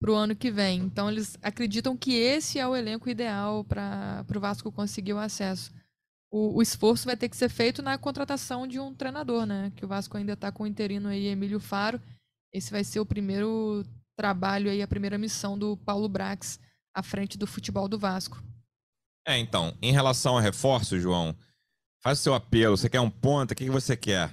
para 0.00 0.10
o 0.10 0.14
ano 0.14 0.36
que 0.36 0.50
vem. 0.50 0.80
Então, 0.80 1.10
eles 1.10 1.36
acreditam 1.42 1.96
que 1.96 2.14
esse 2.14 2.58
é 2.58 2.66
o 2.66 2.76
elenco 2.76 3.08
ideal 3.08 3.64
para 3.64 4.24
o 4.34 4.40
Vasco 4.40 4.70
conseguir 4.72 5.12
o 5.12 5.18
acesso. 5.18 5.72
O, 6.30 6.58
o, 6.58 6.62
esforço 6.62 7.06
vai 7.06 7.16
ter 7.16 7.28
que 7.28 7.36
ser 7.36 7.48
feito 7.48 7.82
na 7.82 7.96
contratação 7.96 8.66
de 8.66 8.78
um 8.78 8.94
treinador, 8.94 9.46
né? 9.46 9.72
Que 9.74 9.84
o 9.84 9.88
Vasco 9.88 10.16
ainda 10.16 10.34
está 10.34 10.52
com 10.52 10.64
o 10.64 10.66
interino 10.66 11.08
aí, 11.08 11.26
Emílio 11.26 11.58
Faro. 11.58 12.00
Esse 12.52 12.70
vai 12.70 12.84
ser 12.84 13.00
o 13.00 13.06
primeiro 13.06 13.84
trabalho 14.16 14.70
aí, 14.70 14.82
a 14.82 14.88
primeira 14.88 15.16
missão 15.16 15.58
do 15.58 15.76
Paulo 15.78 16.08
Brax 16.08 16.60
à 16.94 17.02
frente 17.02 17.38
do 17.38 17.46
futebol 17.46 17.88
do 17.88 17.98
Vasco. 17.98 18.42
É, 19.26 19.38
então, 19.38 19.76
em 19.80 19.92
relação 19.92 20.36
a 20.36 20.40
reforço, 20.40 20.98
João, 20.98 21.36
Faz 22.00 22.20
o 22.20 22.22
seu 22.22 22.34
apelo. 22.34 22.76
Você 22.76 22.88
quer 22.88 23.00
um 23.00 23.10
ponta? 23.10 23.52
O 23.52 23.56
que, 23.56 23.64
que 23.64 23.70
você 23.70 23.96
quer? 23.96 24.30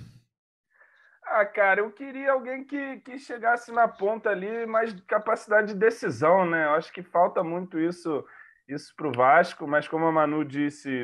Ah, 1.38 1.46
cara, 1.46 1.82
eu 1.82 1.92
queria 1.92 2.32
alguém 2.32 2.64
que, 2.64 3.02
que 3.02 3.20
chegasse 3.20 3.70
na 3.70 3.90
ponta 3.90 4.30
ali, 4.30 4.66
mais 4.66 4.94
capacidade 5.02 5.74
de 5.74 5.78
decisão, 5.78 6.46
né? 6.46 6.64
Eu 6.64 6.76
acho 6.76 6.94
que 6.94 7.04
falta 7.04 7.44
muito 7.44 7.78
isso 7.78 8.26
isso 8.66 8.96
para 8.96 9.10
o 9.10 9.12
Vasco, 9.12 9.68
mas 9.68 9.86
como 9.86 10.06
a 10.06 10.12
Manu 10.14 10.46
disse, 10.46 11.04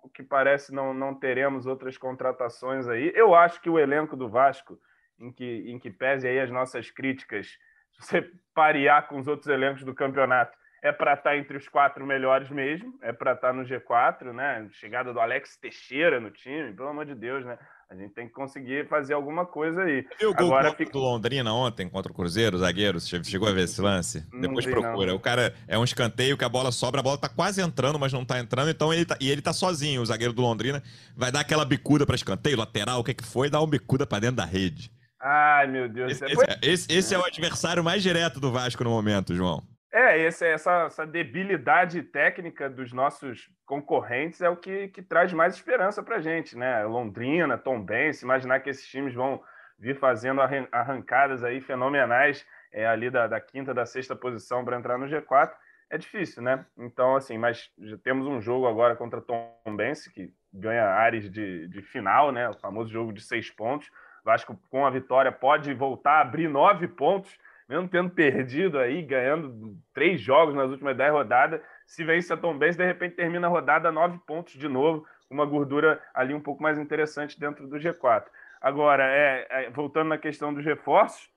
o 0.00 0.08
que 0.08 0.22
parece 0.22 0.72
não, 0.72 0.94
não 0.94 1.12
teremos 1.12 1.66
outras 1.66 1.98
contratações 1.98 2.86
aí. 2.86 3.12
Eu 3.12 3.34
acho 3.34 3.60
que 3.60 3.68
o 3.68 3.76
elenco 3.76 4.16
do 4.16 4.28
Vasco, 4.28 4.78
em 5.18 5.32
que, 5.32 5.64
em 5.66 5.80
que 5.80 5.90
pese 5.90 6.28
aí 6.28 6.38
as 6.38 6.50
nossas 6.50 6.88
críticas, 6.88 7.58
se 7.90 7.98
você 8.06 8.30
parear 8.54 9.08
com 9.08 9.18
os 9.18 9.26
outros 9.26 9.48
elencos 9.48 9.82
do 9.82 9.92
campeonato, 9.92 10.56
é 10.80 10.92
para 10.92 11.14
estar 11.14 11.30
tá 11.30 11.36
entre 11.36 11.56
os 11.56 11.68
quatro 11.68 12.06
melhores 12.06 12.50
mesmo, 12.50 12.96
é 13.02 13.12
para 13.12 13.32
estar 13.32 13.48
tá 13.48 13.52
no 13.52 13.64
G4, 13.64 14.32
né? 14.32 14.68
Chegada 14.70 15.12
do 15.12 15.18
Alex 15.18 15.56
Teixeira 15.56 16.20
no 16.20 16.30
time, 16.30 16.72
pelo 16.72 16.88
amor 16.88 17.04
de 17.04 17.16
Deus, 17.16 17.44
né? 17.44 17.58
A 17.92 17.94
gente 17.94 18.14
tem 18.14 18.26
que 18.26 18.32
conseguir 18.32 18.88
fazer 18.88 19.12
alguma 19.12 19.44
coisa 19.44 19.82
aí. 19.82 20.02
Viu 20.18 20.30
o 20.30 20.34
gol 20.34 20.46
Agora, 20.46 20.74
fica... 20.74 20.90
do 20.90 20.98
Londrina 20.98 21.52
ontem 21.52 21.86
contra 21.90 22.10
o 22.10 22.14
Cruzeiro, 22.14 22.56
o 22.56 22.58
zagueiro? 22.58 22.98
Você 22.98 23.22
chegou 23.22 23.46
a 23.46 23.52
ver 23.52 23.64
esse 23.64 23.82
lance? 23.82 24.26
Não 24.32 24.40
Depois 24.40 24.64
vi, 24.64 24.70
procura. 24.70 25.10
Não. 25.10 25.16
O 25.16 25.20
cara 25.20 25.54
é 25.68 25.78
um 25.78 25.84
escanteio 25.84 26.38
que 26.38 26.44
a 26.44 26.48
bola 26.48 26.72
sobra, 26.72 27.00
a 27.00 27.02
bola 27.02 27.18
tá 27.18 27.28
quase 27.28 27.60
entrando, 27.60 27.98
mas 27.98 28.10
não 28.10 28.24
tá 28.24 28.38
entrando, 28.38 28.70
então 28.70 28.94
ele 28.94 29.04
tá, 29.04 29.18
e 29.20 29.30
ele 29.30 29.42
tá 29.42 29.52
sozinho, 29.52 30.00
o 30.00 30.06
zagueiro 30.06 30.32
do 30.32 30.40
Londrina. 30.40 30.82
Vai 31.14 31.30
dar 31.30 31.40
aquela 31.40 31.66
bicuda 31.66 32.06
para 32.06 32.14
escanteio, 32.14 32.56
lateral, 32.56 33.00
o 33.00 33.04
que 33.04 33.12
que 33.12 33.26
foi? 33.26 33.50
Dá 33.50 33.60
uma 33.60 33.68
bicuda 33.68 34.06
para 34.06 34.20
dentro 34.20 34.36
da 34.36 34.46
rede. 34.46 34.90
Ai, 35.20 35.66
meu 35.66 35.86
Deus. 35.86 36.12
Esse, 36.12 36.24
esse, 36.24 36.58
esse, 36.62 36.92
esse 36.92 37.14
é 37.14 37.18
o 37.18 37.24
adversário 37.26 37.84
mais 37.84 38.02
direto 38.02 38.40
do 38.40 38.50
Vasco 38.50 38.82
no 38.82 38.88
momento, 38.88 39.34
João. 39.34 39.62
É, 39.92 40.18
esse, 40.18 40.46
essa, 40.46 40.84
essa 40.86 41.06
debilidade 41.06 42.02
técnica 42.02 42.70
dos 42.70 42.94
nossos 42.94 43.50
concorrentes 43.66 44.40
é 44.40 44.48
o 44.48 44.56
que, 44.56 44.88
que 44.88 45.02
traz 45.02 45.34
mais 45.34 45.54
esperança 45.54 46.02
para 46.02 46.16
a 46.16 46.20
gente, 46.20 46.56
né? 46.56 46.82
Londrina, 46.84 47.58
Tom 47.58 47.78
Benz, 47.78 48.22
imaginar 48.22 48.60
que 48.60 48.70
esses 48.70 48.88
times 48.88 49.12
vão 49.12 49.42
vir 49.78 49.98
fazendo 49.98 50.40
arrancadas 50.70 51.44
aí 51.44 51.60
fenomenais 51.60 52.46
é, 52.72 52.86
ali 52.86 53.10
da, 53.10 53.26
da 53.26 53.38
quinta, 53.38 53.74
da 53.74 53.84
sexta 53.84 54.16
posição 54.16 54.64
para 54.64 54.78
entrar 54.78 54.96
no 54.96 55.06
G4, 55.06 55.52
é 55.90 55.98
difícil, 55.98 56.42
né? 56.42 56.64
Então, 56.78 57.14
assim, 57.14 57.36
mas 57.36 57.70
já 57.78 57.98
temos 57.98 58.26
um 58.26 58.40
jogo 58.40 58.66
agora 58.66 58.96
contra 58.96 59.20
Tom 59.20 59.52
Benz, 59.76 60.08
que 60.08 60.32
ganha 60.50 60.84
áreas 60.86 61.30
de, 61.30 61.68
de 61.68 61.82
final, 61.82 62.32
né? 62.32 62.48
O 62.48 62.54
famoso 62.54 62.90
jogo 62.90 63.12
de 63.12 63.20
seis 63.20 63.50
pontos. 63.50 63.90
Vasco, 64.24 64.58
com 64.70 64.86
a 64.86 64.90
vitória, 64.90 65.30
pode 65.30 65.74
voltar 65.74 66.12
a 66.12 66.20
abrir 66.22 66.48
nove 66.48 66.88
pontos 66.88 67.36
mesmo 67.68 67.88
tendo 67.88 68.10
perdido 68.10 68.78
aí, 68.78 69.02
ganhando 69.02 69.76
três 69.94 70.20
jogos 70.20 70.54
nas 70.54 70.70
últimas 70.70 70.96
dez 70.96 71.12
rodadas, 71.12 71.60
se 71.86 72.04
vence 72.04 72.32
a 72.32 72.36
Tom 72.36 72.56
Benz, 72.56 72.76
de 72.76 72.84
repente 72.84 73.16
termina 73.16 73.46
a 73.46 73.50
rodada 73.50 73.92
nove 73.92 74.18
pontos 74.26 74.54
de 74.54 74.68
novo, 74.68 75.06
uma 75.30 75.46
gordura 75.46 76.02
ali 76.14 76.34
um 76.34 76.40
pouco 76.40 76.62
mais 76.62 76.78
interessante 76.78 77.38
dentro 77.38 77.66
do 77.66 77.76
G4. 77.76 78.24
Agora, 78.60 79.04
é, 79.04 79.46
é 79.50 79.70
voltando 79.70 80.08
na 80.08 80.18
questão 80.18 80.52
dos 80.52 80.64
reforços, 80.64 81.30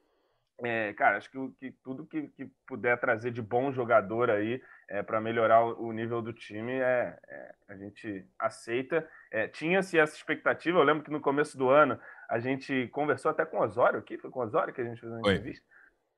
é, 0.63 0.93
cara, 0.93 1.17
acho 1.17 1.29
que, 1.29 1.37
que 1.59 1.71
tudo 1.83 2.05
que, 2.05 2.29
que, 2.29 2.45
puder 2.65 2.97
trazer 2.97 3.31
de 3.31 3.41
bom 3.41 3.73
jogador 3.73 4.29
aí 4.29 4.61
é, 4.87 5.03
para 5.03 5.19
melhorar 5.19 5.61
o, 5.61 5.87
o, 5.87 5.91
nível 5.91 6.21
do 6.21 6.31
time, 6.31 6.71
é, 6.73 7.17
é 7.27 7.55
a 7.67 7.75
gente 7.75 8.25
aceita. 8.39 9.05
É, 9.29 9.49
tinha-se 9.49 9.99
essa 9.99 10.15
expectativa, 10.15 10.79
eu 10.79 10.83
lembro 10.83 11.03
que 11.03 11.11
no 11.11 11.19
começo 11.19 11.57
do 11.57 11.69
ano 11.69 11.99
a 12.29 12.39
gente 12.39 12.87
conversou 12.89 13.31
até 13.31 13.45
com 13.45 13.57
o 13.57 13.63
Osório 13.63 13.99
aqui, 13.99 14.17
foi 14.17 14.29
com 14.29 14.39
o 14.39 14.43
Osório 14.43 14.73
que 14.73 14.79
a 14.79 14.85
gente 14.85 14.99
fez 14.99 15.11
uma 15.11 15.19
entrevista 15.19 15.65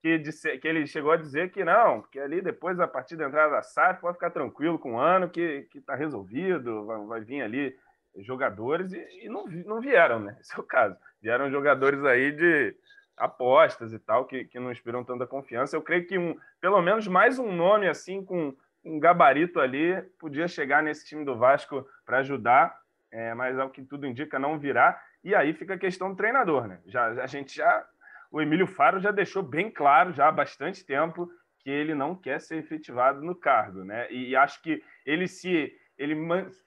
que, 0.01 0.17
disse, 0.17 0.57
que 0.57 0.67
ele 0.67 0.86
chegou 0.86 1.12
a 1.12 1.17
dizer 1.17 1.51
que 1.51 1.63
não, 1.63 2.01
que 2.03 2.19
ali 2.19 2.41
depois, 2.41 2.79
a 2.79 2.88
partir 2.88 3.15
da 3.15 3.27
entrada 3.27 3.51
da 3.51 3.63
SAF, 3.63 4.01
pode 4.01 4.15
ficar 4.15 4.29
tranquilo 4.29 4.77
com 4.77 4.93
o 4.93 4.99
ano, 4.99 5.29
que 5.29 5.67
está 5.73 5.95
resolvido, 5.95 6.86
vai, 6.86 7.05
vai, 7.05 7.21
vir 7.21 7.41
ali 7.41 7.75
jogadores, 8.19 8.93
e, 8.93 9.25
e, 9.25 9.29
não, 9.29 9.45
não 9.65 9.81
vieram, 9.81 10.19
né? 10.19 10.38
Esse 10.41 10.55
é 10.55 10.60
o 10.60 10.63
caso. 10.63 10.95
Vieram 11.21 11.51
jogadores 11.51 12.03
aí 12.03 12.31
de 12.31 12.75
apostas 13.15 13.91
e 13.93 13.99
tal, 13.99 14.25
que, 14.25 14.45
que 14.45 14.60
não 14.60 14.71
inspiram 14.71 15.03
tanta 15.03 15.25
confiança. 15.25 15.75
Eu 15.75 15.81
creio 15.81 16.05
que 16.05 16.17
um, 16.17 16.38
pelo 16.62 16.81
menos 16.81 17.07
mais 17.07 17.39
um 17.39 17.51
nome 17.51 17.88
assim, 17.88 18.23
com 18.23 18.55
um 18.86 18.99
gabarito 18.99 19.60
ali, 19.60 20.01
podia 20.19 20.47
chegar 20.47 20.81
nesse 20.81 21.05
time 21.05 21.25
do 21.25 21.36
Vasco 21.36 21.86
para 22.05 22.19
ajudar, 22.19 22.79
é, 23.12 23.33
mas 23.33 23.57
ao 23.60 23.69
que 23.69 23.83
tudo 23.83 24.05
indica, 24.05 24.38
não 24.38 24.60
virá. 24.60 25.01
E 25.23 25.36
aí 25.36 25.53
fica 25.53 25.73
a 25.73 25.79
questão 25.79 26.10
do 26.10 26.15
treinador, 26.15 26.67
né? 26.67 26.79
Já, 26.86 27.07
a 27.07 27.27
gente 27.27 27.55
já 27.55 27.86
o 28.32 28.42
Emílio 28.42 28.68
Faro 28.68 29.00
já 29.00 29.12
deixou 29.12 29.44
bem 29.44 29.70
claro 29.70 30.13
já 30.13 30.28
há 30.28 30.32
bastante 30.32 30.86
tempo 30.86 31.30
que 31.60 31.70
ele 31.70 31.94
não 31.94 32.16
quer 32.16 32.40
ser 32.40 32.58
efetivado 32.58 33.22
no 33.22 33.36
cargo, 33.36 33.84
né? 33.84 34.10
E, 34.12 34.36
acho 34.36 34.62
que 34.62 34.82
ele 35.06 35.28
se 35.28 35.74
ele 35.98 36.16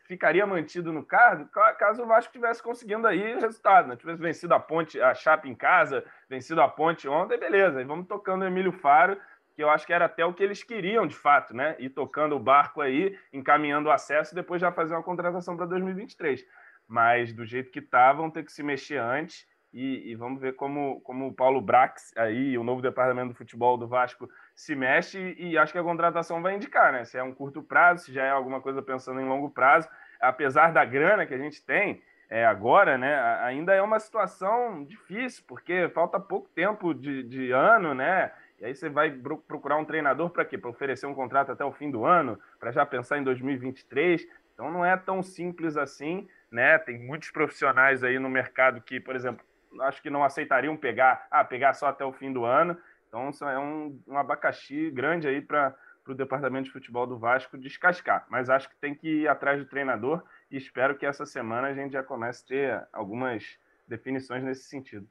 ficaria 0.08 0.44
mantido 0.44 0.92
no 0.92 1.04
cargo 1.04 1.48
caso 1.78 2.02
o 2.02 2.06
Vasco 2.06 2.32
tivesse 2.32 2.60
conseguindo 2.60 3.06
aí 3.06 3.34
o 3.34 3.40
resultado, 3.40 3.88
né? 3.88 3.96
Tivesse 3.96 4.20
vencido 4.20 4.52
a 4.52 4.60
Ponte, 4.60 5.00
a 5.00 5.14
Chapa 5.14 5.46
em 5.46 5.54
casa, 5.54 6.04
vencido 6.28 6.60
a 6.60 6.68
Ponte 6.68 7.08
ontem, 7.08 7.38
beleza. 7.38 7.80
E 7.80 7.84
vamos 7.84 8.08
tocando 8.08 8.42
o 8.42 8.46
Emílio 8.46 8.72
Faro, 8.72 9.16
que 9.54 9.62
eu 9.62 9.70
acho 9.70 9.86
que 9.86 9.92
era 9.92 10.06
até 10.06 10.24
o 10.24 10.34
que 10.34 10.42
eles 10.42 10.62
queriam 10.62 11.06
de 11.06 11.14
fato, 11.14 11.54
né? 11.54 11.76
E 11.78 11.88
tocando 11.88 12.34
o 12.34 12.40
barco 12.40 12.80
aí, 12.80 13.16
encaminhando 13.32 13.88
o 13.88 13.92
acesso, 13.92 14.34
depois 14.34 14.60
já 14.60 14.72
fazer 14.72 14.94
uma 14.94 15.02
contratação 15.02 15.56
para 15.56 15.66
2023. 15.66 16.44
Mas 16.88 17.32
do 17.32 17.46
jeito 17.46 17.70
que 17.70 17.80
tá, 17.80 18.12
vão 18.12 18.30
ter 18.30 18.44
que 18.44 18.52
se 18.52 18.62
mexer 18.64 18.98
antes 18.98 19.46
e, 19.72 20.10
e, 20.10 20.14
vamos 20.16 20.40
ver 20.40 20.56
como, 20.56 21.00
como 21.02 21.28
o 21.28 21.32
Paulo 21.32 21.60
Brax, 21.60 22.12
aí, 22.16 22.58
o 22.58 22.64
novo 22.64 22.82
departamento 22.82 23.28
do 23.28 23.36
futebol 23.36 23.76
do 23.76 23.86
Vasco, 23.86 24.28
se 24.54 24.74
mexe 24.74 25.36
e 25.38 25.56
acho 25.56 25.72
que 25.72 25.78
a 25.78 25.82
contratação 25.82 26.42
vai 26.42 26.56
indicar, 26.56 26.92
né? 26.92 27.04
Se 27.04 27.16
é 27.16 27.22
um 27.22 27.32
curto 27.32 27.62
prazo, 27.62 28.04
se 28.04 28.12
já 28.12 28.24
é 28.24 28.30
alguma 28.30 28.60
coisa 28.60 28.82
pensando 28.82 29.20
em 29.20 29.28
longo 29.28 29.48
prazo. 29.48 29.88
Apesar 30.20 30.72
da 30.72 30.84
grana 30.84 31.24
que 31.24 31.34
a 31.34 31.38
gente 31.38 31.64
tem 31.64 32.02
é, 32.28 32.44
agora, 32.44 32.98
né? 32.98 33.16
Ainda 33.42 33.72
é 33.72 33.80
uma 33.80 34.00
situação 34.00 34.84
difícil, 34.84 35.44
porque 35.46 35.88
falta 35.90 36.18
pouco 36.18 36.48
tempo 36.48 36.92
de, 36.92 37.22
de 37.22 37.52
ano, 37.52 37.94
né? 37.94 38.32
E 38.60 38.64
aí 38.64 38.74
você 38.74 38.88
vai 38.88 39.10
procurar 39.10 39.76
um 39.76 39.84
treinador 39.84 40.30
para 40.30 40.44
quê? 40.44 40.58
Para 40.58 40.70
oferecer 40.70 41.06
um 41.06 41.14
contrato 41.14 41.52
até 41.52 41.64
o 41.64 41.72
fim 41.72 41.90
do 41.90 42.04
ano, 42.04 42.38
para 42.58 42.70
já 42.70 42.84
pensar 42.84 43.18
em 43.18 43.24
2023. 43.24 44.26
Então 44.52 44.70
não 44.70 44.84
é 44.84 44.96
tão 44.96 45.22
simples 45.22 45.76
assim, 45.76 46.28
né? 46.50 46.76
Tem 46.78 46.98
muitos 46.98 47.30
profissionais 47.30 48.04
aí 48.04 48.18
no 48.18 48.28
mercado 48.28 48.80
que, 48.80 49.00
por 49.00 49.16
exemplo, 49.16 49.44
acho 49.82 50.02
que 50.02 50.10
não 50.10 50.24
aceitariam 50.24 50.76
pegar, 50.76 51.26
ah, 51.30 51.44
pegar 51.44 51.74
só 51.74 51.86
até 51.86 52.04
o 52.04 52.12
fim 52.12 52.32
do 52.32 52.44
ano. 52.44 52.76
Então, 53.08 53.30
isso 53.30 53.44
é 53.44 53.58
um, 53.58 54.00
um 54.06 54.16
abacaxi 54.16 54.90
grande 54.90 55.26
aí 55.26 55.40
para 55.40 55.74
o 56.06 56.14
departamento 56.14 56.66
de 56.66 56.72
futebol 56.72 57.06
do 57.06 57.18
Vasco 57.18 57.58
descascar. 57.58 58.26
Mas 58.30 58.48
acho 58.48 58.68
que 58.68 58.76
tem 58.80 58.94
que 58.94 59.22
ir 59.22 59.28
atrás 59.28 59.58
do 59.58 59.68
treinador 59.68 60.22
e 60.50 60.56
espero 60.56 60.96
que 60.96 61.06
essa 61.06 61.26
semana 61.26 61.68
a 61.68 61.74
gente 61.74 61.92
já 61.92 62.02
comece 62.02 62.42
a 62.44 62.48
ter 62.48 62.88
algumas 62.92 63.44
definições 63.86 64.42
nesse 64.42 64.64
sentido. 64.64 65.08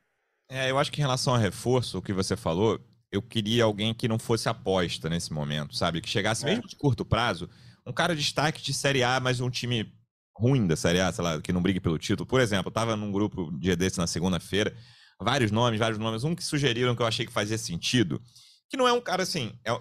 É, 0.49 0.71
eu 0.71 0.79
acho 0.79 0.91
que 0.91 0.99
em 0.99 1.03
relação 1.03 1.35
a 1.35 1.37
reforço, 1.37 1.99
o 1.99 2.01
que 2.01 2.13
você 2.13 2.35
falou, 2.35 2.79
eu 3.11 3.21
queria 3.21 3.63
alguém 3.63 3.93
que 3.93 4.07
não 4.07 4.17
fosse 4.17 4.49
aposta 4.49 5.09
nesse 5.09 5.31
momento, 5.33 5.75
sabe? 5.75 6.01
Que 6.01 6.09
chegasse 6.09 6.45
é. 6.45 6.49
mesmo 6.49 6.67
de 6.67 6.75
curto 6.75 7.05
prazo, 7.05 7.49
um 7.85 7.93
cara 7.93 8.15
de 8.15 8.21
destaque 8.21 8.61
de 8.61 8.73
Série 8.73 9.03
A, 9.03 9.19
mas 9.19 9.41
um 9.41 9.49
time 9.49 9.91
ruim 10.39 10.65
da 10.65 10.75
Série 10.75 11.01
A, 11.01 11.11
sei 11.11 11.23
lá, 11.23 11.41
que 11.41 11.51
não 11.51 11.61
brigue 11.61 11.81
pelo 11.81 11.97
título. 11.97 12.25
Por 12.25 12.39
exemplo, 12.39 12.69
eu 12.69 12.73
tava 12.73 12.95
num 12.95 13.11
grupo 13.11 13.51
dia 13.59 13.75
desse 13.75 13.97
na 13.97 14.07
segunda-feira, 14.07 14.73
vários 15.19 15.51
nomes, 15.51 15.77
vários 15.77 15.99
nomes, 15.99 16.23
um 16.23 16.33
que 16.33 16.43
sugeriram 16.43 16.95
que 16.95 17.01
eu 17.01 17.05
achei 17.05 17.25
que 17.25 17.31
fazia 17.31 17.57
sentido, 17.57 18.21
que 18.69 18.77
não 18.77 18.87
é 18.87 18.93
um 18.93 19.01
cara 19.01 19.23
assim, 19.23 19.51
é, 19.65 19.77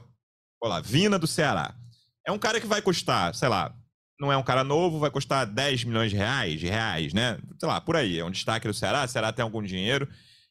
olha 0.61 0.83
Vina 0.83 1.19
do 1.19 1.27
Ceará. 1.27 1.75
É 2.27 2.33
um 2.33 2.39
cara 2.39 2.61
que 2.61 2.67
vai 2.67 2.83
custar, 2.83 3.35
sei 3.35 3.49
lá, 3.49 3.75
não 4.21 4.33
é 4.33 4.37
um 4.37 4.43
cara 4.43 4.65
novo, 4.65 4.99
vai 4.99 5.11
custar 5.11 5.47
10 5.47 5.85
milhões 5.85 6.11
de 6.11 6.17
reais, 6.17 6.59
de 6.59 6.67
reais, 6.67 7.15
né? 7.15 7.39
Sei 7.59 7.69
lá, 7.69 7.81
por 7.81 7.95
aí, 7.95 8.19
é 8.19 8.25
um 8.25 8.31
destaque 8.31 8.67
do 8.67 8.75
Ceará, 8.75 9.05
o 9.05 9.09
Ceará 9.09 9.33
tem 9.33 9.45
algum 9.45 9.63
dinheiro, 9.63 10.09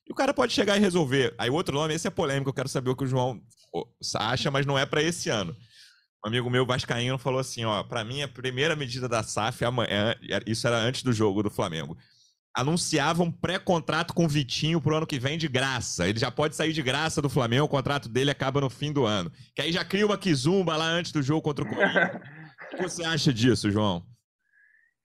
e 0.07 0.11
o 0.11 0.15
cara 0.15 0.33
pode 0.33 0.53
chegar 0.53 0.77
e 0.77 0.79
resolver. 0.79 1.35
Aí 1.37 1.49
outro 1.49 1.75
nome, 1.75 1.93
esse 1.93 2.07
é 2.07 2.09
polêmico, 2.09 2.49
eu 2.49 2.53
quero 2.53 2.69
saber 2.69 2.89
o 2.89 2.95
que 2.95 3.03
o 3.03 3.07
João 3.07 3.41
acha, 4.15 4.49
mas 4.49 4.65
não 4.65 4.79
é 4.79 4.85
para 4.85 5.03
esse 5.03 5.29
ano. 5.29 5.53
Um 6.23 6.29
amigo 6.29 6.49
meu 6.49 6.65
vascaíno 6.65 7.17
falou 7.17 7.39
assim, 7.39 7.63
ó, 7.63 7.83
para 7.83 8.03
mim 8.03 8.21
a 8.21 8.27
primeira 8.27 8.75
medida 8.75 9.07
da 9.07 9.23
SAF 9.23 9.63
isso 10.45 10.67
era 10.67 10.77
antes 10.77 11.03
do 11.03 11.13
jogo 11.13 11.43
do 11.43 11.49
Flamengo. 11.49 11.97
Anunciava 12.55 13.21
um 13.21 13.31
pré-contrato 13.31 14.15
com 14.15 14.25
o 14.25 14.27
Vitinho 14.27 14.81
pro 14.81 14.95
ano 14.95 15.05
que 15.05 15.19
vem 15.19 15.37
de 15.37 15.47
graça. 15.47 16.07
Ele 16.07 16.19
já 16.19 16.31
pode 16.31 16.55
sair 16.55 16.73
de 16.73 16.81
graça 16.81 17.21
do 17.21 17.29
Flamengo, 17.29 17.65
o 17.65 17.69
contrato 17.69 18.09
dele 18.09 18.31
acaba 18.31 18.59
no 18.59 18.69
fim 18.69 18.91
do 18.91 19.05
ano. 19.05 19.31
Que 19.55 19.61
aí 19.61 19.71
já 19.71 19.85
cria 19.85 20.05
uma 20.05 20.17
kizumba 20.17 20.75
lá 20.75 20.87
antes 20.87 21.11
do 21.11 21.21
jogo 21.21 21.43
contra 21.43 21.63
o 21.63 21.67
Corinthians. 21.67 22.21
o 22.73 22.75
que 22.75 22.81
você 22.81 23.03
acha 23.03 23.31
disso, 23.31 23.69
João? 23.69 24.03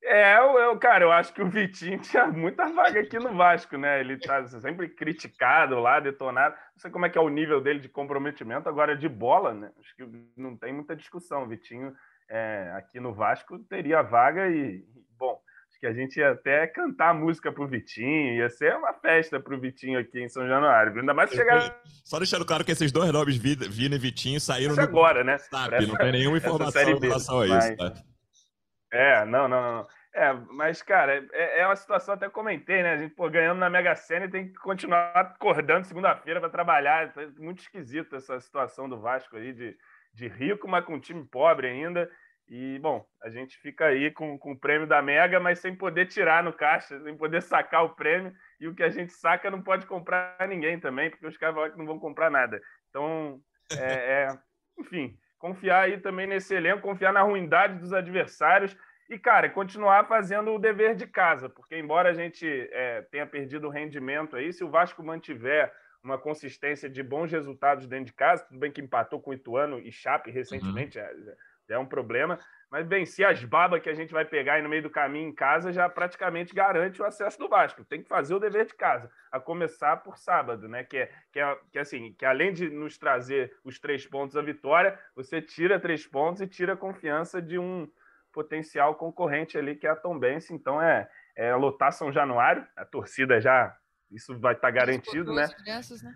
É, 0.04 0.36
eu, 0.36 0.58
eu, 0.58 0.78
cara, 0.78 1.04
eu 1.04 1.12
acho 1.12 1.32
que 1.32 1.40
o 1.40 1.48
Vitinho 1.48 1.98
tinha 2.02 2.26
muita 2.26 2.68
vaga 2.72 3.00
aqui 3.00 3.18
no 3.18 3.34
Vasco, 3.34 3.76
né? 3.76 4.00
Ele 4.00 4.18
tá 4.18 4.44
sempre 4.46 4.88
criticado 4.88 5.78
lá, 5.78 6.00
detonado. 6.00 6.54
Não 6.72 6.80
sei 6.80 6.90
como 6.90 7.06
é 7.06 7.10
que 7.10 7.16
é 7.16 7.20
o 7.20 7.28
nível 7.28 7.60
dele 7.60 7.78
de 7.78 7.88
comprometimento, 7.88 8.68
agora 8.68 8.96
de 8.96 9.08
bola, 9.08 9.54
né? 9.54 9.70
Acho 9.78 9.94
que 9.94 10.04
não 10.36 10.56
tem 10.56 10.72
muita 10.72 10.96
discussão. 10.96 11.44
O 11.44 11.48
Vitinho 11.48 11.94
é, 12.28 12.72
aqui 12.76 12.98
no 12.98 13.14
Vasco 13.14 13.58
teria 13.60 14.02
vaga 14.02 14.48
e, 14.48 14.84
bom, 15.16 15.38
acho 15.70 15.78
que 15.78 15.86
a 15.86 15.92
gente 15.92 16.16
ia 16.18 16.32
até 16.32 16.66
cantar 16.66 17.10
a 17.10 17.14
música 17.14 17.52
pro 17.52 17.68
Vitinho, 17.68 18.34
ia 18.34 18.50
ser 18.50 18.74
uma 18.74 18.92
festa 18.92 19.38
pro 19.38 19.60
Vitinho 19.60 20.00
aqui 20.00 20.20
em 20.20 20.28
São 20.28 20.48
Januário. 20.48 20.98
Ainda 20.98 21.14
mais 21.14 21.30
chegar. 21.30 21.80
Só 22.04 22.18
deixando 22.18 22.44
claro 22.44 22.64
que 22.64 22.72
esses 22.72 22.90
dois 22.90 23.12
nomes, 23.12 23.36
Vina 23.36 23.94
e 23.94 23.98
Vitinho, 23.98 24.40
saíram 24.40 24.74
no... 24.74 24.82
agora, 24.82 25.22
né? 25.22 25.38
Sabe, 25.38 25.86
não 25.86 25.96
tem 25.96 26.10
nenhuma 26.10 26.38
informação 26.38 26.82
em 26.82 26.98
relação 26.98 27.40
a 27.40 27.46
isso, 27.46 27.76
tá? 27.76 28.11
É, 28.92 29.24
não, 29.24 29.48
não, 29.48 29.62
não. 29.62 29.88
É, 30.14 30.34
mas, 30.50 30.82
cara, 30.82 31.26
é, 31.32 31.60
é 31.60 31.66
uma 31.66 31.74
situação, 31.74 32.12
até 32.12 32.28
comentei, 32.28 32.82
né? 32.82 32.92
A 32.92 32.96
gente, 32.98 33.14
pô, 33.14 33.30
ganhando 33.30 33.58
na 33.58 33.70
Mega 33.70 33.96
Sena 33.96 34.26
e 34.26 34.30
tem 34.30 34.48
que 34.48 34.54
continuar 34.54 35.12
acordando 35.16 35.86
segunda-feira 35.86 36.38
para 36.38 36.50
trabalhar. 36.50 37.10
Tá 37.14 37.22
muito 37.38 37.62
esquisito 37.62 38.14
essa 38.14 38.38
situação 38.38 38.86
do 38.86 39.00
Vasco 39.00 39.36
aí, 39.36 39.54
de, 39.54 39.74
de 40.12 40.28
rico, 40.28 40.68
mas 40.68 40.84
com 40.84 40.96
um 40.96 41.00
time 41.00 41.24
pobre 41.24 41.68
ainda. 41.68 42.10
E, 42.46 42.78
bom, 42.80 43.02
a 43.22 43.30
gente 43.30 43.56
fica 43.56 43.86
aí 43.86 44.10
com, 44.10 44.38
com 44.38 44.52
o 44.52 44.58
prêmio 44.58 44.86
da 44.86 45.00
Mega, 45.00 45.40
mas 45.40 45.58
sem 45.60 45.74
poder 45.74 46.04
tirar 46.04 46.42
no 46.42 46.52
caixa, 46.52 47.00
sem 47.00 47.16
poder 47.16 47.40
sacar 47.40 47.84
o 47.84 47.94
prêmio. 47.94 48.34
E 48.60 48.68
o 48.68 48.74
que 48.74 48.82
a 48.82 48.90
gente 48.90 49.14
saca 49.14 49.50
não 49.50 49.62
pode 49.62 49.86
comprar 49.86 50.36
ninguém 50.46 50.78
também, 50.78 51.08
porque 51.08 51.26
os 51.26 51.38
caras 51.38 51.74
não 51.78 51.86
vão 51.86 51.98
comprar 51.98 52.30
nada. 52.30 52.60
Então, 52.90 53.40
é, 53.78 53.94
é, 53.94 54.38
enfim, 54.78 55.16
confiar 55.42 55.86
aí 55.86 55.98
também 55.98 56.24
nesse 56.24 56.54
elenco, 56.54 56.82
confiar 56.82 57.12
na 57.12 57.20
ruindade 57.20 57.76
dos 57.76 57.92
adversários 57.92 58.76
e, 59.10 59.18
cara, 59.18 59.50
continuar 59.50 60.06
fazendo 60.06 60.54
o 60.54 60.58
dever 60.58 60.94
de 60.94 61.04
casa, 61.04 61.48
porque 61.48 61.76
embora 61.76 62.10
a 62.10 62.14
gente 62.14 62.46
é, 62.70 63.02
tenha 63.10 63.26
perdido 63.26 63.66
o 63.66 63.70
rendimento 63.70 64.36
aí, 64.36 64.52
se 64.52 64.62
o 64.62 64.70
Vasco 64.70 65.02
mantiver 65.02 65.74
uma 66.00 66.16
consistência 66.16 66.88
de 66.88 67.02
bons 67.02 67.32
resultados 67.32 67.88
dentro 67.88 68.06
de 68.06 68.12
casa, 68.12 68.44
tudo 68.44 68.60
bem 68.60 68.70
que 68.70 68.80
empatou 68.80 69.20
com 69.20 69.30
o 69.30 69.34
Ituano 69.34 69.80
e 69.80 69.90
Chape 69.90 70.30
recentemente, 70.30 70.96
uhum. 71.00 71.34
É, 71.68 71.78
um 71.78 71.86
problema, 71.86 72.38
mas 72.70 72.86
bem, 72.86 73.04
se 73.04 73.22
as 73.22 73.44
babas 73.44 73.82
que 73.82 73.90
a 73.90 73.94
gente 73.94 74.12
vai 74.12 74.24
pegar 74.24 74.54
aí 74.54 74.62
no 74.62 74.68
meio 74.68 74.82
do 74.82 74.90
caminho 74.90 75.28
em 75.28 75.34
casa 75.34 75.72
já 75.72 75.88
praticamente 75.88 76.54
garante 76.54 77.02
o 77.02 77.04
acesso 77.04 77.38
do 77.38 77.48
Vasco. 77.48 77.84
Tem 77.84 78.02
que 78.02 78.08
fazer 78.08 78.34
o 78.34 78.38
dever 78.38 78.66
de 78.66 78.74
casa, 78.74 79.10
a 79.30 79.38
começar 79.38 79.98
por 79.98 80.16
sábado, 80.16 80.68
né? 80.68 80.82
Que 80.82 80.96
é, 80.96 81.12
que 81.30 81.38
é, 81.38 81.58
que 81.70 81.78
é 81.78 81.82
assim, 81.82 82.14
que 82.14 82.24
além 82.24 82.52
de 82.52 82.70
nos 82.70 82.96
trazer 82.96 83.54
os 83.62 83.78
três 83.78 84.06
pontos 84.06 84.36
a 84.36 84.42
vitória, 84.42 84.98
você 85.14 85.42
tira 85.42 85.78
três 85.78 86.06
pontos 86.06 86.40
e 86.40 86.46
tira 86.46 86.72
a 86.72 86.76
confiança 86.76 87.42
de 87.42 87.58
um 87.58 87.86
potencial 88.32 88.94
concorrente 88.94 89.58
ali, 89.58 89.76
que 89.76 89.86
é 89.86 89.90
a 89.90 89.96
Tombense. 89.96 90.54
Então 90.54 90.80
é, 90.80 91.08
é 91.36 91.54
lotar 91.54 91.92
São 91.92 92.10
Januário, 92.10 92.66
a 92.74 92.86
torcida 92.86 93.38
já, 93.38 93.76
isso 94.10 94.38
vai 94.38 94.54
estar 94.54 94.68
tá 94.68 94.70
garantido, 94.70 95.34
né? 95.34 95.46
Ingressos, 95.60 96.02
né? 96.02 96.12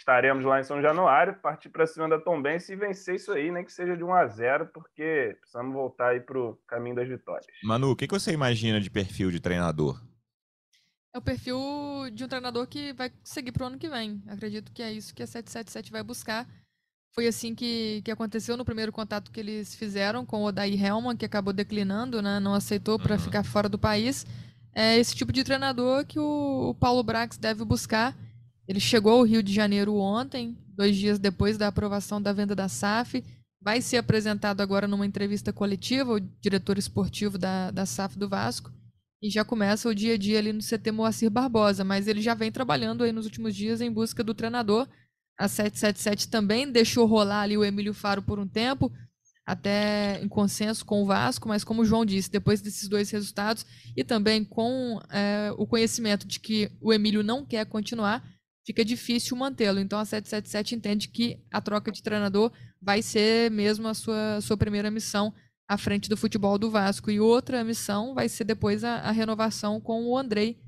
Estaremos 0.00 0.46
lá 0.46 0.58
em 0.58 0.64
São 0.64 0.80
Januário, 0.80 1.34
partir 1.42 1.68
para 1.68 1.86
cima 1.86 2.08
da 2.08 2.18
Tombense 2.18 2.72
e 2.72 2.76
vencer 2.76 3.16
isso 3.16 3.32
aí, 3.32 3.50
nem 3.50 3.62
que 3.62 3.70
seja 3.70 3.94
de 3.94 4.02
1 4.02 4.14
a 4.14 4.26
0 4.26 4.70
porque 4.72 5.36
precisamos 5.38 5.74
voltar 5.74 6.12
aí 6.12 6.20
para 6.20 6.38
o 6.38 6.56
caminho 6.66 6.96
das 6.96 7.06
vitórias. 7.06 7.44
Manu, 7.62 7.90
o 7.90 7.96
que, 7.96 8.06
que 8.06 8.14
você 8.14 8.32
imagina 8.32 8.80
de 8.80 8.88
perfil 8.88 9.30
de 9.30 9.38
treinador? 9.38 10.02
É 11.14 11.18
o 11.18 11.20
perfil 11.20 11.58
de 12.14 12.24
um 12.24 12.28
treinador 12.28 12.66
que 12.66 12.94
vai 12.94 13.12
seguir 13.22 13.52
para 13.52 13.64
o 13.64 13.66
ano 13.66 13.78
que 13.78 13.90
vem. 13.90 14.22
Acredito 14.26 14.72
que 14.72 14.82
é 14.82 14.90
isso 14.90 15.14
que 15.14 15.22
a 15.22 15.26
777 15.26 15.92
vai 15.92 16.02
buscar. 16.02 16.48
Foi 17.14 17.26
assim 17.26 17.54
que, 17.54 18.00
que 18.02 18.10
aconteceu 18.10 18.56
no 18.56 18.64
primeiro 18.64 18.92
contato 18.92 19.30
que 19.30 19.38
eles 19.38 19.74
fizeram 19.74 20.24
com 20.24 20.38
o 20.38 20.46
Odair 20.46 20.82
Helman, 20.82 21.14
que 21.14 21.26
acabou 21.26 21.52
declinando, 21.52 22.22
né? 22.22 22.40
não 22.40 22.54
aceitou 22.54 22.98
para 22.98 23.16
uhum. 23.16 23.20
ficar 23.20 23.44
fora 23.44 23.68
do 23.68 23.78
país. 23.78 24.24
É 24.74 24.96
esse 24.96 25.14
tipo 25.14 25.30
de 25.30 25.44
treinador 25.44 26.06
que 26.06 26.18
o, 26.18 26.70
o 26.70 26.74
Paulo 26.74 27.02
Brax 27.02 27.36
deve 27.36 27.66
buscar. 27.66 28.16
Ele 28.70 28.78
chegou 28.78 29.18
ao 29.18 29.24
Rio 29.24 29.42
de 29.42 29.52
Janeiro 29.52 29.96
ontem, 29.96 30.56
dois 30.76 30.96
dias 30.96 31.18
depois 31.18 31.58
da 31.58 31.66
aprovação 31.66 32.22
da 32.22 32.32
venda 32.32 32.54
da 32.54 32.68
SAF. 32.68 33.24
Vai 33.60 33.82
ser 33.82 33.96
apresentado 33.96 34.60
agora 34.60 34.86
numa 34.86 35.04
entrevista 35.04 35.52
coletiva, 35.52 36.12
o 36.12 36.20
diretor 36.20 36.78
esportivo 36.78 37.36
da, 37.36 37.72
da 37.72 37.84
SAF 37.84 38.16
do 38.16 38.28
Vasco. 38.28 38.70
E 39.20 39.28
já 39.28 39.44
começa 39.44 39.88
o 39.88 39.94
dia 39.94 40.14
a 40.14 40.16
dia 40.16 40.38
ali 40.38 40.52
no 40.52 40.60
CT 40.60 40.92
Moacir 40.92 41.28
Barbosa, 41.28 41.82
mas 41.82 42.06
ele 42.06 42.22
já 42.22 42.32
vem 42.32 42.52
trabalhando 42.52 43.02
aí 43.02 43.10
nos 43.10 43.24
últimos 43.26 43.56
dias 43.56 43.80
em 43.80 43.90
busca 43.90 44.22
do 44.22 44.32
treinador 44.32 44.88
a 45.40 45.48
777 45.48 46.28
também 46.28 46.70
deixou 46.70 47.06
rolar 47.06 47.40
ali 47.40 47.56
o 47.56 47.64
Emílio 47.64 47.94
Faro 47.94 48.20
por 48.20 48.38
um 48.38 48.46
tempo, 48.46 48.92
até 49.46 50.22
em 50.22 50.28
consenso 50.28 50.84
com 50.84 51.02
o 51.02 51.06
Vasco, 51.06 51.48
mas 51.48 51.64
como 51.64 51.80
o 51.80 51.84
João 51.84 52.04
disse, 52.04 52.30
depois 52.30 52.60
desses 52.60 52.86
dois 52.90 53.10
resultados 53.10 53.64
e 53.96 54.04
também 54.04 54.44
com 54.44 55.00
é, 55.08 55.50
o 55.56 55.66
conhecimento 55.66 56.28
de 56.28 56.38
que 56.38 56.70
o 56.78 56.92
Emílio 56.92 57.22
não 57.22 57.44
quer 57.46 57.64
continuar, 57.64 58.22
fica 58.70 58.84
difícil 58.84 59.36
mantê-lo. 59.36 59.80
Então 59.80 59.98
a 59.98 60.04
777 60.04 60.76
entende 60.76 61.08
que 61.08 61.40
a 61.50 61.60
troca 61.60 61.90
de 61.90 62.02
treinador 62.02 62.52
vai 62.80 63.02
ser 63.02 63.50
mesmo 63.50 63.88
a 63.88 63.94
sua, 63.94 64.40
sua 64.40 64.56
primeira 64.56 64.92
missão 64.92 65.34
à 65.68 65.76
frente 65.76 66.08
do 66.08 66.16
futebol 66.16 66.56
do 66.56 66.70
Vasco. 66.70 67.10
E 67.10 67.18
outra 67.18 67.64
missão 67.64 68.14
vai 68.14 68.28
ser 68.28 68.44
depois 68.44 68.84
a, 68.84 68.96
a 68.98 69.10
renovação 69.10 69.80
com 69.80 70.06
o 70.06 70.16
Andrei, 70.16 70.60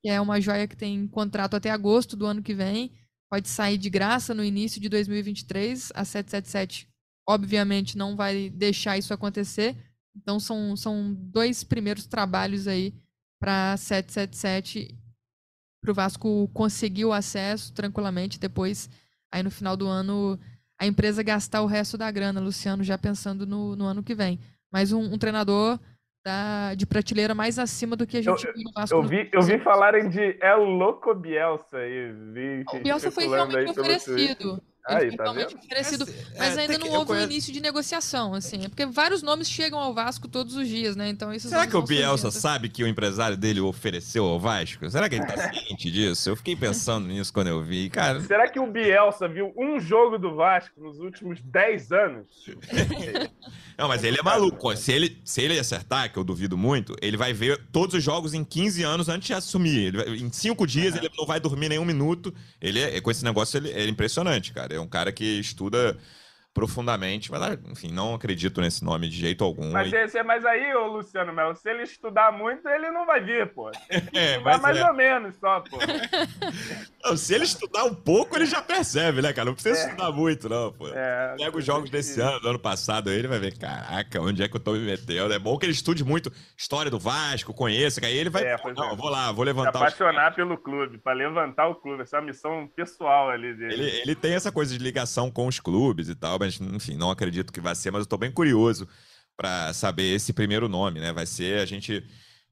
que 0.00 0.08
é 0.08 0.18
uma 0.18 0.40
joia 0.40 0.66
que 0.66 0.76
tem 0.76 1.06
contrato 1.06 1.54
até 1.54 1.68
agosto 1.68 2.16
do 2.16 2.24
ano 2.24 2.42
que 2.42 2.54
vem 2.54 2.90
pode 3.30 3.48
sair 3.48 3.78
de 3.78 3.88
graça 3.88 4.34
no 4.34 4.44
início 4.44 4.80
de 4.80 4.88
2023. 4.88 5.92
A 5.94 6.04
777, 6.04 6.88
obviamente, 7.26 7.98
não 7.98 8.16
vai 8.16 8.48
deixar 8.48 8.96
isso 8.96 9.12
acontecer. 9.12 9.76
Então, 10.16 10.40
são, 10.40 10.74
são 10.74 11.14
dois 11.14 11.64
primeiros 11.64 12.06
trabalhos 12.06 12.66
aí 12.66 12.94
para 13.40 13.76
777 13.76 15.01
para 15.82 15.90
o 15.90 15.94
Vasco 15.94 16.48
conseguir 16.54 17.04
o 17.04 17.12
acesso 17.12 17.74
tranquilamente. 17.74 18.38
Depois, 18.38 18.88
aí 19.30 19.42
no 19.42 19.50
final 19.50 19.76
do 19.76 19.88
ano, 19.88 20.38
a 20.80 20.86
empresa 20.86 21.22
gastar 21.22 21.60
o 21.60 21.66
resto 21.66 21.98
da 21.98 22.10
grana. 22.10 22.40
Luciano 22.40 22.84
já 22.84 22.96
pensando 22.96 23.44
no, 23.44 23.74
no 23.74 23.84
ano 23.84 24.02
que 24.02 24.14
vem. 24.14 24.38
Mas 24.72 24.92
um, 24.92 25.12
um 25.12 25.18
treinador 25.18 25.78
da, 26.24 26.74
de 26.74 26.86
prateleira 26.86 27.34
mais 27.34 27.58
acima 27.58 27.96
do 27.96 28.06
que 28.06 28.18
a 28.18 28.22
gente 28.22 28.46
eu, 28.46 28.54
viu 28.54 28.62
no 28.64 28.72
Vasco. 28.72 28.96
Eu 28.96 29.02
vi, 29.02 29.28
eu 29.32 29.42
vi 29.42 29.58
falarem 29.58 30.08
de 30.08 30.38
El 30.40 30.64
Loco 30.64 31.12
Bielsa 31.14 31.84
e 31.84 32.12
vi. 32.12 32.64
O 32.72 32.80
Bielsa 32.80 33.10
foi 33.10 33.28
realmente 33.28 33.70
oferecido. 33.70 34.62
Aí, 34.84 35.16
tá 35.16 35.32
vendo? 35.32 35.54
oferecido, 35.56 36.06
mas 36.36 36.58
é, 36.58 36.62
ainda 36.62 36.78
não 36.78 36.88
houve 36.88 37.04
o 37.04 37.06
conheço... 37.06 37.26
início 37.26 37.52
de 37.52 37.60
negociação, 37.60 38.34
assim. 38.34 38.64
É 38.64 38.68
porque 38.68 38.84
vários 38.84 39.22
nomes 39.22 39.48
chegam 39.48 39.78
ao 39.78 39.94
Vasco 39.94 40.26
todos 40.26 40.56
os 40.56 40.66
dias, 40.66 40.96
né? 40.96 41.08
Então 41.08 41.32
isso 41.32 41.48
Será 41.48 41.68
que 41.68 41.76
o 41.76 41.82
Bielsa 41.82 42.32
sabe 42.32 42.68
que 42.68 42.82
o 42.82 42.88
empresário 42.88 43.36
dele 43.36 43.60
ofereceu 43.60 44.24
ao 44.24 44.40
Vasco? 44.40 44.90
Será 44.90 45.08
que 45.08 45.14
ele 45.14 45.26
tá 45.26 45.36
ciente 45.52 45.90
disso? 45.90 46.30
Eu 46.30 46.36
fiquei 46.36 46.56
pensando 46.56 47.06
nisso 47.06 47.32
quando 47.32 47.46
eu 47.46 47.62
vi, 47.62 47.88
cara. 47.90 48.20
Será 48.22 48.48
que 48.48 48.58
o 48.58 48.66
Bielsa 48.66 49.28
viu 49.28 49.52
um 49.56 49.78
jogo 49.78 50.18
do 50.18 50.34
Vasco 50.34 50.80
nos 50.80 50.98
últimos 50.98 51.40
10 51.40 51.92
anos? 51.92 52.26
não, 53.82 53.88
mas 53.88 54.04
ele 54.04 54.16
é 54.16 54.22
maluco. 54.22 54.76
Se 54.76 54.92
ele, 54.92 55.18
se 55.24 55.42
ele 55.42 55.58
acertar, 55.58 56.12
que 56.12 56.16
eu 56.16 56.22
duvido 56.22 56.56
muito, 56.56 56.94
ele 57.02 57.16
vai 57.16 57.32
ver 57.32 57.60
todos 57.72 57.96
os 57.96 58.04
jogos 58.04 58.32
em 58.32 58.44
15 58.44 58.84
anos 58.84 59.08
antes 59.08 59.26
de 59.26 59.34
assumir. 59.34 59.96
Vai, 59.96 60.08
em 60.08 60.30
5 60.30 60.64
dias 60.68 60.94
ele 60.94 61.10
não 61.18 61.26
vai 61.26 61.40
dormir 61.40 61.68
nenhum 61.68 61.84
minuto. 61.84 62.32
Ele 62.60 62.78
é, 62.78 63.00
com 63.00 63.10
esse 63.10 63.24
negócio 63.24 63.56
ele 63.56 63.70
é 63.70 63.88
impressionante, 63.88 64.52
cara. 64.52 64.72
É 64.72 64.78
um 64.78 64.86
cara 64.86 65.10
que 65.10 65.24
estuda 65.24 65.98
profundamente, 66.54 67.30
mas 67.30 67.42
ah, 67.42 67.58
enfim, 67.70 67.90
não 67.90 68.14
acredito 68.14 68.60
nesse 68.60 68.84
nome 68.84 69.08
de 69.08 69.16
jeito 69.16 69.42
algum. 69.42 69.70
Mas, 69.70 69.90
e... 69.90 69.96
esse, 69.96 70.22
mas 70.22 70.44
aí, 70.44 70.74
ô 70.74 70.86
Luciano 70.86 71.32
Melo, 71.32 71.56
se 71.56 71.68
ele 71.68 71.82
estudar 71.82 72.30
muito, 72.30 72.68
ele 72.68 72.90
não 72.90 73.06
vai 73.06 73.20
vir, 73.20 73.52
pô. 73.52 73.70
É, 74.14 74.38
mas 74.38 74.60
mais 74.60 74.76
é. 74.76 74.86
ou 74.86 74.94
menos 74.94 75.36
só, 75.36 75.60
pô. 75.60 75.78
Não, 77.02 77.16
se 77.16 77.34
ele 77.34 77.44
estudar 77.44 77.84
um 77.84 77.94
pouco, 77.94 78.36
ele 78.36 78.46
já 78.46 78.60
percebe, 78.62 79.22
né, 79.22 79.32
cara? 79.32 79.46
Não 79.46 79.54
precisa 79.54 79.76
é. 79.76 79.84
estudar 79.86 80.12
muito, 80.12 80.48
não, 80.48 80.72
pô. 80.72 80.88
É, 80.88 81.34
Pega 81.36 81.58
os 81.58 81.64
jogos 81.64 81.90
desse 81.90 82.20
ano, 82.20 82.38
do 82.40 82.48
ano 82.48 82.58
passado, 82.58 83.10
aí 83.10 83.18
ele 83.18 83.26
vai 83.26 83.38
ver, 83.38 83.58
caraca, 83.58 84.20
onde 84.20 84.42
é 84.42 84.48
que 84.48 84.54
eu 84.54 84.60
tô 84.60 84.72
me 84.72 84.80
metendo? 84.80 85.32
É 85.32 85.38
bom 85.38 85.58
que 85.58 85.66
ele 85.66 85.72
estude 85.72 86.04
muito 86.04 86.32
história 86.56 86.90
do 86.90 87.00
Vasco, 87.00 87.52
conheça, 87.52 88.00
que 88.00 88.06
aí 88.06 88.16
ele 88.16 88.30
vai, 88.30 88.44
é, 88.44 88.56
não, 88.76 88.92
é. 88.92 88.96
vou 88.96 89.08
lá, 89.08 89.32
vou 89.32 89.44
levantar... 89.44 89.72
Se 89.72 89.78
apaixonar 89.78 90.30
os... 90.30 90.36
pelo 90.36 90.56
clube, 90.56 90.98
para 90.98 91.12
levantar 91.12 91.66
o 91.68 91.74
clube, 91.74 92.02
essa 92.02 92.18
é 92.18 92.20
uma 92.20 92.26
missão 92.26 92.68
pessoal 92.74 93.30
ali 93.30 93.52
dele. 93.54 93.74
Ele, 93.74 94.00
ele 94.02 94.14
tem 94.14 94.34
essa 94.34 94.52
coisa 94.52 94.76
de 94.76 94.82
ligação 94.82 95.30
com 95.30 95.46
os 95.46 95.58
clubes 95.58 96.08
e 96.08 96.14
tal, 96.14 96.38
mas, 96.42 96.60
enfim, 96.60 96.96
não 96.96 97.10
acredito 97.10 97.52
que 97.52 97.60
vai 97.60 97.74
ser, 97.74 97.90
mas 97.90 98.00
eu 98.00 98.04
estou 98.04 98.18
bem 98.18 98.30
curioso 98.30 98.88
para 99.36 99.72
saber 99.72 100.14
esse 100.14 100.32
primeiro 100.32 100.68
nome, 100.68 101.00
né? 101.00 101.12
Vai 101.12 101.26
ser, 101.26 101.60
a 101.60 101.64
gente 101.64 102.04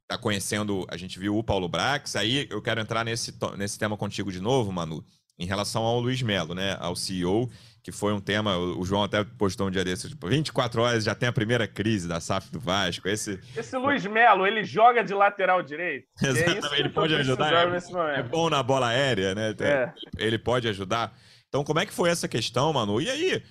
tá 0.07 0.17
conhecendo, 0.17 0.87
a 0.89 0.97
gente 0.97 1.19
viu 1.19 1.37
o 1.37 1.45
Paulo 1.45 1.69
Brax, 1.69 2.17
aí 2.17 2.47
eu 2.51 2.63
quero 2.63 2.81
entrar 2.81 3.05
nesse, 3.05 3.35
nesse 3.57 3.79
tema 3.79 3.97
contigo 3.97 4.33
de 4.33 4.41
novo, 4.41 4.73
Manu, 4.73 5.05
em 5.39 5.47
relação 5.47 5.83
ao 5.83 6.01
Luiz 6.01 6.23
Melo, 6.23 6.55
né? 6.55 6.77
Ao 6.81 6.95
CEO, 6.95 7.51
que 7.83 7.91
foi 7.91 8.13
um 8.13 8.21
tema, 8.21 8.57
o 8.57 8.85
João 8.85 9.05
até 9.05 9.25
postou 9.25 9.69
um 9.69 9.71
dia 9.71 9.85
desse, 9.85 10.09
tipo, 10.09 10.29
24 10.29 10.83
horas 10.83 11.05
já 11.05 11.15
tem 11.15 11.29
a 11.29 11.33
primeira 11.33 11.67
crise 11.67 12.07
da 12.07 12.21
SAF 12.21 12.51
do 12.51 12.61
Vasco. 12.61 13.09
Esse, 13.09 13.41
Esse 13.57 13.77
Luiz 13.77 14.05
Melo, 14.07 14.47
ele 14.47 14.65
joga 14.65 15.03
de 15.03 15.15
lateral 15.15 15.63
direito. 15.63 16.07
Exatamente, 16.23 16.75
é 16.75 16.79
ele 16.79 16.89
pode 16.91 17.15
ajudar. 17.15 17.53
É, 17.53 18.21
é 18.21 18.23
bom 18.23 18.51
na 18.51 18.63
bola 18.63 18.89
aérea, 18.89 19.35
né? 19.35 19.55
É. 19.61 19.93
Ele 20.19 20.39
pode 20.39 20.69
ajudar. 20.69 21.17
Então, 21.49 21.65
como 21.65 21.81
é 21.81 21.87
que 21.87 21.93
foi 21.93 22.11
essa 22.11 22.29
questão, 22.29 22.73
Manu? 22.73 23.01
E 23.01 23.11
aí, 23.11 23.43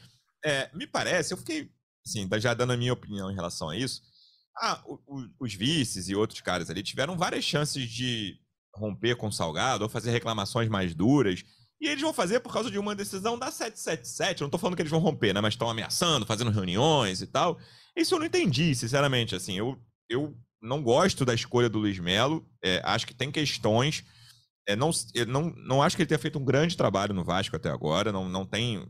é, 0.43 0.69
me 0.73 0.87
parece, 0.87 1.33
eu 1.33 1.37
fiquei, 1.37 1.69
assim, 2.05 2.27
já 2.39 2.53
dando 2.53 2.73
a 2.73 2.77
minha 2.77 2.93
opinião 2.93 3.31
em 3.31 3.35
relação 3.35 3.69
a 3.69 3.77
isso. 3.77 4.01
Ah, 4.57 4.81
o, 4.85 4.99
o, 5.07 5.29
os 5.39 5.53
vices 5.53 6.09
e 6.09 6.15
outros 6.15 6.41
caras 6.41 6.69
ali 6.69 6.83
tiveram 6.83 7.17
várias 7.17 7.45
chances 7.45 7.89
de 7.89 8.37
romper 8.75 9.15
com 9.15 9.27
o 9.27 9.31
Salgado 9.31 9.83
ou 9.83 9.89
fazer 9.89 10.11
reclamações 10.11 10.69
mais 10.69 10.93
duras. 10.93 11.43
E 11.81 11.87
eles 11.87 12.01
vão 12.01 12.13
fazer 12.13 12.41
por 12.41 12.51
causa 12.51 12.69
de 12.69 12.77
uma 12.77 12.93
decisão 12.93 13.39
da 13.39 13.49
777. 13.49 14.41
Eu 14.41 14.45
não 14.45 14.49
tô 14.49 14.57
falando 14.57 14.75
que 14.75 14.81
eles 14.81 14.91
vão 14.91 14.99
romper, 14.99 15.33
né? 15.33 15.39
Mas 15.39 15.53
estão 15.53 15.69
ameaçando, 15.69 16.25
fazendo 16.25 16.51
reuniões 16.51 17.21
e 17.21 17.27
tal. 17.27 17.57
Isso 17.95 18.15
eu 18.15 18.19
não 18.19 18.25
entendi, 18.25 18.75
sinceramente. 18.75 19.33
Assim, 19.33 19.57
eu, 19.57 19.79
eu 20.09 20.35
não 20.61 20.83
gosto 20.83 21.23
da 21.23 21.33
escolha 21.33 21.69
do 21.69 21.79
Luiz 21.79 21.97
Melo. 21.97 22.45
É, 22.61 22.81
acho 22.83 23.07
que 23.07 23.13
tem 23.13 23.31
questões. 23.31 24.03
É, 24.67 24.75
não, 24.75 24.91
não, 25.27 25.53
não 25.55 25.81
acho 25.81 25.95
que 25.95 26.01
ele 26.01 26.09
tenha 26.09 26.19
feito 26.19 26.37
um 26.37 26.43
grande 26.43 26.75
trabalho 26.75 27.13
no 27.13 27.23
Vasco 27.23 27.55
até 27.55 27.69
agora. 27.69 28.11
Não, 28.11 28.27
não 28.27 28.45
tem 28.45 28.85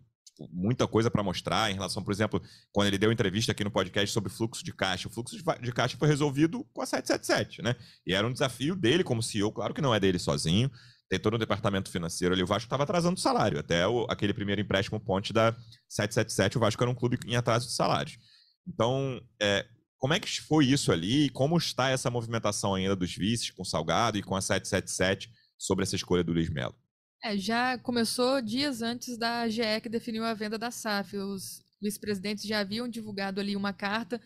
muita 0.52 0.88
coisa 0.88 1.10
para 1.10 1.24
mostrar 1.24 1.72
em 1.72 1.74
relação, 1.74 2.04
por 2.04 2.12
exemplo, 2.12 2.42
quando 2.72 2.88
ele 2.88 2.98
deu 2.98 3.12
entrevista 3.12 3.52
aqui 3.52 3.64
no 3.64 3.72
podcast 3.72 4.12
sobre 4.14 4.32
fluxo 4.32 4.64
de 4.64 4.74
caixa. 4.74 5.08
O 5.08 5.12
fluxo 5.12 5.36
de 5.62 5.72
caixa 5.72 5.98
foi 5.98 6.08
resolvido 6.08 6.66
com 6.74 6.82
a 6.82 6.86
777, 6.86 7.62
né? 7.62 7.76
E 8.06 8.14
era 8.14 8.26
um 8.26 8.34
desafio 8.34 8.76
dele 8.76 9.04
como 9.04 9.24
CEO, 9.24 9.52
claro 9.52 9.74
que 9.74 9.82
não 9.82 9.94
é 9.94 10.00
dele 10.00 10.20
sozinho, 10.20 10.72
tem 11.10 11.20
todo 11.20 11.34
o 11.34 11.40
departamento 11.40 11.90
financeiro 11.90 12.34
ali. 12.34 12.44
O 12.44 12.48
Vasco 12.48 12.68
estava 12.68 12.84
atrasando 12.84 13.18
o 13.18 13.22
salário. 13.22 13.60
Até 13.60 13.88
o, 13.88 14.06
aquele 14.10 14.34
primeiro 14.34 14.62
empréstimo 14.62 15.00
ponte 15.00 15.34
da 15.34 15.52
777, 15.90 16.58
o 16.58 16.62
Vasco 16.62 16.84
era 16.84 16.92
um 16.92 16.96
clube 16.96 17.18
em 17.26 17.36
atraso 17.36 17.68
de 17.68 17.74
salários. 17.74 18.18
Então, 18.68 19.20
é, 19.42 19.66
como 19.98 20.14
é 20.14 20.20
que 20.20 20.42
foi 20.42 20.66
isso 20.68 20.92
ali? 20.92 21.30
Como 21.32 21.58
está 21.58 21.90
essa 21.90 22.12
movimentação 22.12 22.76
ainda 22.76 22.96
dos 22.96 23.14
vices 23.14 23.50
com 23.50 23.64
o 23.64 23.66
Salgado 23.66 24.18
e 24.18 24.24
com 24.24 24.36
a 24.36 24.42
777 24.42 25.30
sobre 25.58 25.84
essa 25.84 25.96
escolha 25.96 26.24
do 26.24 26.32
Luiz 26.32 26.50
Melo? 26.50 26.76
É, 27.22 27.38
já 27.38 27.78
começou 27.78 28.42
dias 28.42 28.82
antes 28.82 29.18
da 29.18 29.48
GE 29.50 29.82
que 29.82 29.90
definiu 29.90 30.24
a 30.24 30.34
venda 30.34 30.58
da 30.58 30.72
SAF. 30.72 31.18
Os 31.18 31.62
vice-presidentes 31.82 32.46
já 32.46 32.60
haviam 32.60 32.88
divulgado 32.88 33.40
ali 33.40 33.56
uma 33.56 33.74
carta 33.74 34.22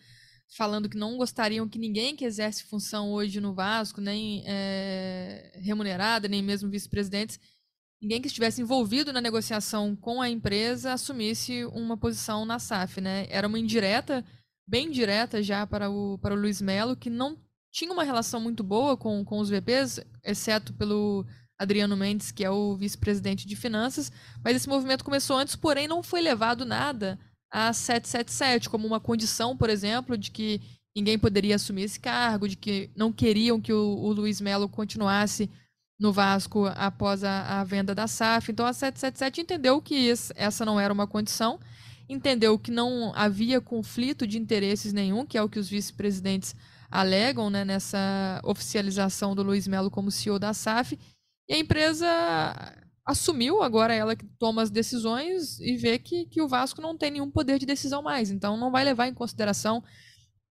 falando 0.56 0.88
que 0.88 0.96
não 0.96 1.16
gostariam 1.16 1.68
que 1.68 1.78
ninguém 1.78 2.14
que 2.14 2.24
exerce 2.24 2.64
função 2.64 3.10
hoje 3.10 3.40
no 3.40 3.54
Vasco, 3.54 4.00
nem 4.00 4.44
é, 4.46 5.52
remunerada, 5.56 6.28
nem 6.28 6.42
mesmo 6.42 6.70
vice-presidentes, 6.70 7.40
ninguém 8.00 8.20
que 8.20 8.28
estivesse 8.28 8.60
envolvido 8.60 9.12
na 9.12 9.20
negociação 9.20 9.96
com 9.96 10.20
a 10.20 10.28
empresa 10.28 10.92
assumisse 10.92 11.64
uma 11.66 11.96
posição 11.96 12.44
na 12.44 12.58
SAF. 12.58 13.00
Né? 13.00 13.26
Era 13.30 13.48
uma 13.48 13.58
indireta, 13.58 14.24
bem 14.66 14.90
direta 14.90 15.42
já 15.42 15.66
para 15.66 15.90
o, 15.90 16.18
para 16.18 16.34
o 16.34 16.38
Luiz 16.38 16.60
Melo, 16.60 16.96
que 16.96 17.10
não 17.10 17.36
tinha 17.72 17.92
uma 17.92 18.04
relação 18.04 18.40
muito 18.40 18.62
boa 18.62 18.96
com, 18.96 19.24
com 19.24 19.40
os 19.40 19.48
VPs, 19.48 20.00
exceto 20.22 20.72
pelo 20.74 21.26
Adriano 21.58 21.96
Mendes, 21.96 22.30
que 22.30 22.44
é 22.44 22.50
o 22.50 22.76
vice-presidente 22.76 23.46
de 23.46 23.56
finanças, 23.56 24.10
mas 24.42 24.56
esse 24.56 24.68
movimento 24.68 25.04
começou 25.04 25.36
antes, 25.36 25.56
porém 25.56 25.86
não 25.86 26.02
foi 26.02 26.20
levado 26.20 26.64
nada 26.64 27.18
a 27.50 27.72
777, 27.72 28.68
como 28.68 28.86
uma 28.86 28.98
condição, 28.98 29.56
por 29.56 29.70
exemplo, 29.70 30.18
de 30.18 30.30
que 30.30 30.60
ninguém 30.96 31.18
poderia 31.18 31.56
assumir 31.56 31.82
esse 31.82 32.00
cargo, 32.00 32.48
de 32.48 32.56
que 32.56 32.90
não 32.96 33.12
queriam 33.12 33.60
que 33.60 33.72
o, 33.72 33.96
o 33.96 34.12
Luiz 34.12 34.40
Melo 34.40 34.68
continuasse 34.68 35.48
no 35.98 36.12
Vasco 36.12 36.66
após 36.74 37.22
a, 37.22 37.60
a, 37.60 37.64
venda 37.64 37.94
da 37.94 38.06
SAF. 38.06 38.50
Então 38.50 38.66
a 38.66 38.72
777 38.72 39.40
entendeu 39.40 39.80
que 39.80 40.12
essa 40.34 40.64
não 40.64 40.78
era 40.78 40.92
uma 40.92 41.06
condição, 41.06 41.60
entendeu 42.08 42.58
que 42.58 42.70
não 42.70 43.12
havia 43.14 43.60
conflito 43.60 44.26
de 44.26 44.38
interesses 44.38 44.92
nenhum, 44.92 45.24
que 45.24 45.38
é 45.38 45.42
o 45.42 45.48
que 45.48 45.58
os 45.58 45.68
vice-presidentes 45.68 46.54
alegam 46.90 47.50
né, 47.50 47.64
nessa 47.64 48.40
oficialização 48.44 49.34
do 49.34 49.42
Luiz 49.42 49.66
Melo 49.66 49.90
como 49.90 50.10
CEO 50.10 50.38
da 50.38 50.52
SAF, 50.52 50.98
e 51.48 51.54
a 51.54 51.58
empresa 51.58 52.06
assumiu, 53.06 53.62
agora 53.62 53.94
ela 53.94 54.16
que 54.16 54.24
toma 54.38 54.62
as 54.62 54.70
decisões 54.70 55.60
e 55.60 55.76
vê 55.76 55.98
que, 55.98 56.26
que 56.26 56.40
o 56.40 56.48
Vasco 56.48 56.80
não 56.80 56.96
tem 56.96 57.10
nenhum 57.10 57.30
poder 57.30 57.58
de 57.58 57.66
decisão 57.66 58.02
mais. 58.02 58.30
Então 58.30 58.56
não 58.56 58.70
vai 58.70 58.82
levar 58.84 59.08
em 59.08 59.14
consideração 59.14 59.82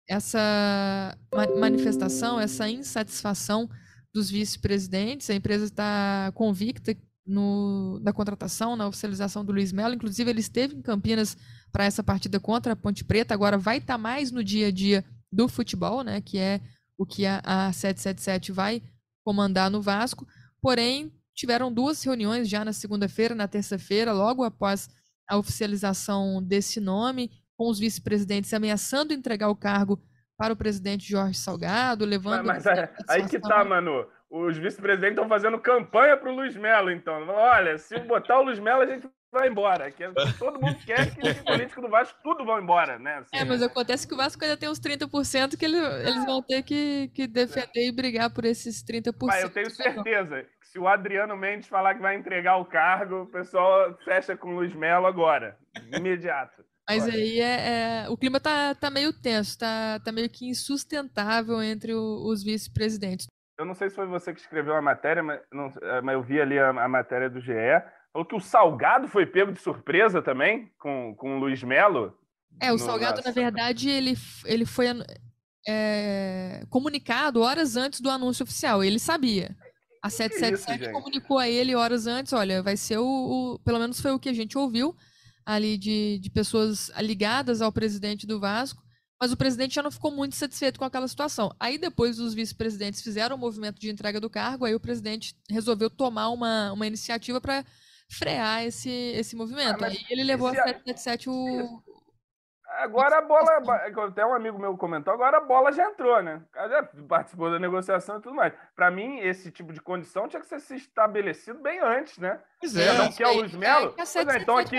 essa 0.08 1.18
manifestação, 1.60 2.40
essa 2.40 2.70
insatisfação 2.70 3.70
dos 4.14 4.30
vice-presidentes. 4.30 5.30
A 5.30 5.34
empresa 5.34 5.66
está 5.66 6.32
convicta 6.36 6.96
no, 7.26 8.00
na 8.04 8.14
contratação, 8.14 8.76
na 8.76 8.88
oficialização 8.88 9.44
do 9.44 9.52
Luiz 9.52 9.72
Melo. 9.72 9.96
Inclusive, 9.96 10.30
ele 10.30 10.42
esteve 10.42 10.76
em 10.76 10.82
Campinas 10.82 11.36
para 11.72 11.86
essa 11.86 12.04
partida 12.04 12.40
contra 12.40 12.74
a 12.74 12.76
Ponte 12.76 13.04
Preta. 13.04 13.34
Agora 13.34 13.58
vai 13.58 13.78
estar 13.78 13.96
tá 13.96 13.98
mais 13.98 14.32
no 14.32 14.44
dia 14.44 14.68
a 14.68 14.72
dia 14.72 15.04
do 15.32 15.48
futebol, 15.48 16.04
né? 16.04 16.22
Que 16.22 16.38
é 16.38 16.62
o 16.98 17.06
que 17.06 17.26
a, 17.26 17.42
a 17.44 17.74
777 17.74 18.52
vai 18.52 18.84
comandar 19.26 19.72
no 19.72 19.82
Vasco. 19.82 20.28
Porém, 20.64 21.12
tiveram 21.36 21.74
duas 21.74 22.02
reuniões 22.02 22.48
já 22.48 22.64
na 22.64 22.72
segunda-feira, 22.72 23.36
na 23.36 23.50
terça-feira, 23.50 24.14
logo 24.14 24.46
após 24.46 24.90
a 25.30 25.38
oficialização 25.38 26.42
desse 26.42 26.80
nome, 26.80 27.30
com 27.58 27.70
os 27.70 27.80
vice-presidentes 27.80 28.54
ameaçando 28.54 29.14
entregar 29.14 29.50
o 29.50 29.58
cargo 29.58 30.02
para 30.38 30.54
o 30.54 30.56
presidente 30.56 31.10
Jorge 31.10 31.38
Salgado, 31.38 32.06
levando. 32.06 32.46
Mas, 32.46 32.64
mas 32.64 32.90
aí 33.10 33.28
que 33.28 33.40
tá, 33.40 33.66
Manu. 33.66 34.08
Os 34.30 34.58
vice-presidentes 34.58 35.18
estão 35.18 35.28
fazendo 35.28 35.60
campanha 35.60 36.16
para 36.16 36.32
o 36.32 36.36
Luiz 36.36 36.56
Melo, 36.56 36.90
então. 36.90 37.28
Olha, 37.28 37.78
se 37.78 38.00
botar 38.00 38.40
o 38.40 38.44
Luiz 38.44 38.58
Melo, 38.58 38.82
a 38.82 38.88
gente 38.88 39.08
vai 39.32 39.50
embora. 39.50 39.92
Que 39.92 40.06
todo 40.40 40.60
mundo 40.60 40.78
quer 40.86 41.14
que 41.14 41.28
os 41.28 41.40
políticos 41.42 41.84
do 41.84 41.90
Vasco 41.90 42.18
tudo 42.24 42.46
vão 42.46 42.60
embora, 42.60 42.98
né? 42.98 43.18
Assim, 43.18 43.36
é, 43.36 43.44
mas 43.44 43.62
acontece 43.62 44.08
que 44.08 44.14
o 44.14 44.18
Vasco 44.18 44.44
ainda 44.44 44.58
tem 44.58 44.70
uns 44.70 44.80
30% 44.80 45.58
que 45.58 45.66
ele, 45.66 45.78
eles 45.78 46.26
vão 46.26 46.42
ter 46.42 46.64
que, 46.64 47.10
que 47.14 47.28
defender 47.28 47.88
e 47.88 47.92
brigar 47.92 48.34
por 48.34 48.46
esses 48.46 48.84
30%. 48.84 49.14
Mas 49.24 49.44
eu 49.44 49.50
tenho 49.50 49.70
certeza 49.70 50.46
se 50.74 50.80
o 50.80 50.88
Adriano 50.88 51.38
Mendes 51.38 51.68
falar 51.68 51.94
que 51.94 52.02
vai 52.02 52.16
entregar 52.16 52.58
o 52.58 52.66
cargo, 52.66 53.22
o 53.22 53.28
pessoal 53.28 53.96
fecha 54.04 54.36
com 54.36 54.50
o 54.50 54.56
Luiz 54.56 54.74
Melo 54.74 55.06
agora, 55.06 55.56
imediato. 55.96 56.66
Mas 56.90 57.04
Olha. 57.04 57.14
aí 57.14 57.40
é, 57.40 58.06
é, 58.06 58.10
o 58.10 58.18
clima 58.18 58.40
tá, 58.40 58.74
tá 58.74 58.90
meio 58.90 59.14
tenso, 59.14 59.60
tá, 59.60 60.00
tá 60.00 60.12
meio 60.12 60.28
que 60.28 60.50
insustentável 60.50 61.62
entre 61.62 61.94
o, 61.94 62.26
os 62.26 62.44
vice-presidentes. 62.44 63.28
Eu 63.60 63.66
não 63.66 63.76
sei 63.76 63.88
se 63.88 63.96
foi 63.96 64.08
você 64.08 64.34
que 64.34 64.40
escreveu 64.40 64.76
a 64.76 64.82
matéria, 64.82 65.22
mas, 65.22 65.40
não, 65.52 65.72
é, 65.84 66.02
mas 66.02 66.16
eu 66.16 66.24
vi 66.24 66.42
ali 66.42 66.58
a, 66.58 66.70
a 66.70 66.90
matéria 66.90 67.30
do 67.30 67.40
GE 67.40 67.54
Falou 68.12 68.28
que 68.28 68.36
o 68.36 68.40
Salgado 68.40 69.08
foi 69.08 69.26
pego 69.26 69.52
de 69.52 69.60
surpresa 69.60 70.22
também 70.22 70.72
com, 70.78 71.16
com 71.16 71.36
o 71.36 71.40
Luiz 71.40 71.64
Melo. 71.64 72.16
É, 72.60 72.72
o 72.72 72.78
Salgado, 72.78 73.22
na... 73.22 73.28
na 73.28 73.32
verdade, 73.32 73.90
ele, 73.90 74.14
ele 74.46 74.66
foi 74.68 74.86
é, 75.68 76.64
comunicado 76.70 77.42
horas 77.42 77.76
antes 77.76 78.00
do 78.02 78.12
anúncio 78.12 78.44
oficial. 78.44 78.84
Ele 78.84 79.00
sabia. 79.00 79.56
A 80.04 80.10
777 80.10 80.84
isso, 80.84 80.92
comunicou 80.92 81.40
a 81.40 81.50
ele 81.50 81.74
horas 81.74 82.08
antes, 82.08 82.34
olha, 82.34 82.62
vai 82.62 82.76
ser 82.76 82.98
o, 82.98 83.06
o, 83.06 83.60
Pelo 83.60 83.80
menos 83.80 84.02
foi 84.02 84.12
o 84.12 84.20
que 84.20 84.28
a 84.28 84.34
gente 84.34 84.58
ouviu 84.58 84.94
ali 85.46 85.78
de, 85.78 86.20
de 86.20 86.30
pessoas 86.30 86.92
ligadas 87.00 87.62
ao 87.62 87.72
presidente 87.72 88.28
do 88.28 88.38
Vasco, 88.38 88.84
mas 89.20 89.32
o 89.32 89.38
presidente 89.38 89.76
já 89.76 89.82
não 89.82 89.92
ficou 89.92 90.12
muito 90.12 90.36
satisfeito 90.36 90.78
com 90.78 90.84
aquela 90.84 91.08
situação. 91.08 91.56
Aí 91.58 91.78
depois 91.78 92.20
os 92.20 92.34
vice-presidentes 92.34 93.02
fizeram 93.02 93.38
o 93.38 93.40
movimento 93.40 93.80
de 93.80 93.90
entrega 93.90 94.20
do 94.20 94.30
cargo, 94.30 94.66
aí 94.66 94.76
o 94.76 94.80
presidente 94.80 95.36
resolveu 95.50 95.90
tomar 95.90 96.30
uma, 96.30 96.74
uma 96.74 96.86
iniciativa 96.86 97.40
para 97.40 97.64
frear 98.10 98.66
esse, 98.66 98.90
esse 98.90 99.38
movimento. 99.38 99.86
Ah, 99.86 99.88
Aí 99.88 100.06
ele 100.10 100.24
levou 100.24 100.48
a 100.48 100.54
777 100.54 101.30
o. 101.30 101.82
Agora 102.78 103.20
a 103.20 103.22
bola. 103.22 103.62
Até 104.08 104.26
um 104.26 104.34
amigo 104.34 104.60
meu 104.60 104.76
comentou, 104.78 105.14
agora 105.14 105.38
a 105.38 105.42
bola 105.42 105.72
já 105.72 105.86
entrou, 105.86 106.22
né? 106.22 106.42
O 106.50 106.52
cara 106.52 106.70
já 106.70 106.84
participou 107.08 107.52
da 107.52 107.60
negociação 107.60 108.18
e 108.18 108.22
tudo 108.22 108.36
mais. 108.36 108.54
Para 108.76 108.90
mim, 108.90 109.20
esse 109.20 109.52
tipo 109.52 109.72
de 109.72 109.82
condição 109.82 110.28
tinha 110.28 110.42
que 110.42 110.48
ser 110.48 110.60
se 110.60 110.76
estabelecido 110.76 111.60
bem 111.60 111.80
antes, 111.80 112.18
né? 112.18 112.40
Pois 112.60 112.76
é. 112.76 112.94
Não 112.98 113.12
quer 113.12 113.28
o 113.28 113.34
Luiz 113.34 113.54
Melo? 113.54 113.94
Pois 113.94 114.16
é, 114.16 114.38
então 114.38 114.58
aqui. 114.58 114.78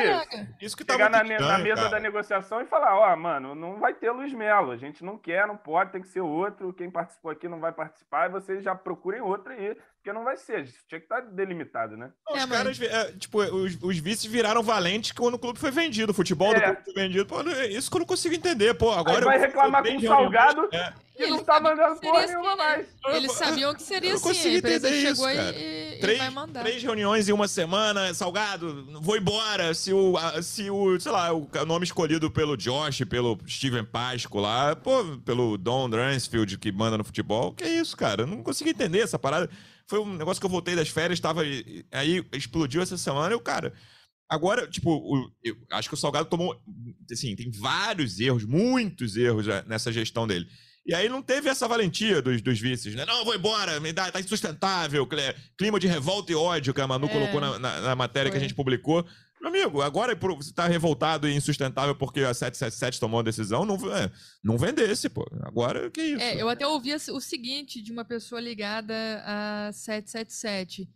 Isso 0.61 0.77
que 0.77 0.85
chegar 0.91 1.11
na, 1.11 1.23
na, 1.23 1.59
mesa 1.59 1.83
cara. 1.83 1.91
da 1.91 2.01
negociação 2.01 2.61
e 2.61 2.67
falar: 2.67 2.97
ó, 2.97 3.13
oh, 3.13 3.17
mano, 3.17 3.55
não 3.55 3.79
vai 3.79 3.95
ter 3.95 4.11
Luiz 4.11 4.33
Melo. 4.33 4.73
A 4.73 4.77
gente 4.77 5.05
não 5.05 5.19
quer, 5.19 5.47
não 5.47 5.57
pode, 5.57 5.93
tem 5.93 6.01
que 6.01 6.09
ser 6.09 6.21
outro. 6.21 6.73
Quem 6.73 6.91
participou 6.91 7.31
aqui 7.31 7.49
não 7.49 7.61
vai 7.61 7.73
participar 7.73 8.27
e 8.27 8.33
vocês 8.33 8.63
já 8.63 8.75
procurem 8.75 9.21
outro 9.21 9.53
aí 9.53 9.77
porque 10.05 10.13
não 10.13 10.23
vai 10.23 10.37
ser. 10.37 10.67
Tinha 10.87 11.01
que 11.01 11.07
estar 11.07 11.23
tá 11.23 11.29
delimitado, 11.33 11.97
né? 11.97 12.13
Não, 12.29 12.37
é, 12.37 12.45
os 12.45 12.51
caras, 12.51 12.81
é, 12.83 13.13
tipo, 13.13 13.39
os, 13.43 13.79
os 13.83 13.99
vices 13.99 14.27
viraram 14.27 14.63
valentes 14.63 15.13
quando 15.13 15.35
o 15.35 15.39
clube 15.39 15.59
foi 15.59 15.71
vendido. 15.71 16.13
O 16.13 16.15
futebol 16.15 16.53
é. 16.53 16.57
do 16.57 16.61
clube 16.61 16.85
foi 16.85 16.93
vendido. 16.93 17.25
Pô, 17.25 17.41
é 17.41 17.69
isso 17.69 17.91
que 17.91 17.97
eu 17.97 18.01
não 18.01 18.07
consigo 18.07 18.35
entender. 18.35 18.75
Pô, 18.75 18.93
agora. 18.93 19.21
Aí 19.21 19.25
vai 19.25 19.39
reclamar 19.39 19.83
com 19.83 19.97
o 19.97 20.01
Salgado 20.03 20.69
é. 20.71 20.93
e 21.19 21.27
não 21.27 21.43
tá 21.43 21.59
mandando 21.59 21.99
porra 22.01 22.27
nenhuma 22.27 22.55
mais. 22.55 22.87
Eles 23.07 23.33
sabiam 23.33 23.75
que 23.75 23.83
seria 23.83 24.13
assim. 24.13 24.29
A 24.29 24.59
empresa 24.59 24.89
chegou 24.91 25.31
isso, 25.31 25.41
e, 25.41 25.99
três, 26.01 26.19
e 26.19 26.21
vai 26.21 26.31
mandar. 26.31 26.61
Três 26.61 26.83
reuniões 26.83 27.27
em 27.27 27.33
uma 27.33 27.49
semana. 27.49 28.13
Salgado, 28.13 28.87
vou 29.01 29.17
embora. 29.17 29.73
Se 29.73 29.91
o, 29.91 30.17
se 30.43 30.71
o 30.71 31.01
sei 31.01 31.13
lá, 31.13 31.33
o 31.33 31.49
nome 31.67 31.85
escolhido 31.87 32.31
pelo 32.31 32.59
Josh, 32.59 33.05
pelo 33.09 33.39
Steven 33.49 33.87
Pasco 33.87 34.39
lá, 34.39 34.77
pô, 34.77 35.03
pelo 35.25 35.57
Don 35.57 35.89
Dransfield 35.89 36.59
que 36.59 36.71
manda 36.71 36.99
no 36.99 37.05
futebol. 37.05 37.55
Que 37.55 37.65
é 37.65 37.69
isso, 37.69 37.97
cara? 37.97 38.25
Eu 38.25 38.27
não 38.27 38.43
consigo 38.43 38.69
entender 38.69 39.01
essa 39.01 39.19
parada. 39.19 39.49
Foi 39.89 40.01
um 40.01 40.17
negócio 40.17 40.41
que 40.41 40.47
eu 40.47 40.51
voltei 40.51 40.75
das 40.75 40.89
férias, 40.89 41.19
estava 41.19 41.43
aí 41.43 42.25
explodiu 42.33 42.83
essa 42.83 42.97
semana 42.97 43.33
e 43.33 43.37
o 43.37 43.41
cara. 43.41 43.73
Agora, 44.29 44.67
tipo, 44.67 44.91
o, 44.91 45.31
eu 45.43 45.55
acho 45.73 45.89
que 45.89 45.95
o 45.95 45.99
Salgado 45.99 46.29
tomou. 46.29 46.59
Assim, 47.13 47.37
tem 47.37 47.51
vários 47.51 48.19
erros, 48.19 48.45
muitos 48.45 49.17
erros 49.17 49.47
né, 49.47 49.63
nessa 49.67 49.93
gestão 49.93 50.27
dele. 50.27 50.49
E 50.87 50.95
aí 50.95 51.09
não 51.09 51.23
teve 51.23 51.49
essa 51.49 51.67
valentia 51.67 52.21
dos, 52.21 52.43
dos 52.43 52.61
vices, 52.61 52.95
né? 52.95 53.07
Não, 53.07 53.21
eu 53.21 53.25
vou 53.25 53.35
embora, 53.35 53.81
me 53.81 53.93
dá, 53.93 54.11
tá 54.11 54.21
insustentável, 54.21 55.09
clima 55.57 55.81
de 55.81 55.87
revolta 55.87 56.31
e 56.31 56.35
ódio 56.35 56.75
que 56.75 56.81
a 56.81 56.87
Manu 56.87 57.07
é, 57.07 57.09
colocou 57.09 57.41
na, 57.41 57.59
na, 57.59 57.81
na 57.81 57.97
matéria 57.97 58.31
foi. 58.31 58.39
que 58.39 58.45
a 58.45 58.49
gente 58.49 58.55
publicou. 58.55 59.07
Meu 59.45 59.51
amigo, 59.51 59.83
agora 59.83 60.15
você 60.15 60.55
tá 60.55 60.67
revoltado 60.67 61.29
e 61.29 61.37
insustentável 61.37 61.95
porque 61.95 62.21
a 62.21 62.33
777 62.33 62.99
tomou 62.99 63.19
uma 63.19 63.25
decisão, 63.25 63.67
não, 63.67 63.77
é, 63.95 64.11
não 64.43 64.57
vendesse, 64.57 65.11
pô. 65.11 65.23
Agora, 65.43 65.91
que 65.91 66.01
isso? 66.01 66.23
É, 66.23 66.41
eu 66.41 66.49
até 66.49 66.67
ouvi 66.67 66.95
o 66.95 67.21
seguinte 67.21 67.83
de 67.83 67.93
uma 67.93 68.07
pessoa 68.07 68.41
ligada 68.41 68.95
a 69.23 69.71
777. 69.71 70.89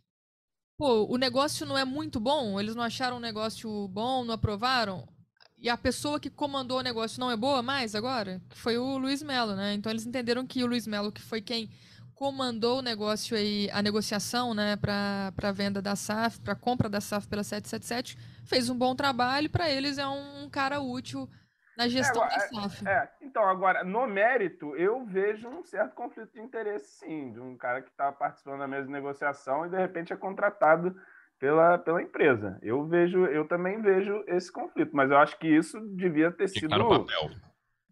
Pô, 0.79 1.05
o 1.13 1.15
negócio 1.17 1.63
não 1.63 1.77
é 1.77 1.85
muito 1.85 2.19
bom? 2.19 2.59
Eles 2.59 2.73
não 2.73 2.81
acharam 2.81 3.17
o 3.17 3.19
negócio 3.19 3.87
bom, 3.89 4.25
não 4.25 4.33
aprovaram? 4.33 5.07
E 5.55 5.69
a 5.69 5.77
pessoa 5.77 6.19
que 6.19 6.31
comandou 6.31 6.79
o 6.79 6.83
negócio 6.83 7.19
não 7.19 7.29
é 7.29 7.37
boa 7.37 7.61
mais 7.61 7.93
agora? 7.93 8.41
Foi 8.55 8.79
o 8.79 8.97
Luiz 8.97 9.21
Melo, 9.21 9.55
né? 9.55 9.75
Então 9.75 9.91
eles 9.91 10.07
entenderam 10.07 10.47
que 10.47 10.63
o 10.63 10.67
Luiz 10.67 10.87
Melo, 10.87 11.11
que 11.11 11.21
foi 11.21 11.39
quem 11.39 11.69
comandou 12.19 12.79
o 12.79 12.81
negócio 12.81 13.37
aí, 13.37 13.69
a 13.71 13.81
negociação, 13.81 14.53
né, 14.53 14.75
para 14.75 15.31
a 15.41 15.51
venda 15.53 15.81
da 15.81 15.95
SAF, 15.95 16.41
para 16.41 16.51
a 16.51 16.55
compra 16.55 16.89
da 16.89 16.99
SAF 16.99 17.29
pela 17.29 17.45
777, 17.45 18.17
fez 18.45 18.69
um 18.69 18.77
bom 18.77 18.93
trabalho, 18.93 19.49
para 19.49 19.69
eles 19.69 19.97
é 19.97 20.05
um 20.05 20.49
cara 20.51 20.81
útil 20.81 21.29
na 21.77 21.87
gestão 21.87 22.21
é, 22.21 22.25
agora, 22.25 22.39
da 22.41 22.61
SAF. 22.61 22.85
É, 22.85 22.91
é, 22.91 23.09
então, 23.21 23.41
agora, 23.43 23.85
no 23.85 24.05
mérito, 24.05 24.75
eu 24.75 25.05
vejo 25.05 25.47
um 25.47 25.63
certo 25.63 25.95
conflito 25.95 26.33
de 26.33 26.41
interesse, 26.41 26.99
sim, 26.99 27.31
de 27.31 27.39
um 27.39 27.55
cara 27.55 27.81
que 27.81 27.89
está 27.89 28.11
participando 28.11 28.59
da 28.59 28.67
mesma 28.67 28.91
negociação 28.91 29.65
e 29.65 29.69
de 29.69 29.77
repente 29.77 30.11
é 30.11 30.17
contratado 30.17 30.93
pela, 31.39 31.77
pela 31.77 32.01
empresa. 32.01 32.59
Eu 32.61 32.85
vejo, 32.85 33.27
eu 33.27 33.47
também 33.47 33.81
vejo 33.81 34.25
esse 34.27 34.51
conflito, 34.51 34.93
mas 34.93 35.09
eu 35.09 35.17
acho 35.17 35.39
que 35.39 35.47
isso 35.47 35.79
devia 35.95 36.29
ter 36.33 36.49
sido 36.49 36.75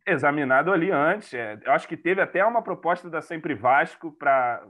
examinado 0.07 0.71
ali 0.71 0.89
antes. 0.89 1.33
É, 1.33 1.59
eu 1.63 1.71
acho 1.73 1.87
que 1.87 1.97
teve 1.97 2.21
até 2.21 2.43
uma 2.43 2.61
proposta 2.61 3.09
da 3.09 3.21
Sempre 3.21 3.53
Vasco 3.53 4.11
para 4.11 4.65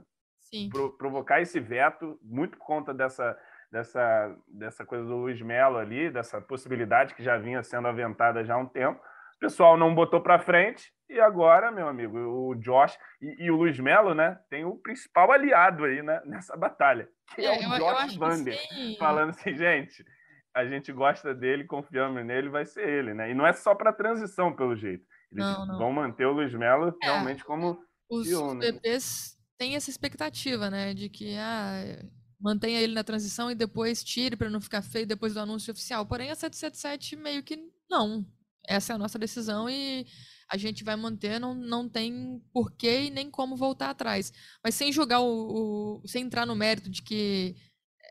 pro, 0.70 0.96
provocar 0.96 1.40
esse 1.40 1.60
veto, 1.60 2.18
muito 2.22 2.58
por 2.58 2.66
conta 2.66 2.92
dessa, 2.92 3.38
dessa, 3.70 4.36
dessa 4.48 4.84
coisa 4.84 5.04
do 5.04 5.16
Luiz 5.16 5.40
Melo 5.40 5.78
ali, 5.78 6.10
dessa 6.10 6.40
possibilidade 6.40 7.14
que 7.14 7.22
já 7.22 7.38
vinha 7.38 7.62
sendo 7.62 7.88
aventada 7.88 8.44
já 8.44 8.54
há 8.54 8.58
um 8.58 8.66
tempo. 8.66 9.00
O 9.36 9.38
pessoal 9.38 9.76
não 9.76 9.94
botou 9.94 10.20
para 10.20 10.40
frente 10.40 10.92
e 11.08 11.20
agora, 11.20 11.70
meu 11.70 11.86
amigo, 11.86 12.18
o 12.18 12.56
Josh 12.56 12.98
e, 13.22 13.44
e 13.44 13.50
o 13.50 13.56
Luiz 13.56 13.78
Melo, 13.78 14.12
né, 14.12 14.36
tem 14.50 14.64
o 14.64 14.76
principal 14.76 15.30
aliado 15.30 15.84
aí 15.84 16.02
né, 16.02 16.20
nessa 16.24 16.56
batalha, 16.56 17.08
que 17.34 17.42
é, 17.42 17.62
é 17.62 17.68
o 17.68 17.78
Josh 17.78 18.16
Vander, 18.16 18.58
falando 18.98 19.30
assim, 19.30 19.54
gente, 19.54 20.04
a 20.52 20.64
gente 20.64 20.92
gosta 20.92 21.32
dele, 21.32 21.64
confiamos 21.64 22.24
nele, 22.26 22.48
vai 22.48 22.64
ser 22.64 22.88
ele, 22.88 23.14
né? 23.14 23.30
E 23.30 23.34
não 23.34 23.46
é 23.46 23.52
só 23.52 23.76
para 23.76 23.92
transição, 23.92 24.52
pelo 24.52 24.74
jeito. 24.74 25.04
Eles 25.32 25.44
não, 25.44 25.66
não. 25.66 25.78
vão 25.78 25.92
manter 25.92 26.26
o 26.26 26.32
Luiz 26.32 26.52
Melo 26.54 26.96
é, 27.02 27.06
realmente 27.06 27.44
como 27.44 27.78
os, 28.10 28.26
CEO, 28.26 28.54
né? 28.54 28.72
bebês 28.72 29.36
têm 29.58 29.76
essa 29.76 29.90
expectativa, 29.90 30.70
né, 30.70 30.94
de 30.94 31.08
que 31.08 31.36
ah, 31.36 32.02
mantenha 32.40 32.80
ele 32.80 32.94
na 32.94 33.04
transição 33.04 33.50
e 33.50 33.54
depois 33.54 34.04
tire 34.04 34.36
para 34.36 34.48
não 34.48 34.60
ficar 34.60 34.82
feio 34.82 35.06
depois 35.06 35.34
do 35.34 35.40
anúncio 35.40 35.72
oficial. 35.72 36.06
Porém, 36.06 36.30
a 36.30 36.34
777 36.34 37.16
meio 37.16 37.42
que 37.42 37.58
não 37.90 38.24
essa 38.68 38.92
é 38.92 38.94
a 38.94 38.98
nossa 38.98 39.18
decisão 39.18 39.68
e 39.68 40.06
a 40.50 40.56
gente 40.56 40.84
vai 40.84 40.94
manter, 40.94 41.40
não, 41.40 41.54
não 41.54 41.88
tem 41.88 42.42
porquê 42.52 43.04
e 43.04 43.10
nem 43.10 43.30
como 43.30 43.56
voltar 43.56 43.90
atrás. 43.90 44.32
Mas 44.62 44.74
sem 44.74 44.92
jogar 44.92 45.20
o, 45.20 46.00
o, 46.02 46.06
sem 46.06 46.24
entrar 46.24 46.46
no 46.46 46.54
mérito 46.54 46.90
de 46.90 47.02
que 47.02 47.56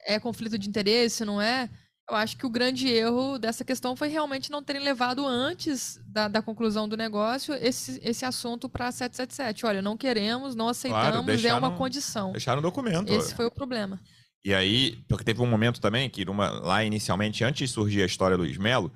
é 0.06 0.20
conflito 0.20 0.58
de 0.58 0.68
interesse, 0.68 1.24
não 1.24 1.40
é? 1.40 1.70
Eu 2.10 2.16
acho 2.16 2.38
que 2.38 2.46
o 2.46 2.50
grande 2.50 2.88
erro 2.88 3.38
dessa 3.38 3.66
questão 3.66 3.94
foi 3.96 4.08
realmente 4.08 4.50
não 4.50 4.64
terem 4.64 4.82
levado 4.82 5.28
antes 5.28 6.00
da, 6.06 6.30
da 6.30 6.42
conclusão 6.42 6.88
do 6.88 6.96
negócio 6.96 7.54
esse, 7.56 8.00
esse 8.02 8.24
assunto 8.24 8.70
para 8.70 8.92
777. 8.92 9.66
Olha, 9.66 9.82
não 9.82 9.98
queremos, 9.98 10.56
não 10.56 10.70
aceitamos, 10.70 11.42
claro, 11.42 11.48
é 11.48 11.54
uma 11.54 11.76
condição. 11.76 12.32
Deixaram 12.32 12.60
o 12.60 12.62
documento. 12.62 13.12
Esse 13.12 13.36
foi 13.36 13.46
o 13.46 13.52
problema. 13.52 14.00
E 14.44 14.54
aí, 14.54 15.04
porque 15.10 15.26
teve 15.26 15.42
um 15.42 15.46
momento 15.46 15.82
também 15.82 16.10
que 16.10 16.24
numa, 16.24 16.50
lá 16.50 16.82
inicialmente, 16.82 17.44
antes 17.44 17.68
de 17.68 17.74
surgir 17.74 18.04
a 18.04 18.06
história 18.06 18.38
do 18.38 18.44
Luiz 18.44 18.58
Melo, 18.58 18.90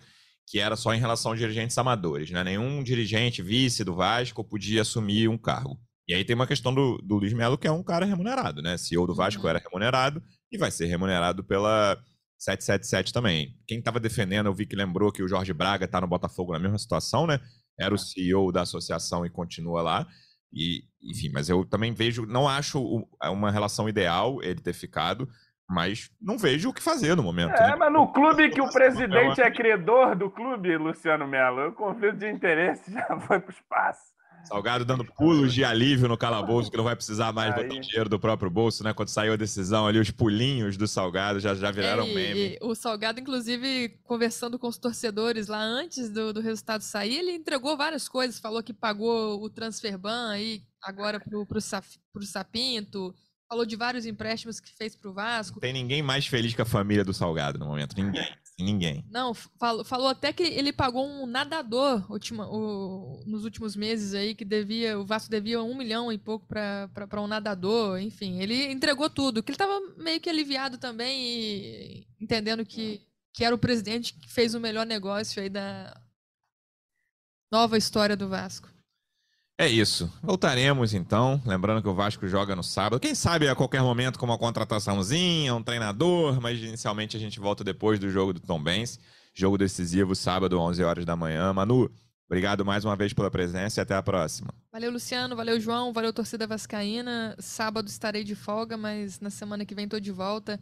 que 0.47 0.59
era 0.59 0.77
só 0.77 0.93
em 0.93 0.99
relação 0.99 1.33
a 1.33 1.35
dirigentes 1.35 1.77
amadores, 1.77 2.31
né? 2.31 2.41
Nenhum 2.45 2.81
dirigente 2.81 3.41
vice 3.41 3.83
do 3.83 3.93
Vasco 3.93 4.41
podia 4.43 4.83
assumir 4.83 5.27
um 5.27 5.37
cargo. 5.37 5.77
E 6.07 6.13
aí 6.13 6.23
tem 6.23 6.35
uma 6.35 6.47
questão 6.47 6.73
do, 6.73 6.97
do 6.99 7.17
Luiz 7.17 7.33
Melo, 7.33 7.57
que 7.57 7.67
é 7.67 7.71
um 7.71 7.83
cara 7.83 8.05
remunerado, 8.05 8.61
né? 8.61 8.77
CEO 8.77 9.05
do 9.05 9.13
Vasco 9.13 9.41
uhum. 9.43 9.49
era 9.49 9.59
remunerado 9.59 10.23
e 10.49 10.57
vai 10.57 10.71
ser 10.71 10.85
remunerado 10.85 11.43
pela 11.43 11.97
777 12.43 13.13
também. 13.13 13.55
Quem 13.67 13.79
estava 13.79 13.99
defendendo, 13.99 14.47
eu 14.47 14.53
vi 14.53 14.65
que 14.65 14.75
lembrou 14.75 15.11
que 15.11 15.21
o 15.21 15.27
Jorge 15.27 15.53
Braga 15.53 15.85
está 15.85 16.01
no 16.01 16.07
Botafogo 16.07 16.53
na 16.53 16.59
mesma 16.59 16.79
situação, 16.79 17.27
né? 17.27 17.39
Era 17.79 17.93
o 17.93 17.97
CEO 17.97 18.51
da 18.51 18.61
associação 18.61 19.25
e 19.25 19.29
continua 19.29 19.81
lá. 19.81 20.07
E, 20.51 20.81
enfim, 21.03 21.29
mas 21.31 21.49
eu 21.49 21.63
também 21.63 21.93
vejo, 21.93 22.25
não 22.25 22.47
acho 22.47 22.83
uma 23.23 23.51
relação 23.51 23.87
ideal 23.87 24.41
ele 24.43 24.59
ter 24.59 24.73
ficado 24.73 25.29
mas 25.71 26.11
não 26.21 26.37
vejo 26.37 26.69
o 26.69 26.73
que 26.73 26.83
fazer 26.83 27.15
no 27.15 27.23
momento. 27.23 27.55
É, 27.55 27.69
né? 27.69 27.75
mas 27.77 27.93
no 27.93 28.11
clube 28.11 28.49
que 28.49 28.59
o 28.59 28.69
presidente 28.69 29.41
é 29.41 29.49
credor 29.49 30.17
do 30.17 30.29
clube, 30.29 30.75
Luciano 30.75 31.25
Melo, 31.25 31.69
o 31.69 31.71
conflito 31.71 32.17
de 32.17 32.29
interesse 32.29 32.91
já 32.91 33.17
foi 33.21 33.39
para 33.39 33.49
o 33.49 33.53
espaço. 33.53 34.11
Salgado 34.43 34.85
dando 34.85 35.05
pulos 35.05 35.53
de 35.53 35.63
alívio 35.63 36.07
no 36.07 36.17
calabouço, 36.17 36.69
que 36.69 36.77
não 36.77 36.83
vai 36.83 36.95
precisar 36.95 37.31
mais 37.31 37.53
Aí. 37.55 37.63
botar 37.63 37.79
dinheiro 37.79 38.09
do 38.09 38.19
próprio 38.19 38.49
bolso, 38.49 38.83
né? 38.83 38.93
Quando 38.93 39.09
saiu 39.09 39.33
a 39.33 39.35
decisão 39.35 39.87
ali, 39.87 39.99
os 39.99 40.11
pulinhos 40.11 40.77
do 40.77 40.87
Salgado 40.87 41.39
já, 41.39 41.55
já 41.55 41.71
viraram 41.71 42.03
é, 42.03 42.13
meme. 42.13 42.57
o 42.61 42.75
Salgado, 42.75 43.19
inclusive, 43.19 43.89
conversando 44.03 44.59
com 44.59 44.67
os 44.67 44.77
torcedores 44.77 45.47
lá 45.47 45.61
antes 45.61 46.09
do, 46.09 46.33
do 46.33 46.41
resultado 46.41 46.81
sair, 46.81 47.17
ele 47.17 47.31
entregou 47.31 47.77
várias 47.77 48.07
coisas, 48.07 48.39
falou 48.39 48.61
que 48.61 48.73
pagou 48.73 49.41
o 49.41 49.49
transfer 49.49 49.97
ban 49.97 50.29
aí 50.29 50.63
agora 50.81 51.19
pro, 51.19 51.45
pro, 51.45 51.59
pro 52.13 52.25
Sapinto, 52.25 53.13
falou 53.47 53.65
de 53.65 53.75
vários 53.75 54.05
empréstimos 54.05 54.59
que 54.59 54.71
fez 54.75 54.95
para 54.95 55.09
o 55.09 55.13
Vasco. 55.13 55.59
Tem 55.59 55.73
ninguém 55.73 56.01
mais 56.01 56.25
feliz 56.25 56.53
que 56.53 56.61
a 56.61 56.65
família 56.65 57.03
do 57.03 57.13
Salgado 57.13 57.59
no 57.59 57.65
momento. 57.65 57.95
Ninguém. 57.95 58.25
Ninguém. 58.59 59.03
Não, 59.09 59.33
falou, 59.33 59.83
falou 59.83 60.07
até 60.07 60.31
que 60.31 60.43
ele 60.43 60.71
pagou 60.71 61.05
um 61.05 61.25
nadador 61.25 62.09
ultima, 62.11 62.47
o, 62.47 63.23
nos 63.25 63.43
últimos 63.43 63.75
meses 63.75 64.13
aí, 64.13 64.35
que 64.35 64.45
devia, 64.45 64.99
o 64.99 65.05
Vasco 65.05 65.29
devia 65.29 65.61
um 65.61 65.75
milhão 65.75 66.11
e 66.11 66.17
pouco 66.17 66.45
para 66.47 67.21
um 67.21 67.27
nadador, 67.27 67.99
enfim. 67.99 68.39
Ele 68.41 68.71
entregou 68.71 69.09
tudo, 69.09 69.41
que 69.41 69.51
ele 69.51 69.55
estava 69.55 69.79
meio 69.97 70.19
que 70.19 70.29
aliviado 70.29 70.77
também 70.77 71.21
e 71.21 72.07
entendendo 72.19 72.65
que, 72.65 73.01
que 73.33 73.43
era 73.43 73.55
o 73.55 73.59
presidente 73.59 74.13
que 74.13 74.29
fez 74.29 74.53
o 74.53 74.59
melhor 74.59 74.85
negócio 74.85 75.41
aí 75.41 75.49
da 75.49 75.99
nova 77.51 77.77
história 77.77 78.15
do 78.15 78.29
Vasco. 78.29 78.69
É 79.61 79.67
isso. 79.67 80.11
Voltaremos 80.23 80.91
então. 80.91 81.39
Lembrando 81.45 81.83
que 81.83 81.87
o 81.87 81.93
Vasco 81.93 82.27
joga 82.27 82.55
no 82.55 82.63
sábado. 82.63 82.99
Quem 82.99 83.13
sabe 83.13 83.47
a 83.47 83.53
qualquer 83.53 83.83
momento 83.83 84.17
com 84.17 84.25
uma 84.25 84.35
contrataçãozinha, 84.35 85.53
um 85.53 85.61
treinador, 85.61 86.41
mas 86.41 86.57
inicialmente 86.59 87.15
a 87.15 87.19
gente 87.19 87.39
volta 87.39 87.63
depois 87.63 87.99
do 87.99 88.09
jogo 88.09 88.33
do 88.33 88.39
Tom 88.39 88.59
Benz. 88.59 88.99
Jogo 89.35 89.59
decisivo, 89.59 90.15
sábado, 90.15 90.59
11 90.59 90.83
horas 90.83 91.05
da 91.05 91.15
manhã. 91.15 91.53
Manu, 91.53 91.91
obrigado 92.25 92.65
mais 92.65 92.83
uma 92.83 92.95
vez 92.95 93.13
pela 93.13 93.29
presença 93.29 93.79
e 93.79 93.81
até 93.83 93.93
a 93.93 94.01
próxima. 94.01 94.51
Valeu, 94.73 94.89
Luciano. 94.89 95.35
Valeu, 95.35 95.59
João. 95.59 95.93
Valeu, 95.93 96.11
torcida 96.11 96.47
vascaína. 96.47 97.35
Sábado 97.37 97.87
estarei 97.87 98.23
de 98.23 98.33
folga, 98.33 98.75
mas 98.75 99.19
na 99.19 99.29
semana 99.29 99.63
que 99.63 99.75
vem 99.75 99.85
estou 99.85 99.99
de 99.99 100.11
volta. 100.11 100.59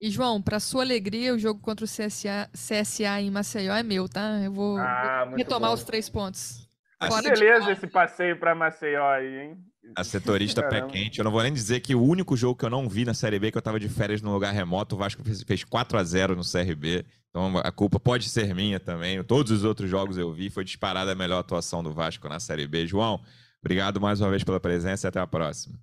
E, 0.00 0.08
João, 0.10 0.40
para 0.40 0.58
sua 0.58 0.82
alegria, 0.82 1.34
o 1.34 1.38
jogo 1.38 1.60
contra 1.60 1.84
o 1.84 1.86
CSA, 1.86 2.48
CSA 2.54 3.20
em 3.20 3.30
Maceió 3.30 3.74
é 3.74 3.82
meu, 3.82 4.08
tá? 4.08 4.40
Eu 4.42 4.50
vou, 4.50 4.78
ah, 4.78 5.26
vou 5.28 5.36
retomar 5.36 5.68
bom. 5.68 5.74
os 5.74 5.84
três 5.84 6.08
pontos. 6.08 6.69
Fora 7.08 7.22
beleza 7.22 7.72
esse 7.72 7.86
passeio 7.86 8.38
para 8.38 8.54
Maceió 8.54 9.08
aí, 9.08 9.38
hein? 9.38 9.58
A 9.96 10.04
setorista 10.04 10.62
pé 10.68 10.82
quente. 10.82 11.18
Eu 11.18 11.24
não 11.24 11.32
vou 11.32 11.42
nem 11.42 11.52
dizer 11.52 11.80
que 11.80 11.94
o 11.94 12.02
único 12.02 12.36
jogo 12.36 12.56
que 12.56 12.64
eu 12.64 12.70
não 12.70 12.88
vi 12.88 13.04
na 13.04 13.14
Série 13.14 13.38
B, 13.38 13.50
que 13.50 13.58
eu 13.58 13.62
tava 13.62 13.80
de 13.80 13.88
férias 13.88 14.22
num 14.22 14.32
lugar 14.32 14.52
remoto, 14.52 14.94
o 14.94 14.98
Vasco 14.98 15.22
fez 15.24 15.64
4 15.64 15.98
a 15.98 16.04
0 16.04 16.36
no 16.36 16.42
CRB. 16.42 17.04
Então 17.30 17.58
a 17.58 17.72
culpa 17.72 17.98
pode 17.98 18.28
ser 18.28 18.54
minha 18.54 18.78
também. 18.78 19.22
Todos 19.24 19.50
os 19.50 19.64
outros 19.64 19.88
jogos 19.88 20.18
eu 20.18 20.32
vi. 20.32 20.50
Foi 20.50 20.62
disparada 20.62 21.12
a 21.12 21.14
melhor 21.14 21.38
atuação 21.38 21.82
do 21.82 21.92
Vasco 21.92 22.28
na 22.28 22.38
Série 22.38 22.66
B. 22.66 22.86
João, 22.86 23.20
obrigado 23.60 24.00
mais 24.00 24.20
uma 24.20 24.30
vez 24.30 24.44
pela 24.44 24.60
presença 24.60 25.06
e 25.06 25.08
até 25.08 25.18
a 25.18 25.26
próxima. 25.26 25.76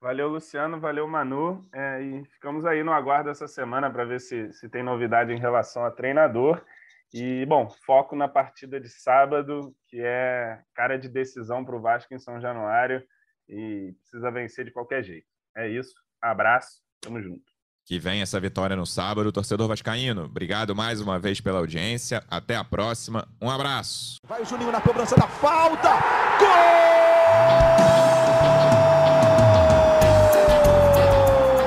Valeu, 0.00 0.28
Luciano. 0.28 0.80
Valeu, 0.80 1.06
Manu. 1.06 1.64
É, 1.72 2.02
e 2.02 2.24
ficamos 2.24 2.66
aí 2.66 2.82
no 2.82 2.92
aguardo 2.92 3.30
essa 3.30 3.46
semana 3.46 3.88
para 3.88 4.04
ver 4.04 4.20
se, 4.20 4.52
se 4.52 4.68
tem 4.68 4.82
novidade 4.82 5.32
em 5.32 5.38
relação 5.38 5.84
a 5.84 5.92
treinador. 5.92 6.60
E, 7.12 7.44
bom, 7.46 7.68
foco 7.84 8.16
na 8.16 8.26
partida 8.26 8.80
de 8.80 8.88
sábado, 8.88 9.74
que 9.88 10.00
é 10.00 10.60
cara 10.74 10.96
de 10.96 11.08
decisão 11.08 11.64
para 11.64 11.76
o 11.76 11.80
Vasco 11.80 12.14
em 12.14 12.18
São 12.18 12.40
Januário 12.40 13.02
e 13.48 13.94
precisa 14.00 14.30
vencer 14.30 14.64
de 14.64 14.70
qualquer 14.70 15.04
jeito. 15.04 15.26
É 15.54 15.68
isso. 15.68 15.92
Abraço. 16.22 16.80
Tamo 17.00 17.20
junto. 17.20 17.42
Que 17.84 17.98
vem 17.98 18.22
essa 18.22 18.38
vitória 18.40 18.76
no 18.76 18.86
sábado, 18.86 19.32
torcedor 19.32 19.68
vascaíno. 19.68 20.24
Obrigado 20.24 20.74
mais 20.74 21.00
uma 21.00 21.18
vez 21.18 21.40
pela 21.40 21.58
audiência. 21.58 22.22
Até 22.30 22.56
a 22.56 22.64
próxima. 22.64 23.28
Um 23.40 23.50
abraço. 23.50 24.18
Vai 24.24 24.40
o 24.40 24.44
Juninho 24.44 24.70
na 24.72 24.80
cobrança 24.80 25.16
da 25.16 25.26
falta. 25.26 25.90
Gol! 26.38 26.62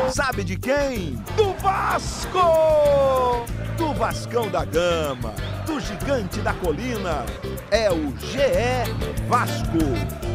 Sabe 0.10 0.44
de 0.44 0.58
quem? 0.58 1.16
Do 1.36 1.54
Vasco! 1.56 2.40
Vascão 3.98 4.50
da 4.50 4.66
Gama, 4.66 5.34
do 5.66 5.80
Gigante 5.80 6.42
da 6.42 6.54
Colina. 6.54 7.26
É 7.72 7.90
o 7.90 8.14
GE 8.18 9.24
Vasco. 9.28 10.35